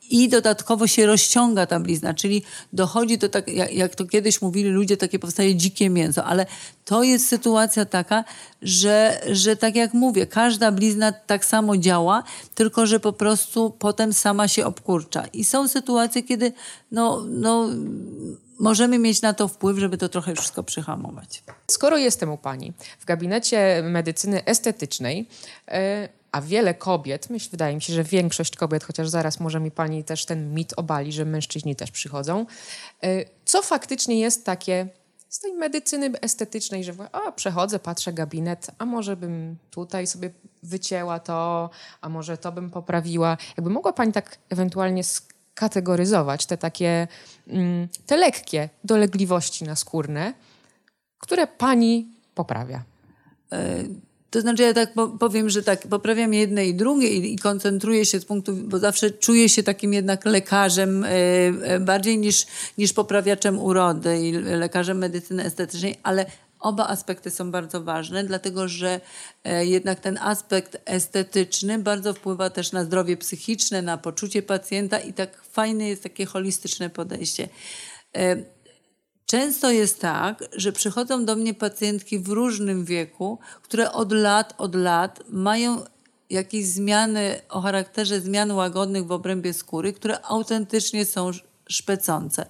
i 0.09 0.29
dodatkowo 0.29 0.87
się 0.87 1.05
rozciąga 1.05 1.65
ta 1.65 1.79
blizna, 1.79 2.13
czyli 2.13 2.43
dochodzi 2.73 3.17
do 3.17 3.29
tak, 3.29 3.47
jak, 3.47 3.73
jak, 3.73 3.95
to 3.95 4.05
kiedyś 4.05 4.41
mówili 4.41 4.69
ludzie, 4.69 4.97
takie 4.97 5.19
powstaje 5.19 5.55
dzikie 5.55 5.89
mięso, 5.89 6.25
ale 6.25 6.45
to 6.85 7.03
jest 7.03 7.27
sytuacja 7.27 7.85
taka, 7.85 8.23
że, 8.61 9.21
że 9.31 9.55
tak 9.55 9.75
jak 9.75 9.93
mówię, 9.93 10.27
każda 10.27 10.71
blizna 10.71 11.11
tak 11.11 11.45
samo 11.45 11.77
działa, 11.77 12.23
tylko 12.55 12.85
że 12.85 12.99
po 12.99 13.13
prostu 13.13 13.69
potem 13.79 14.13
sama 14.13 14.47
się 14.47 14.65
obkurcza. 14.65 15.25
I 15.33 15.43
są 15.43 15.67
sytuacje, 15.67 16.23
kiedy 16.23 16.53
no, 16.91 17.23
no, 17.27 17.69
możemy 18.59 18.99
mieć 18.99 19.21
na 19.21 19.33
to 19.33 19.47
wpływ, 19.47 19.77
żeby 19.77 19.97
to 19.97 20.09
trochę 20.09 20.35
wszystko 20.35 20.63
przyhamować. 20.63 21.43
Skoro 21.71 21.97
jestem 21.97 22.31
u 22.31 22.37
Pani 22.37 22.73
w 22.99 23.05
gabinecie 23.05 23.83
medycyny 23.83 24.45
estetycznej, 24.45 25.27
yy 25.67 26.16
a 26.31 26.41
wiele 26.41 26.73
kobiet, 26.73 27.29
myślę, 27.29 27.51
wydaje 27.51 27.75
mi 27.75 27.81
się, 27.81 27.93
że 27.93 28.03
większość 28.03 28.55
kobiet, 28.55 28.83
chociaż 28.83 29.09
zaraz 29.09 29.39
może 29.39 29.59
mi 29.59 29.71
pani 29.71 30.03
też 30.03 30.25
ten 30.25 30.53
mit 30.53 30.73
obali, 30.77 31.11
że 31.11 31.25
mężczyźni 31.25 31.75
też 31.75 31.91
przychodzą. 31.91 32.45
Y, 33.05 33.25
co 33.45 33.61
faktycznie 33.61 34.19
jest 34.19 34.45
takie 34.45 34.87
z 35.29 35.39
tej 35.39 35.53
medycyny 35.53 36.11
estetycznej, 36.21 36.83
że 36.83 36.93
a, 37.11 37.31
przechodzę, 37.31 37.79
patrzę 37.79 38.13
gabinet, 38.13 38.67
a 38.77 38.85
może 38.85 39.17
bym 39.17 39.57
tutaj 39.71 40.07
sobie 40.07 40.31
wycięła 40.63 41.19
to, 41.19 41.69
a 42.01 42.09
może 42.09 42.37
to 42.37 42.51
bym 42.51 42.71
poprawiła. 42.71 43.37
Jakby 43.57 43.69
mogła 43.69 43.93
pani 43.93 44.13
tak 44.13 44.37
ewentualnie 44.49 45.03
skategoryzować 45.03 46.45
te 46.45 46.57
takie, 46.57 47.07
mm, 47.47 47.87
te 48.05 48.17
lekkie 48.17 48.69
dolegliwości 48.83 49.63
naskórne, 49.63 50.33
które 51.19 51.47
pani 51.47 52.07
poprawia? 52.35 52.83
To 54.31 54.41
znaczy 54.41 54.63
ja 54.63 54.73
tak 54.73 54.89
powiem, 55.19 55.49
że 55.49 55.63
tak 55.63 55.87
poprawiam 55.87 56.33
jedne 56.33 56.65
i 56.65 56.75
drugie 56.75 57.09
i, 57.09 57.33
i 57.33 57.37
koncentruję 57.37 58.05
się 58.05 58.19
z 58.19 58.25
punktu, 58.25 58.53
bo 58.53 58.79
zawsze 58.79 59.11
czuję 59.11 59.49
się 59.49 59.63
takim 59.63 59.93
jednak 59.93 60.25
lekarzem 60.25 61.05
e, 61.07 61.79
bardziej 61.79 62.17
niż, 62.17 62.45
niż 62.77 62.93
poprawiaczem 62.93 63.59
urody 63.59 64.19
i 64.19 64.31
lekarzem 64.31 64.97
medycyny 64.97 65.43
estetycznej, 65.43 65.95
ale 66.03 66.25
Oba 66.59 66.87
aspekty 66.87 67.29
są 67.31 67.51
bardzo 67.51 67.83
ważne, 67.83 68.23
dlatego 68.23 68.67
że 68.67 69.01
e, 69.43 69.65
jednak 69.65 69.99
ten 69.99 70.17
aspekt 70.21 70.77
estetyczny 70.85 71.79
bardzo 71.79 72.13
wpływa 72.13 72.49
też 72.49 72.71
na 72.71 72.83
zdrowie 72.83 73.17
psychiczne, 73.17 73.81
na 73.81 73.97
poczucie 73.97 74.41
pacjenta 74.41 74.99
i 74.99 75.13
tak 75.13 75.41
fajne 75.51 75.87
jest 75.87 76.03
takie 76.03 76.25
holistyczne 76.25 76.89
podejście. 76.89 77.49
Często 79.27 79.71
jest 79.71 80.01
tak, 80.01 80.43
że 80.55 80.71
przychodzą 80.71 81.25
do 81.25 81.35
mnie 81.35 81.53
pacjentki 81.53 82.19
w 82.19 82.27
różnym 82.27 82.85
wieku, 82.85 83.39
które 83.61 83.91
od 83.91 84.11
lat, 84.11 84.53
od 84.57 84.75
lat 84.75 85.23
mają 85.29 85.81
jakieś 86.29 86.65
zmiany 86.65 87.41
o 87.49 87.61
charakterze 87.61 88.21
zmian 88.21 88.51
łagodnych 88.51 89.05
w 89.05 89.11
obrębie 89.11 89.53
skóry, 89.53 89.93
które 89.93 90.25
autentycznie 90.25 91.05
są 91.05 91.31
szpecące. 91.69 92.45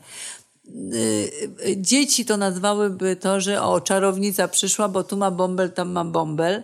Y, 0.93 1.31
y, 1.67 1.77
dzieci 1.77 2.25
to 2.25 2.37
nazwałyby 2.37 3.15
to, 3.15 3.41
że 3.41 3.63
o, 3.63 3.81
czarownica 3.81 4.47
przyszła, 4.47 4.87
bo 4.87 5.03
tu 5.03 5.17
ma 5.17 5.31
bąbel, 5.31 5.71
tam 5.71 5.91
ma 5.91 6.05
bąbel. 6.05 6.63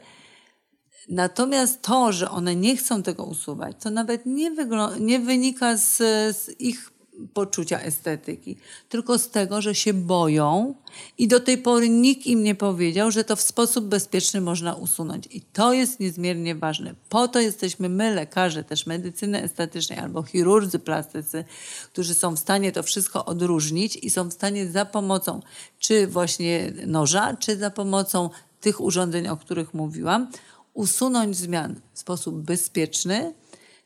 Natomiast 1.09 1.81
to, 1.81 2.11
że 2.11 2.29
one 2.29 2.55
nie 2.55 2.77
chcą 2.77 3.03
tego 3.03 3.23
usuwać, 3.23 3.75
to 3.83 3.89
nawet 3.89 4.25
nie, 4.25 4.51
nie 4.99 5.19
wynika 5.19 5.77
z, 5.77 5.97
z 6.37 6.61
ich 6.61 6.92
poczucia 7.33 7.79
estetyki, 7.79 8.57
tylko 8.89 9.19
z 9.19 9.29
tego, 9.29 9.61
że 9.61 9.75
się 9.75 9.93
boją 9.93 10.75
i 11.17 11.27
do 11.27 11.39
tej 11.39 11.57
pory 11.57 11.89
nikt 11.89 12.25
im 12.25 12.43
nie 12.43 12.55
powiedział, 12.55 13.11
że 13.11 13.23
to 13.23 13.35
w 13.35 13.41
sposób 13.41 13.85
bezpieczny 13.85 14.41
można 14.41 14.73
usunąć. 14.73 15.27
I 15.31 15.41
to 15.41 15.73
jest 15.73 15.99
niezmiernie 15.99 16.55
ważne. 16.55 16.95
Po 17.09 17.27
to 17.27 17.39
jesteśmy 17.39 17.89
my, 17.89 18.15
lekarze 18.15 18.63
też 18.63 18.85
medycyny 18.85 19.43
estetycznej 19.43 19.99
albo 19.99 20.23
chirurdzy 20.23 20.79
plastycy, 20.79 21.45
którzy 21.91 22.13
są 22.13 22.35
w 22.35 22.39
stanie 22.39 22.71
to 22.71 22.83
wszystko 22.83 23.25
odróżnić 23.25 23.95
i 23.95 24.09
są 24.09 24.29
w 24.29 24.33
stanie 24.33 24.71
za 24.71 24.85
pomocą 24.85 25.41
czy 25.79 26.07
właśnie 26.07 26.73
noża, 26.85 27.35
czy 27.39 27.57
za 27.57 27.69
pomocą 27.69 28.29
tych 28.61 28.81
urządzeń, 28.81 29.27
o 29.27 29.37
których 29.37 29.73
mówiłam, 29.73 30.27
usunąć 30.73 31.37
zmian 31.37 31.75
w 31.93 31.99
sposób 31.99 32.35
bezpieczny, 32.41 33.33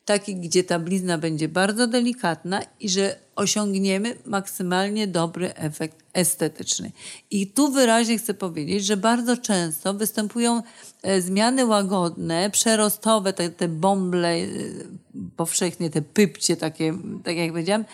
taki, 0.08 0.36
gdzie 0.36 0.64
ta 0.64 0.80
blizna 0.80 1.18
będzie 1.18 1.48
bardzo 1.48 1.88
delikatna 1.88 2.62
i 2.80 2.90
że 2.90 3.16
osiągniemy 3.36 4.16
maksymalnie 4.26 5.08
dobry 5.08 5.56
efekt 5.56 5.98
estetyczny. 6.14 6.92
I 7.32 7.48
tu 7.48 7.72
wyraźnie 7.72 8.18
chcę 8.18 8.34
powiedzieć, 8.34 8.86
że 8.86 8.98
bardzo 8.98 9.38
często 9.38 9.94
występują 9.94 10.62
e, 11.04 11.22
zmiany 11.22 11.66
łagodne, 11.66 12.50
przerostowe, 12.50 13.34
te, 13.34 13.50
te 13.50 13.68
bąble, 13.68 14.30
e, 14.30 14.48
powszechnie 15.36 15.90
te 15.90 16.02
pypcie 16.02 16.58
takie, 16.58 16.94
tak 17.24 17.38
jak 17.38 17.52
powiedziałam, 17.52 17.86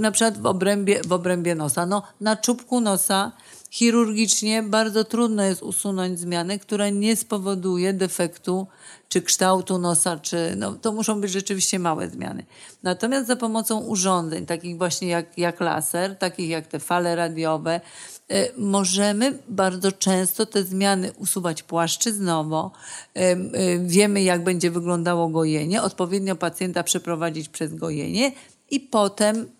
na 0.00 0.10
przykład 0.10 0.38
w 0.38 0.46
obrębie, 0.46 1.00
w 1.06 1.12
obrębie 1.12 1.54
nosa. 1.54 1.86
No, 1.86 2.02
na 2.20 2.36
czubku 2.36 2.80
nosa 2.80 3.32
chirurgicznie 3.76 4.62
bardzo 4.62 5.04
trudno 5.04 5.42
jest 5.42 5.62
usunąć 5.62 6.20
zmianę, 6.20 6.58
która 6.58 6.88
nie 6.88 7.16
spowoduje 7.16 7.92
defektu 7.92 8.66
czy 9.08 9.22
kształtu 9.22 9.78
nosa, 9.78 10.18
czy 10.18 10.54
no, 10.56 10.72
to 10.72 10.92
muszą 10.92 11.20
być 11.20 11.32
rzeczywiście 11.32 11.78
małe 11.78 12.10
zmiany. 12.10 12.44
Natomiast 12.82 13.26
za 13.26 13.36
pomocą 13.36 13.80
urządzeń, 13.80 14.46
takich 14.46 14.78
właśnie 14.78 15.08
jak, 15.08 15.38
jak 15.38 15.60
laser, 15.60 16.18
takich 16.18 16.48
jak 16.48 16.66
te 16.66 16.80
fale 16.80 17.16
radiowe, 17.16 17.80
y, 18.32 18.52
możemy 18.58 19.38
bardzo 19.48 19.92
często 19.92 20.46
te 20.46 20.64
zmiany 20.64 21.12
usuwać 21.12 21.62
płaszczyznowo. 21.62 22.70
Y, 23.16 23.20
y, 23.20 23.80
wiemy, 23.86 24.22
jak 24.22 24.44
będzie 24.44 24.70
wyglądało 24.70 25.28
gojenie, 25.28 25.82
odpowiednio 25.82 26.36
pacjenta 26.36 26.82
przeprowadzić 26.82 27.48
przez 27.48 27.74
gojenie 27.74 28.32
i 28.70 28.80
potem 28.80 29.55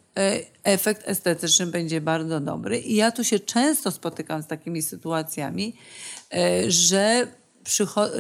efekt 0.65 1.09
estetyczny 1.09 1.67
będzie 1.67 2.01
bardzo 2.01 2.41
dobry. 2.41 2.79
I 2.79 2.95
ja 2.95 3.13
tu 3.13 3.25
się 3.25 3.39
często 3.39 3.91
spotykam 3.91 4.43
z 4.43 4.47
takimi 4.47 4.83
sytuacjami, 4.83 5.77
że 6.69 7.27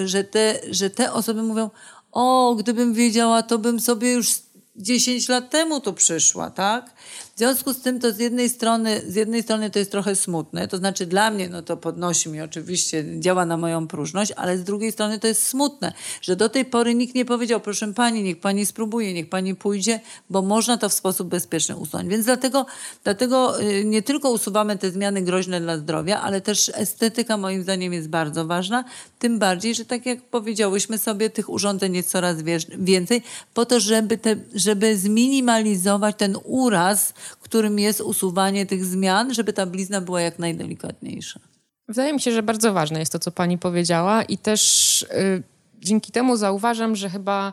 że 0.04 0.24
te, 0.24 0.60
że 0.70 0.90
te 0.90 1.12
osoby 1.12 1.42
mówią, 1.42 1.70
o, 2.12 2.54
gdybym 2.58 2.94
wiedziała, 2.94 3.42
to 3.42 3.58
bym 3.58 3.80
sobie 3.80 4.12
już 4.12 4.28
10 4.76 5.28
lat 5.28 5.50
temu 5.50 5.80
tu 5.80 5.92
przyszła, 5.92 6.50
tak? 6.50 6.94
W 7.36 7.38
związku 7.38 7.72
z 7.72 7.80
tym 7.80 8.00
to 8.00 8.12
z 8.12 8.18
jednej 8.18 8.48
strony, 8.48 9.02
z 9.08 9.14
jednej 9.14 9.42
strony 9.42 9.70
to 9.70 9.78
jest 9.78 9.90
trochę 9.90 10.16
smutne, 10.16 10.68
to 10.68 10.76
znaczy 10.76 11.06
dla 11.06 11.30
mnie 11.30 11.48
no 11.48 11.62
to 11.62 11.76
podnosi 11.76 12.28
mi 12.28 12.40
oczywiście, 12.40 13.04
działa 13.18 13.46
na 13.46 13.56
moją 13.56 13.88
próżność, 13.88 14.32
ale 14.36 14.58
z 14.58 14.64
drugiej 14.64 14.92
strony 14.92 15.18
to 15.18 15.26
jest 15.26 15.46
smutne, 15.46 15.92
że 16.22 16.36
do 16.36 16.48
tej 16.48 16.64
pory 16.64 16.94
nikt 16.94 17.14
nie 17.14 17.24
powiedział, 17.24 17.60
proszę 17.60 17.94
pani, 17.94 18.22
niech 18.22 18.40
pani 18.40 18.66
spróbuje, 18.66 19.14
niech 19.14 19.28
pani 19.28 19.54
pójdzie, 19.54 20.00
bo 20.30 20.42
można 20.42 20.78
to 20.78 20.88
w 20.88 20.92
sposób 20.92 21.28
bezpieczny 21.28 21.76
usunąć. 21.76 22.08
Więc 22.08 22.24
dlatego, 22.24 22.66
dlatego 23.04 23.60
y, 23.60 23.84
nie 23.84 24.02
tylko 24.02 24.30
usuwamy 24.30 24.78
te 24.78 24.90
zmiany 24.90 25.22
groźne 25.22 25.60
dla 25.60 25.78
zdrowia, 25.78 26.20
ale 26.20 26.40
też 26.40 26.70
estetyka 26.74 27.36
moim 27.36 27.62
zdaniem 27.62 27.92
jest 27.92 28.08
bardzo 28.08 28.46
ważna, 28.46 28.84
tym 29.18 29.38
bardziej, 29.38 29.74
że 29.74 29.84
tak 29.84 30.06
jak 30.06 30.22
powiedziałyśmy 30.22 30.98
sobie, 30.98 31.30
tych 31.30 31.50
urządzeń 31.50 31.94
jest 31.96 32.10
coraz 32.10 32.36
więcej, 32.78 33.22
po 33.54 33.66
to, 33.66 33.80
żeby, 33.80 34.18
te, 34.18 34.36
żeby 34.54 34.96
zminimalizować 34.96 36.16
ten 36.18 36.36
uraz, 36.44 37.14
którym 37.40 37.78
jest 37.78 38.00
usuwanie 38.00 38.66
tych 38.66 38.84
zmian, 38.84 39.34
żeby 39.34 39.52
ta 39.52 39.66
blizna 39.66 40.00
była 40.00 40.20
jak 40.20 40.38
najdelikatniejsza. 40.38 41.40
Wydaje 41.88 42.12
mi 42.12 42.20
się, 42.20 42.32
że 42.32 42.42
bardzo 42.42 42.72
ważne 42.72 43.00
jest 43.00 43.12
to, 43.12 43.18
co 43.18 43.30
pani 43.30 43.58
powiedziała 43.58 44.22
i 44.22 44.38
też 44.38 45.02
y, 45.02 45.42
dzięki 45.78 46.12
temu 46.12 46.36
zauważam, 46.36 46.96
że 46.96 47.10
chyba 47.10 47.52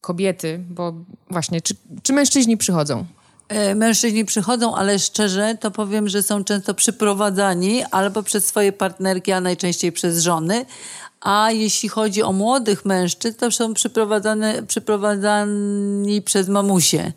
kobiety, 0.00 0.60
bo 0.70 0.94
właśnie, 1.30 1.60
czy, 1.60 1.74
czy 2.02 2.12
mężczyźni 2.12 2.56
przychodzą? 2.56 3.06
E, 3.48 3.74
mężczyźni 3.74 4.24
przychodzą, 4.24 4.74
ale 4.74 4.98
szczerze 4.98 5.56
to 5.60 5.70
powiem, 5.70 6.08
że 6.08 6.22
są 6.22 6.44
często 6.44 6.74
przyprowadzani 6.74 7.82
albo 7.90 8.22
przez 8.22 8.46
swoje 8.46 8.72
partnerki, 8.72 9.32
a 9.32 9.40
najczęściej 9.40 9.92
przez 9.92 10.22
żony, 10.22 10.66
a 11.20 11.50
jeśli 11.50 11.88
chodzi 11.88 12.22
o 12.22 12.32
młodych 12.32 12.84
mężczyzn, 12.84 13.38
to 13.38 13.50
są 13.50 13.74
przyprowadzane, 13.74 14.62
przyprowadzani 14.62 16.22
przez 16.22 16.48
mamusie. 16.48 17.12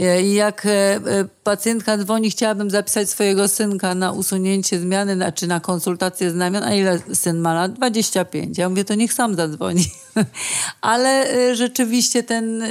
E, 0.00 0.22
I 0.22 0.34
jak 0.34 0.66
e, 0.66 0.70
e, 0.70 1.00
pacjentka 1.44 1.96
dzwoni, 1.98 2.30
chciałabym 2.30 2.70
zapisać 2.70 3.10
swojego 3.10 3.48
synka 3.48 3.94
na 3.94 4.12
usunięcie 4.12 4.78
zmiany, 4.78 5.12
czy 5.12 5.16
znaczy 5.16 5.46
na 5.46 5.60
konsultację 5.60 6.30
znamion, 6.30 6.62
a 6.62 6.74
ile 6.74 6.98
syn 7.14 7.38
ma 7.38 7.54
lat? 7.54 7.72
25. 7.72 8.58
Ja 8.58 8.68
mówię, 8.68 8.84
to 8.84 8.94
niech 8.94 9.12
sam 9.12 9.34
zadzwoni. 9.34 9.84
Ale 10.80 11.26
rzeczywiście 11.56 12.22
ten 12.22 12.62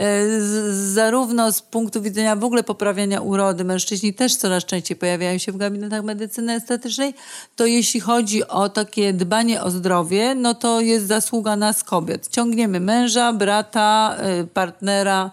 E, 0.00 0.40
zarówno 0.72 1.52
z 1.52 1.62
punktu 1.62 2.02
widzenia 2.02 2.36
w 2.36 2.44
ogóle 2.44 2.62
poprawiania 2.62 3.20
urody, 3.20 3.64
mężczyźni 3.64 4.14
też 4.14 4.36
coraz 4.36 4.64
częściej 4.64 4.96
pojawiają 4.96 5.38
się 5.38 5.52
w 5.52 5.56
gabinetach 5.56 6.04
medycyny 6.04 6.52
estetycznej, 6.52 7.14
to 7.56 7.66
jeśli 7.66 8.00
chodzi 8.00 8.48
o 8.48 8.68
takie 8.68 9.12
dbanie 9.12 9.62
o 9.62 9.70
zdrowie, 9.70 10.34
no 10.34 10.54
to 10.54 10.80
jest 10.80 11.06
zasługa 11.06 11.56
nas 11.56 11.84
kobiet. 11.84 12.28
Ciągniemy 12.28 12.80
męża, 12.80 13.32
brata, 13.32 14.16
e, 14.18 14.44
partnera 14.44 15.30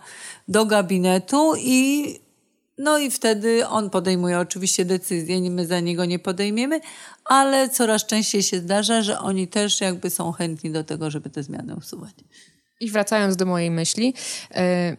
do 0.47 0.65
gabinetu 0.65 1.53
i 1.57 2.19
no 2.77 2.97
i 2.97 3.11
wtedy 3.11 3.67
on 3.67 3.89
podejmuje 3.89 4.39
oczywiście 4.39 4.85
decyzję, 4.85 5.51
my 5.51 5.65
za 5.65 5.79
niego 5.79 6.05
nie 6.05 6.19
podejmiemy, 6.19 6.81
ale 7.25 7.69
coraz 7.69 8.05
częściej 8.05 8.43
się 8.43 8.59
zdarza, 8.59 9.01
że 9.01 9.19
oni 9.19 9.47
też 9.47 9.81
jakby 9.81 10.09
są 10.09 10.31
chętni 10.31 10.71
do 10.71 10.83
tego, 10.83 11.11
żeby 11.11 11.29
te 11.29 11.43
zmiany 11.43 11.75
usuwać. 11.75 12.13
I 12.79 12.91
wracając 12.91 13.35
do 13.35 13.45
mojej 13.45 13.71
myśli, 13.71 14.13
e, 14.51 14.97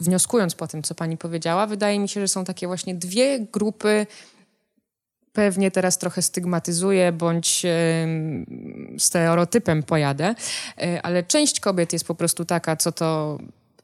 wnioskując 0.00 0.54
po 0.54 0.66
tym, 0.66 0.82
co 0.82 0.94
pani 0.94 1.16
powiedziała, 1.16 1.66
wydaje 1.66 1.98
mi 1.98 2.08
się, 2.08 2.20
że 2.20 2.28
są 2.28 2.44
takie 2.44 2.66
właśnie 2.66 2.94
dwie 2.94 3.40
grupy 3.40 4.06
pewnie 5.32 5.70
teraz 5.70 5.98
trochę 5.98 6.22
stygmatyzuję 6.22 7.12
bądź 7.12 7.64
e, 7.64 8.06
stereotypem 8.98 9.82
pojadę, 9.82 10.34
e, 10.78 11.02
ale 11.02 11.22
część 11.22 11.60
kobiet 11.60 11.92
jest 11.92 12.06
po 12.06 12.14
prostu 12.14 12.44
taka, 12.44 12.76
co 12.76 12.92
to 12.92 13.38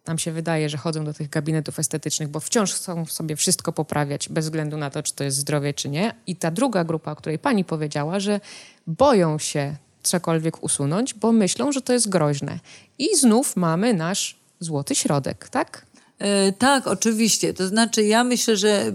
nam 0.07 0.19
się 0.19 0.33
wydaje, 0.33 0.69
że 0.69 0.77
chodzą 0.77 1.05
do 1.05 1.15
tych 1.15 1.29
gabinetów 1.29 1.79
estetycznych, 1.79 2.29
bo 2.29 2.41
wciąż 2.41 2.75
chcą 2.75 3.07
sobie 3.07 3.37
wszystko 3.37 3.73
poprawiać, 3.73 4.29
bez 4.29 4.45
względu 4.45 4.77
na 4.77 4.91
to, 4.91 5.03
czy 5.03 5.15
to 5.15 5.25
jest 5.25 5.37
zdrowie, 5.37 5.75
czy 5.75 5.89
nie. 5.89 6.15
I 6.27 6.37
ta 6.37 6.51
druga 6.51 6.85
grupa, 6.85 7.13
o 7.13 7.17
której 7.17 7.39
pani 7.39 7.65
powiedziała, 7.65 8.21
że 8.21 8.41
boją 8.87 9.39
się 9.39 9.77
cokolwiek 10.03 10.63
usunąć, 10.63 11.15
bo 11.15 11.33
myślą, 11.33 11.73
że 11.73 11.83
to 11.83 11.93
jest 11.93 12.09
groźne. 12.09 12.59
I 12.99 13.17
znów 13.17 13.57
mamy 13.57 13.95
nasz 13.95 14.37
złoty 14.61 14.95
środek, 14.95 15.49
tak? 15.49 15.87
E, 16.25 16.53
tak, 16.53 16.87
oczywiście. 16.87 17.55
To 17.55 17.68
znaczy, 17.68 18.05
ja 18.05 18.25
myślę, 18.25 18.57
że 18.57 18.93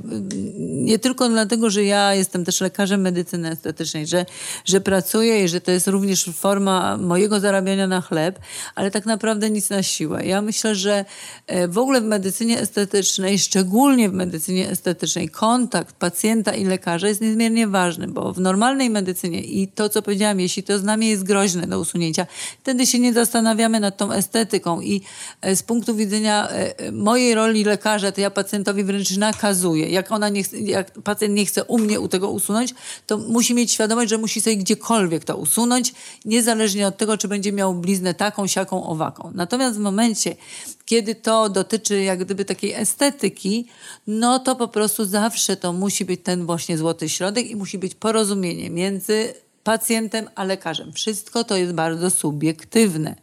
nie 0.59 0.99
tylko 0.99 1.30
dlatego, 1.30 1.69
że 1.69 1.84
ja 1.84 2.13
jestem 2.13 2.45
też 2.45 2.61
lekarzem 2.61 3.01
medycyny 3.01 3.51
estetycznej, 3.51 4.07
że, 4.07 4.25
że 4.65 4.82
pracuję 4.82 5.43
i 5.43 5.47
że 5.47 5.61
to 5.61 5.71
jest 5.71 5.88
również 5.88 6.30
forma 6.34 6.97
mojego 6.97 7.39
zarabiania 7.39 7.88
na 7.88 8.01
chleb, 8.01 8.39
ale 8.75 8.91
tak 8.91 9.05
naprawdę 9.05 9.49
nic 9.49 9.69
na 9.69 9.84
siłę. 9.84 10.25
Ja 10.25 10.41
myślę, 10.41 10.75
że 10.75 11.05
e, 11.47 11.67
w 11.67 11.77
ogóle 11.77 12.01
w 12.01 12.03
medycynie 12.03 12.59
estetycznej, 12.59 13.39
szczególnie 13.39 14.09
w 14.09 14.13
medycynie 14.13 14.69
estetycznej, 14.69 15.30
kontakt 15.30 15.95
pacjenta 15.95 16.51
i 16.51 16.65
lekarza 16.65 17.07
jest 17.07 17.21
niezmiernie 17.21 17.67
ważny, 17.67 18.07
bo 18.07 18.34
w 18.34 18.39
normalnej 18.39 18.89
medycynie 18.89 19.41
i 19.41 19.67
to, 19.67 19.89
co 19.89 20.01
powiedziałam, 20.01 20.39
jeśli 20.39 20.63
to 20.63 20.80
znamie 20.80 21.09
jest 21.09 21.23
groźne 21.23 21.67
do 21.67 21.80
usunięcia, 21.80 22.27
wtedy 22.61 22.88
się 22.88 22.99
nie 22.99 23.13
zastanawiamy 23.13 23.80
nad 23.80 23.97
tą 23.97 24.11
estetyką 24.11 24.82
i 24.82 25.01
e, 25.41 25.55
z 25.55 25.63
punktu 25.63 25.95
widzenia 25.95 26.49
mojej 26.91 27.18
roli 27.36 27.63
lekarza, 27.63 28.11
to 28.11 28.22
ja 28.22 28.30
pacjentowi 28.30 28.84
wręcz 28.84 29.17
nakazuję. 29.17 29.89
Jak 29.89 30.11
ona 30.11 30.30
nie, 30.30 30.43
jak 30.63 30.91
pacjent 30.91 31.36
nie 31.36 31.45
chce 31.45 31.63
u 31.63 31.78
mnie 31.78 31.99
u 31.99 32.07
tego 32.07 32.30
usunąć, 32.30 32.74
to 33.07 33.17
musi 33.17 33.53
mieć 33.53 33.72
świadomość, 33.72 34.09
że 34.09 34.17
musi 34.17 34.41
sobie 34.41 34.57
gdziekolwiek 34.57 35.24
to 35.24 35.38
usunąć, 35.38 35.93
niezależnie 36.26 36.88
od 36.88 36.97
tego, 36.97 37.17
czy 37.17 37.28
będzie 37.28 37.51
miał 37.51 37.74
bliznę 37.74 38.13
taką, 38.13 38.47
siaką, 38.47 38.84
owaką. 38.84 39.32
Natomiast 39.36 39.78
w 39.78 39.82
momencie, 39.82 40.36
kiedy 40.86 41.15
to 41.15 41.49
dotyczy 41.49 42.01
jak 42.01 42.20
gdyby 42.20 42.45
takiej 42.45 42.74
estetyki, 42.74 43.67
no 44.07 44.39
to 44.39 44.55
po 44.55 44.67
prostu 44.67 45.05
zawsze 45.05 45.57
to 45.57 45.74
musi 45.74 46.05
być 46.05 46.22
ten 46.24 46.45
właśnie 46.45 46.78
złoty 46.78 47.09
środek 47.09 47.49
i 47.49 47.55
musi 47.55 47.78
być 47.78 47.95
porozumienie 47.95 48.70
między 48.70 49.34
pacjentem 49.63 50.30
a 50.36 50.43
lekarzem. 50.43 50.93
Wszystko 50.93 51.43
to 51.43 51.57
jest 51.57 51.74
bardzo 51.74 52.09
subiektywne. 52.09 53.15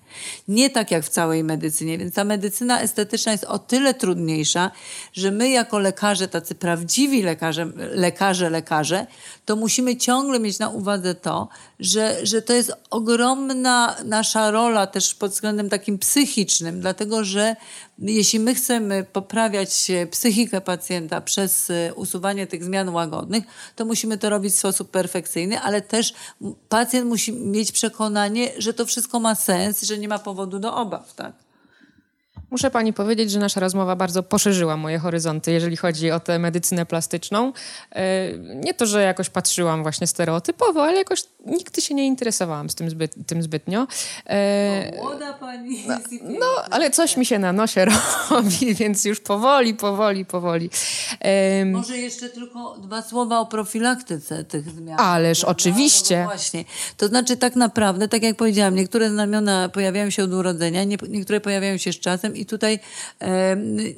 Nie 0.49 0.71
tak 0.71 0.91
jak 0.91 1.05
w 1.05 1.09
całej 1.09 1.45
medycynie, 1.45 1.99
więc 1.99 2.15
ta 2.15 2.25
medycyna 2.25 2.81
estetyczna 2.81 3.33
jest 3.33 3.45
o 3.45 3.59
tyle 3.59 3.95
trudniejsza, 3.95 4.71
że 5.13 5.31
my 5.31 5.49
jako 5.49 5.79
lekarze, 5.79 6.29
tacy 6.29 6.55
prawdziwi 6.55 7.23
lekarze, 7.23 7.67
lekarze, 7.77 8.51
lekarze, 8.51 9.07
to 9.45 9.57
musimy 9.57 9.97
ciągle 9.97 10.41
mieć 10.41 10.59
na 10.59 10.69
uwadze 10.69 11.15
to, 11.15 11.49
że, 11.81 12.27
że 12.27 12.43
to 12.43 12.53
jest 12.53 12.73
ogromna 12.91 13.97
nasza 14.05 14.51
rola 14.51 14.87
też 14.87 15.15
pod 15.15 15.31
względem 15.31 15.69
takim 15.69 15.99
psychicznym, 15.99 16.81
dlatego 16.81 17.25
że 17.25 17.57
jeśli 17.99 18.41
my 18.41 18.55
chcemy 18.55 19.07
poprawiać 19.13 19.91
psychikę 20.11 20.61
pacjenta 20.61 21.21
przez 21.21 21.71
e, 21.71 21.95
usuwanie 21.95 22.47
tych 22.47 22.65
zmian 22.65 22.89
łagodnych, 22.89 23.45
to 23.77 23.85
musimy 23.85 24.19
to 24.19 24.31
robić 24.31 24.55
w 24.55 24.59
sposób 24.59 24.91
perfekcyjny, 24.91 25.61
ale 25.61 25.83
też 25.83 26.15
pacjent 26.69 27.09
musi 27.09 27.33
mieć 27.33 27.73
przekonanie, 27.73 28.53
że 28.59 28.75
to 28.75 28.87
wszystko 28.87 29.21
ma 29.21 29.35
sens, 29.35 29.83
że 29.83 29.99
nie 29.99 30.06
ma 30.07 30.19
powodu 30.19 30.59
do 30.59 30.71
obaw, 30.73 31.05
tak? 31.15 31.46
Muszę 32.51 32.71
pani 32.71 32.93
powiedzieć, 32.93 33.31
że 33.31 33.39
nasza 33.39 33.61
rozmowa 33.61 33.97
bardzo 33.97 34.23
poszerzyła 34.23 34.77
moje 34.77 34.99
horyzonty, 34.99 35.53
jeżeli 35.53 35.77
chodzi 35.77 36.11
o 36.11 36.21
tę 36.21 36.39
medycynę 36.39 36.87
plastyczną. 36.87 37.53
E, 37.93 38.33
nie 38.39 38.75
to, 38.75 38.87
że 38.87 39.03
jakoś 39.03 39.31
patrzyłam 39.31 39.83
właśnie 39.83 40.07
stereotypowo, 40.07 40.83
ale 40.83 40.97
jakoś 40.97 41.25
nigdy 41.47 41.81
się 41.81 41.95
nie 41.95 42.07
interesowałam 42.07 42.71
z 42.71 42.75
tym, 42.75 42.91
zbyt, 42.91 43.15
tym 43.27 43.43
zbytnio. 43.43 43.87
No, 44.97 45.03
młoda 45.03 45.33
pani 45.33 45.85
no, 45.89 45.99
no, 46.23 46.47
ale 46.71 46.91
coś 46.91 47.17
mi 47.17 47.27
się 47.27 47.39
na 47.39 47.53
nosie 47.53 47.85
robi, 48.31 48.75
więc 48.75 49.05
już 49.05 49.21
powoli, 49.21 49.75
powoli, 49.75 50.25
powoli. 50.25 50.71
Może 51.67 51.99
jeszcze 51.99 52.29
tylko 52.29 52.77
dwa 52.79 53.03
słowa 53.03 53.41
o 53.41 53.47
profilaktyce 53.47 54.45
tych 54.45 54.71
zmian. 54.71 55.01
Ależ 55.01 55.43
no, 55.43 55.49
oczywiście. 55.49 56.19
No, 56.19 56.25
właśnie. 56.25 56.65
To 56.97 57.09
znaczy 57.09 57.37
tak 57.37 57.57
naprawdę, 57.57 58.09
tak 58.09 58.23
jak 58.23 58.37
powiedziałam, 58.37 58.75
niektóre 58.75 59.11
znamiona 59.11 59.69
pojawiają 59.69 60.11
się 60.11 60.25
od 60.25 60.33
urodzenia, 60.33 60.85
niektóre 61.09 61.41
pojawiają 61.41 61.77
się 61.77 61.93
z 61.93 62.01
czasem 62.01 62.36
i 62.41 62.47
tutaj 62.47 62.79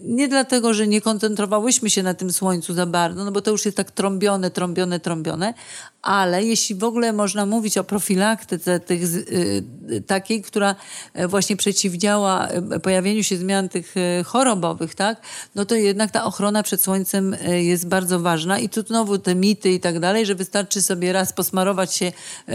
nie 0.03 0.29
dlatego, 0.29 0.75
że 0.75 0.87
nie 0.87 1.01
koncentrowałyśmy 1.01 1.91
się 1.91 2.03
na 2.03 2.15
tym 2.15 2.33
słońcu 2.33 2.75
za 2.75 2.87
bardzo, 2.87 3.25
no 3.25 3.33
bo 3.33 3.43
to 3.43 3.51
już 3.51 3.65
jest 3.65 3.77
tak 3.77 3.91
trąbione, 3.91 4.51
trąbione, 4.51 5.01
trąbione, 5.01 5.55
ale 6.03 6.45
jeśli 6.45 6.75
w 6.75 6.85
ogóle 6.85 7.13
można 7.13 7.47
mówić 7.47 7.79
o 7.79 7.85
profilaktyce 7.85 8.81
tych, 8.81 9.05
y, 9.05 9.63
takiej, 10.07 10.43
która 10.43 10.75
e, 11.15 11.29
właśnie 11.29 11.57
przeciwdziała 11.57 12.49
e, 12.49 12.81
pojawieniu 12.81 13.23
się 13.23 13.37
zmian 13.37 13.69
tych 13.69 13.95
e, 13.97 14.25
chorobowych, 14.25 14.95
tak, 14.95 15.21
no 15.55 15.65
to 15.65 15.75
jednak 15.75 16.11
ta 16.11 16.25
ochrona 16.25 16.63
przed 16.63 16.83
słońcem 16.83 17.37
jest 17.49 17.89
bardzo 17.89 18.21
ważna 18.21 18.59
i 18.59 18.69
tu 18.69 18.83
znowu 18.83 19.19
te 19.19 19.35
mity 19.35 19.71
i 19.71 19.81
tak 19.81 20.01
dalej, 20.01 20.27
że 20.27 20.35
wystarczy 20.35 20.83
sobie 20.83 21.13
raz 21.13 21.33
posmarować 21.33 21.95
się 21.95 22.13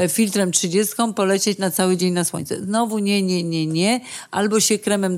filtrem 0.10 0.52
30, 0.52 0.96
polecieć 1.16 1.58
na 1.58 1.72
cały 1.72 1.98
dzień 1.98 2.14
na 2.14 2.24
słońce. 2.24 2.62
Znowu 2.64 3.00
nie, 3.00 3.22
nie, 3.22 3.44
nie, 3.44 3.68
nie. 3.68 4.02
Albo 4.32 4.60
się 4.60 4.80
kremem 4.80 5.18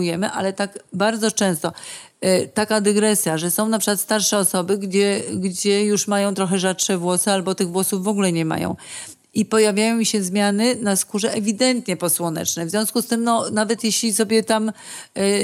dosmarowujemy, 0.00 0.30
ale 0.30 0.52
tak 0.52 0.78
bardzo 0.92 1.30
często. 1.30 1.72
E, 2.20 2.46
taka 2.48 2.80
dygresja, 2.80 3.38
że 3.38 3.50
są 3.50 3.68
na 3.68 3.78
przykład 3.78 4.00
starsze 4.00 4.38
osoby, 4.38 4.78
gdzie, 4.78 5.22
gdzie 5.34 5.84
już 5.84 6.08
mają 6.08 6.34
trochę 6.34 6.58
rzadsze 6.58 6.98
włosy 6.98 7.30
albo 7.30 7.54
tych 7.54 7.68
włosów 7.68 8.04
w 8.04 8.08
ogóle 8.08 8.32
nie 8.32 8.44
mają 8.44 8.76
i 9.34 9.44
pojawiają 9.44 9.96
mi 9.96 10.06
się 10.06 10.22
zmiany 10.22 10.76
na 10.80 10.96
skórze 10.96 11.32
ewidentnie 11.32 11.96
posłoneczne. 11.96 12.66
W 12.66 12.70
związku 12.70 13.02
z 13.02 13.06
tym, 13.06 13.24
no, 13.24 13.50
nawet 13.50 13.84
jeśli 13.84 14.14
sobie 14.14 14.42
tam 14.42 14.72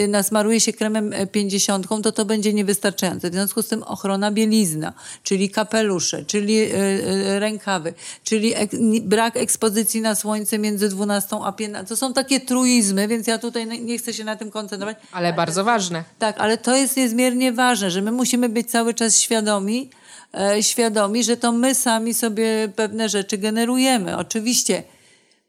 y, 0.05 0.09
nasmaruje 0.09 0.61
się 0.61 0.73
kremem 0.73 1.15
50, 1.33 1.87
to 2.03 2.13
to 2.13 2.25
będzie 2.25 2.53
niewystarczające. 2.53 3.31
W 3.31 3.33
związku 3.33 3.63
z 3.63 3.69
tym 3.69 3.83
ochrona 3.83 4.31
bielizna, 4.31 4.93
czyli 5.23 5.51
kapelusze, 5.51 6.25
czyli 6.25 6.63
y, 6.63 6.77
y, 6.77 7.41
rękawy, 7.41 7.95
czyli 8.25 8.55
ek, 8.55 8.71
brak 9.03 9.37
ekspozycji 9.37 10.01
na 10.01 10.15
słońce 10.15 10.59
między 10.59 10.89
12 10.89 11.37
a 11.45 11.53
15. 11.53 11.89
To 11.89 11.97
są 11.97 12.13
takie 12.13 12.41
truizmy, 12.41 13.09
więc 13.09 13.27
ja 13.27 13.39
tutaj 13.39 13.67
nie 13.81 13.99
chcę 13.99 14.15
się 14.15 14.25
na 14.25 14.37
tym 14.37 14.51
koncentrować. 14.51 14.97
Ale, 15.13 15.27
ale 15.27 15.37
bardzo 15.37 15.65
ważne. 15.65 16.05
Tak, 16.19 16.37
ale 16.39 16.59
to 16.59 16.77
jest 16.77 16.97
niezmiernie 16.97 17.53
ważne, 17.53 17.91
że 17.91 18.03
my 18.03 18.13
musimy 18.13 18.49
być 18.49 18.71
cały 18.71 18.95
czas 18.95 19.21
świadomi, 19.21 19.91
świadomi, 20.61 21.25
że 21.25 21.37
to 21.37 21.53
my 21.53 21.75
sami 21.75 22.15
sobie 22.15 22.69
pewne 22.77 23.09
rzeczy 23.09 23.39
generujemy. 23.39 24.17
Oczywiście 24.17 24.83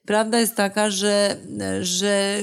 prawda 0.06 0.40
jest 0.40 0.56
taka, 0.56 0.90
że, 0.90 1.38
że 1.82 2.40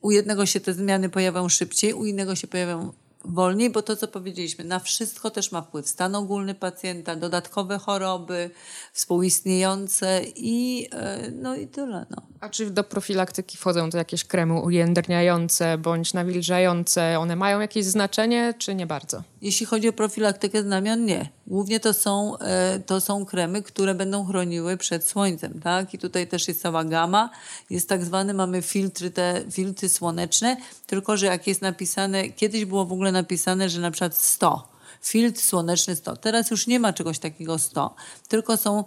u 0.00 0.10
jednego 0.10 0.46
się 0.46 0.60
te 0.60 0.72
zmiany 0.72 1.08
pojawią 1.08 1.48
szybciej, 1.48 1.94
u 1.94 2.04
innego 2.04 2.36
się 2.36 2.46
pojawią 2.46 2.92
wolniej, 3.24 3.70
bo 3.70 3.82
to, 3.82 3.96
co 3.96 4.08
powiedzieliśmy, 4.08 4.64
na 4.64 4.78
wszystko 4.78 5.30
też 5.30 5.52
ma 5.52 5.62
wpływ 5.62 5.88
stan 5.88 6.14
ogólny 6.14 6.54
pacjenta, 6.54 7.16
dodatkowe 7.16 7.78
choroby 7.78 8.50
współistniejące 8.92 10.20
i, 10.36 10.88
e, 10.92 11.30
no 11.30 11.56
i 11.56 11.66
tyle. 11.66 12.06
No. 12.10 12.22
A 12.40 12.48
czy 12.48 12.70
do 12.70 12.84
profilaktyki 12.84 13.56
wchodzą 13.56 13.90
to 13.90 13.98
jakieś 13.98 14.24
kremy 14.24 14.60
ujędrniające 14.60 15.78
bądź 15.78 16.14
nawilżające? 16.14 17.18
One 17.18 17.36
mają 17.36 17.60
jakieś 17.60 17.84
znaczenie, 17.84 18.54
czy 18.58 18.74
nie 18.74 18.86
bardzo? 18.86 19.22
Jeśli 19.42 19.66
chodzi 19.66 19.88
o 19.88 19.92
profilaktykę 19.92 20.62
znamion, 20.62 21.04
nie. 21.04 21.28
Głównie 21.46 21.80
to 21.80 21.92
są, 21.92 22.38
e, 22.38 22.80
to 22.86 23.00
są 23.00 23.24
kremy, 23.24 23.62
które 23.62 23.94
będą 23.94 24.24
chroniły 24.24 24.76
przed 24.76 25.04
słońcem, 25.04 25.60
tak? 25.60 25.94
I 25.94 25.98
tutaj 25.98 26.26
też 26.26 26.48
jest 26.48 26.62
cała 26.62 26.84
gama. 26.84 27.30
Jest 27.70 27.88
tak 27.88 28.04
zwany, 28.04 28.34
mamy 28.34 28.62
filtry, 28.62 29.10
te 29.10 29.42
filtry 29.50 29.88
słoneczne, 29.88 30.56
tylko 30.86 31.16
że 31.16 31.26
jak 31.26 31.46
jest 31.46 31.62
napisane, 31.62 32.28
kiedyś 32.28 32.64
było 32.64 32.84
w 32.84 32.92
ogóle 32.92 33.11
napisane, 33.12 33.70
że 33.70 33.80
na 33.80 33.90
przykład 33.90 34.16
100 34.16 34.72
filtr 35.02 35.40
słoneczny 35.40 35.96
100. 35.96 36.16
Teraz 36.16 36.50
już 36.50 36.66
nie 36.66 36.80
ma 36.80 36.92
czegoś 36.92 37.18
takiego 37.18 37.58
100, 37.58 37.94
tylko 38.28 38.56
są 38.56 38.84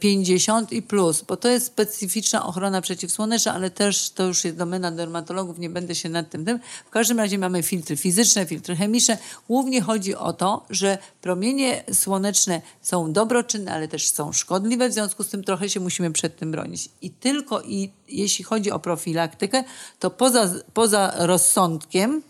50 0.00 0.72
e, 0.72 0.76
i 0.76 0.82
plus, 0.82 1.22
bo 1.22 1.36
to 1.36 1.48
jest 1.48 1.66
specyficzna 1.66 2.46
ochrona 2.46 2.80
przeciwsłoneczna, 2.80 3.54
ale 3.54 3.70
też 3.70 4.10
to 4.10 4.26
już 4.26 4.44
jest 4.44 4.56
domena 4.56 4.90
dermatologów, 4.90 5.58
nie 5.58 5.70
będę 5.70 5.94
się 5.94 6.08
nad 6.08 6.30
tym 6.30 6.44
tym. 6.44 6.60
W 6.86 6.90
każdym 6.90 7.18
razie 7.18 7.38
mamy 7.38 7.62
filtry 7.62 7.96
fizyczne, 7.96 8.46
filtry 8.46 8.76
chemiczne. 8.76 9.18
Głównie 9.48 9.82
chodzi 9.82 10.14
o 10.14 10.32
to, 10.32 10.66
że 10.70 10.98
promienie 11.22 11.84
słoneczne 11.92 12.62
są 12.82 13.12
dobroczynne, 13.12 13.72
ale 13.72 13.88
też 13.88 14.10
są 14.10 14.32
szkodliwe, 14.32 14.88
w 14.88 14.92
związku 14.92 15.24
z 15.24 15.28
tym 15.28 15.44
trochę 15.44 15.68
się 15.68 15.80
musimy 15.80 16.12
przed 16.12 16.36
tym 16.36 16.50
bronić. 16.50 16.88
I 17.02 17.10
tylko 17.10 17.62
i 17.62 17.92
jeśli 18.08 18.44
chodzi 18.44 18.70
o 18.70 18.78
profilaktykę, 18.78 19.64
to 19.98 20.10
poza, 20.10 20.50
poza 20.74 21.14
rozsądkiem, 21.18 22.22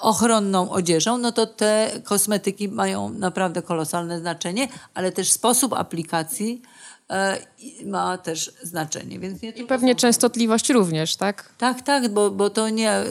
ochronną 0.00 0.70
odzieżą, 0.70 1.18
no 1.18 1.32
to 1.32 1.46
te 1.46 1.90
kosmetyki 2.04 2.68
mają 2.68 3.08
naprawdę 3.08 3.62
kolosalne 3.62 4.20
znaczenie, 4.20 4.68
ale 4.94 5.12
też 5.12 5.30
sposób 5.30 5.72
aplikacji 5.72 6.62
e, 7.10 7.38
ma 7.86 8.18
też 8.18 8.52
znaczenie. 8.62 9.18
Więc 9.18 9.42
I 9.42 9.64
pewnie 9.64 9.94
częstotliwość 9.94 10.70
również, 10.70 11.16
tak? 11.16 11.52
Tak, 11.58 11.82
tak, 11.82 12.08
bo, 12.08 12.30
bo 12.30 12.50
to 12.50 12.68
nie, 12.68 12.90
e, 12.90 13.06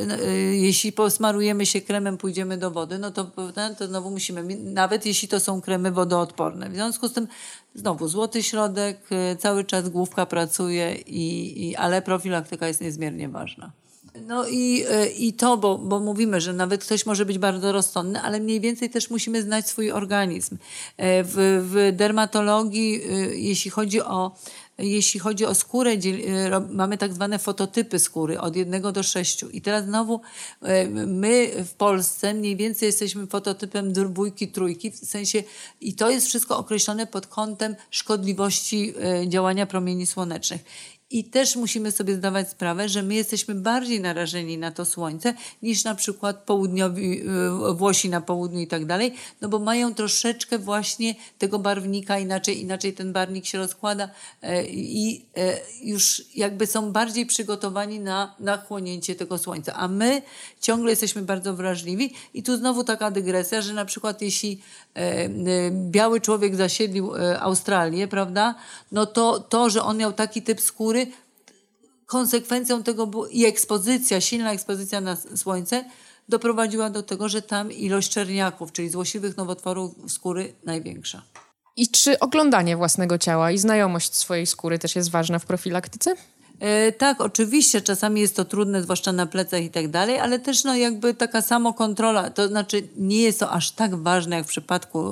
jeśli 0.55 0.91
posmarujemy 0.91 1.66
się 1.66 1.82
kremem, 1.82 2.18
pójdziemy 2.18 2.57
do 2.57 2.72
wody, 2.72 2.99
no 2.99 3.12
to, 3.12 3.32
to 3.78 3.88
znowu 3.88 4.12
musimy, 4.12 4.55
nawet 4.55 5.05
jeśli 5.05 5.28
to 5.28 5.39
są 5.39 5.62
kremy 5.62 5.91
wodoodporne. 5.91 6.70
W 6.70 6.74
związku 6.74 7.07
z 7.07 7.14
tym 7.14 7.28
znowu 7.76 8.07
złoty 8.07 8.43
środek, 8.43 9.09
cały 9.39 9.64
czas 9.64 9.89
główka 9.89 10.26
pracuje, 10.26 10.95
i, 10.95 11.70
i, 11.70 11.76
ale 11.76 12.01
profilaktyka 12.01 12.68
jest 12.68 12.82
niezmiernie 12.82 13.30
ważna. 13.30 13.72
No 14.16 14.47
i, 14.47 14.86
e, 14.89 15.07
i 15.07 15.34
to, 15.34 15.57
bo, 15.57 15.78
bo 15.78 15.99
mówimy, 15.99 16.41
że 16.41 16.53
nawet 16.53 16.86
ktoś 16.86 17.05
może 17.05 17.26
być 17.26 17.38
bardzo 17.38 17.72
rozsądny, 17.72 18.22
ale 18.22 18.39
mniej 18.39 18.59
więcej 18.59 18.89
też 18.89 19.09
musimy 19.09 19.41
znać 19.41 19.70
swój 19.70 19.91
organizm. 19.91 20.57
E, 20.97 21.24
w, 21.24 21.36
w 21.72 21.95
dermatologii, 21.95 23.01
e, 23.03 23.09
jeśli 23.36 23.72
chodzi 23.72 24.01
o 24.01 24.32
jeśli 24.78 25.20
chodzi 25.20 25.45
o 25.45 25.55
skórę, 25.55 25.91
mamy 26.70 26.97
tak 26.97 27.14
zwane 27.14 27.39
fototypy 27.39 27.99
skóry 27.99 28.39
od 28.39 28.55
jednego 28.55 28.91
do 28.91 29.03
sześciu. 29.03 29.49
I 29.49 29.62
teraz 29.62 29.86
znowu 29.86 30.22
my 31.07 31.51
w 31.66 31.74
Polsce 31.74 32.34
mniej 32.34 32.55
więcej 32.55 32.88
jesteśmy 32.88 33.28
fototypem 33.28 33.93
dwójki, 33.93 34.47
trójki, 34.47 34.91
w 34.91 34.95
sensie 34.97 35.43
i 35.82 35.93
to 35.93 36.09
jest 36.09 36.28
wszystko 36.28 36.57
określone 36.57 37.07
pod 37.07 37.28
kątem 37.28 37.76
szkodliwości 37.91 38.93
działania 39.28 39.66
promieni 39.66 40.05
słonecznych. 40.05 40.62
I 41.12 41.24
też 41.24 41.55
musimy 41.55 41.91
sobie 41.91 42.16
zdawać 42.16 42.49
sprawę, 42.49 42.89
że 42.89 43.03
my 43.03 43.16
jesteśmy 43.16 43.55
bardziej 43.55 44.01
narażeni 44.01 44.57
na 44.57 44.72
to 44.72 44.86
słońce 44.86 45.34
niż 45.62 45.84
na 45.84 45.95
przykład 45.95 46.38
południowi 46.38 47.22
y, 47.22 47.74
Włosi 47.74 48.09
na 48.09 48.22
południu 48.22 48.59
i 48.59 48.68
tak 48.68 48.86
dalej, 48.86 49.14
no 49.41 49.49
bo 49.49 49.59
mają 49.59 49.93
troszeczkę 49.93 50.59
właśnie 50.59 51.16
tego 51.38 51.59
barwnika 51.59 52.20
inaczej, 52.20 52.62
inaczej 52.62 52.93
ten 52.93 53.14
barwnik 53.14 53.45
się 53.45 53.57
rozkłada 53.57 54.09
e, 54.41 54.66
i 54.66 55.26
e, 55.38 55.57
już 55.84 56.24
jakby 56.36 56.68
są 56.68 56.91
bardziej 56.91 57.26
przygotowani 57.26 57.99
na, 57.99 58.36
na 58.39 58.57
chłonięcie 58.57 59.16
tego 59.16 59.38
słońca. 59.38 59.74
A 59.74 59.88
my 59.88 60.22
ciągle 60.62 60.89
jesteśmy 60.89 61.22
bardzo 61.22 61.53
wrażliwi 61.53 62.14
i 62.34 62.43
tu 62.43 62.57
znowu 62.57 62.84
taka 62.84 63.12
dygresja, 63.12 63.62
że 63.62 63.74
na 63.74 63.86
przykład 63.86 64.22
jeśli 64.22 64.62
e, 64.93 65.30
biały 65.72 66.22
człowiek 66.22 66.55
zasiedlił 66.55 67.12
Australię, 67.39 68.07
prawda, 68.07 68.55
no 68.91 69.05
to 69.05 69.39
to, 69.39 69.70
że 69.70 69.84
on 69.84 69.97
miał 69.97 70.14
taki 70.14 70.41
typ 70.41 70.62
skóry, 70.62 71.01
konsekwencją 72.12 72.84
tego 72.84 73.28
i 73.30 73.45
ekspozycja, 73.45 74.22
silna 74.22 74.51
ekspozycja 74.53 75.01
na 75.01 75.18
słońce 75.36 75.86
doprowadziła 76.30 76.89
do 76.89 77.03
tego, 77.03 77.30
że 77.30 77.41
tam 77.41 77.72
ilość 77.72 78.12
czerniaków, 78.12 78.72
czyli 78.72 78.89
złośliwych 78.89 79.38
nowotworów 79.38 79.91
skóry 80.07 80.53
największa. 80.66 81.22
I 81.78 81.88
czy 81.89 82.20
oglądanie 82.20 82.78
własnego 82.78 83.18
ciała 83.18 83.51
i 83.51 83.57
znajomość 83.57 84.16
swojej 84.16 84.45
skóry 84.45 84.80
też 84.80 84.95
jest 84.95 85.12
ważna 85.12 85.39
w 85.39 85.45
profilaktyce? 85.45 86.16
E, 86.62 86.91
tak, 86.91 87.22
oczywiście, 87.22 87.82
czasami 87.82 88.22
jest 88.22 88.36
to 88.36 88.45
trudne, 88.45 88.82
zwłaszcza 88.82 89.12
na 89.12 89.26
plecach 89.26 89.62
i 89.62 89.70
tak 89.70 89.88
dalej, 89.88 90.20
ale 90.20 90.39
też 90.39 90.64
no 90.64 90.76
jakby 90.76 91.14
taka 91.14 91.41
samokontrola, 91.41 92.30
to 92.30 92.47
znaczy 92.47 92.88
nie 92.97 93.22
jest 93.22 93.39
to 93.39 93.51
aż 93.51 93.72
tak 93.72 93.95
ważne 93.95 94.36
jak 94.36 94.45
w 94.45 94.49
przypadku 94.49 95.12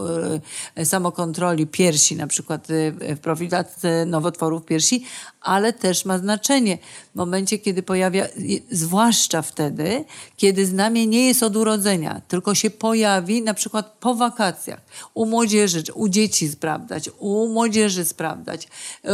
e, 0.75 0.85
samokontroli 0.85 1.67
piersi, 1.67 2.15
na 2.15 2.27
przykład 2.27 2.67
e, 2.69 3.15
w 3.15 3.19
profilaktyce 3.19 4.05
nowotworów 4.05 4.65
piersi, 4.65 5.05
ale 5.41 5.73
też 5.73 6.05
ma 6.05 6.17
znaczenie 6.17 6.77
w 7.11 7.15
momencie, 7.15 7.57
kiedy 7.57 7.83
pojawia, 7.83 8.27
zwłaszcza 8.71 9.41
wtedy, 9.41 10.05
kiedy 10.37 10.65
znamie 10.65 11.07
nie 11.07 11.27
jest 11.27 11.43
od 11.43 11.55
urodzenia, 11.55 12.21
tylko 12.27 12.55
się 12.55 12.69
pojawi 12.69 13.41
na 13.41 13.53
przykład 13.53 13.97
po 13.99 14.15
wakacjach, 14.15 14.79
u 15.13 15.25
młodzieży, 15.25 15.83
u 15.93 16.09
dzieci 16.09 16.49
sprawdzać, 16.49 17.09
u 17.19 17.47
młodzieży 17.47 18.05
sprawdzać, 18.05 18.67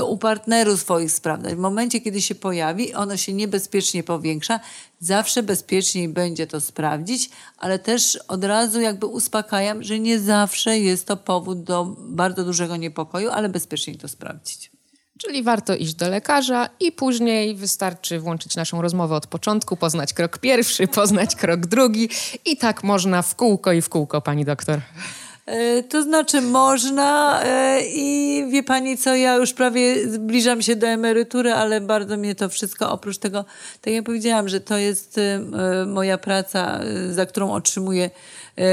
u 0.07 0.17
partnerów 0.17 0.79
swoich 0.79 1.11
sprawdzać. 1.11 1.55
W 1.55 1.57
momencie, 1.57 2.01
kiedy 2.01 2.21
się 2.21 2.35
pojawi, 2.35 2.93
ono 2.93 3.17
się 3.17 3.33
niebezpiecznie 3.33 4.03
powiększa, 4.03 4.59
zawsze 4.99 5.43
bezpieczniej 5.43 6.09
będzie 6.09 6.47
to 6.47 6.61
sprawdzić, 6.61 7.29
ale 7.57 7.79
też 7.79 8.19
od 8.27 8.43
razu 8.43 8.81
jakby 8.81 9.05
uspokajam, 9.05 9.83
że 9.83 9.99
nie 9.99 10.19
zawsze 10.19 10.79
jest 10.79 11.05
to 11.05 11.17
powód 11.17 11.63
do 11.63 11.95
bardzo 11.99 12.43
dużego 12.43 12.75
niepokoju, 12.75 13.29
ale 13.29 13.49
bezpieczniej 13.49 13.97
to 13.97 14.07
sprawdzić. 14.07 14.74
Czyli 15.17 15.43
warto 15.43 15.75
iść 15.75 15.93
do 15.93 16.09
lekarza 16.09 16.69
i 16.79 16.91
później 16.91 17.55
wystarczy 17.55 18.19
włączyć 18.19 18.55
naszą 18.55 18.81
rozmowę 18.81 19.15
od 19.15 19.27
początku, 19.27 19.77
poznać 19.77 20.13
krok 20.13 20.37
pierwszy, 20.37 20.87
poznać 21.01 21.35
krok 21.35 21.65
drugi 21.65 22.09
i 22.45 22.57
tak 22.57 22.83
można 22.83 23.21
w 23.21 23.35
kółko 23.35 23.71
i 23.71 23.81
w 23.81 23.89
kółko, 23.89 24.21
pani 24.21 24.45
doktor. 24.45 24.79
E, 25.45 25.83
to 25.83 26.03
znaczy 26.03 26.41
można 26.41 27.41
e, 27.43 27.81
i 27.85 28.45
wie 28.51 28.63
pani 28.63 28.97
co, 28.97 29.15
ja 29.15 29.35
już 29.35 29.53
prawie 29.53 30.09
zbliżam 30.09 30.61
się 30.61 30.75
do 30.75 30.87
emerytury, 30.87 31.53
ale 31.53 31.81
bardzo 31.81 32.17
mnie 32.17 32.35
to 32.35 32.49
wszystko, 32.49 32.91
oprócz 32.91 33.17
tego, 33.17 33.45
tak 33.81 33.93
jak 33.93 34.05
powiedziałam, 34.05 34.49
że 34.49 34.59
to 34.59 34.77
jest 34.77 35.17
e, 35.17 35.39
moja 35.85 36.17
praca, 36.17 36.79
za 37.11 37.25
którą 37.25 37.53
otrzymuję 37.53 38.09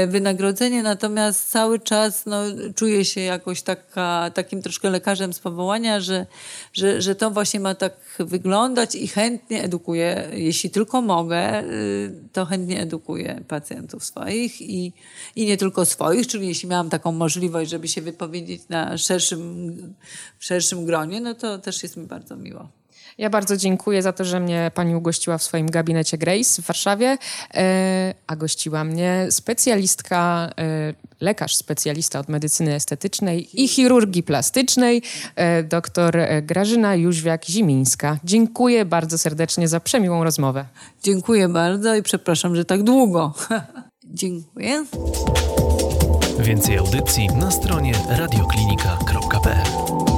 wynagrodzenie, 0.07 0.83
natomiast 0.83 1.49
cały 1.49 1.79
czas 1.79 2.25
no, 2.25 2.43
czuję 2.75 3.05
się 3.05 3.21
jakoś 3.21 3.61
taka, 3.61 4.31
takim 4.33 4.61
troszkę 4.61 4.89
lekarzem 4.89 5.33
z 5.33 5.39
powołania, 5.39 5.99
że, 5.99 6.25
że, 6.73 7.01
że 7.01 7.15
to 7.15 7.31
właśnie 7.31 7.59
ma 7.59 7.75
tak 7.75 7.93
wyglądać 8.19 8.95
i 8.95 9.07
chętnie 9.07 9.63
edukuję, 9.63 10.29
jeśli 10.33 10.69
tylko 10.69 11.01
mogę, 11.01 11.63
y, 11.63 12.13
to 12.33 12.45
chętnie 12.45 12.81
edukuję 12.81 13.43
pacjentów 13.47 14.03
swoich 14.03 14.61
i, 14.61 14.93
i 15.35 15.45
nie 15.45 15.57
tylko 15.57 15.85
swoich, 15.85 16.27
czyli 16.27 16.47
jeśli 16.47 16.69
miałam 16.69 16.89
taką 16.89 17.11
możliwość, 17.11 17.71
żeby 17.71 17.87
się 17.87 18.01
wypowiedzieć 18.01 18.61
na 18.69 18.97
szerszym, 18.97 19.93
szerszym 20.39 20.85
gronie, 20.85 21.21
no 21.21 21.33
to 21.33 21.57
też 21.57 21.83
jest 21.83 21.97
mi 21.97 22.05
bardzo 22.05 22.35
miło. 22.35 22.82
Ja 23.17 23.29
bardzo 23.29 23.57
dziękuję 23.57 24.01
za 24.01 24.13
to, 24.13 24.25
że 24.25 24.39
mnie 24.39 24.71
pani 24.75 24.95
ugościła 24.95 25.37
w 25.37 25.43
swoim 25.43 25.69
gabinecie 25.69 26.17
Grace 26.17 26.61
w 26.61 26.65
Warszawie, 26.65 27.17
e, 27.53 28.13
a 28.27 28.35
gościła 28.35 28.83
mnie 28.83 29.27
specjalistka, 29.29 30.49
e, 30.57 30.93
lekarz 31.21 31.55
specjalista 31.55 32.19
od 32.19 32.29
medycyny 32.29 32.75
estetycznej 32.75 33.63
i 33.63 33.67
chirurgii 33.67 34.23
plastycznej, 34.23 35.01
e, 35.35 35.63
dr 35.63 36.27
Grażyna 36.41 36.97
Jóźwiak-Zimińska. 36.97 38.17
Dziękuję 38.23 38.85
bardzo 38.85 39.17
serdecznie 39.17 39.67
za 39.67 39.79
przemiłą 39.79 40.23
rozmowę. 40.23 40.65
Dziękuję 41.03 41.49
bardzo 41.49 41.95
i 41.95 42.03
przepraszam, 42.03 42.55
że 42.55 42.65
tak 42.65 42.83
długo. 42.83 43.33
Dziękuję. 44.05 44.85
Więcej 46.39 46.77
audycji 46.77 47.27
na 47.27 47.51
stronie 47.51 47.93
radioklinika.pl 48.09 50.12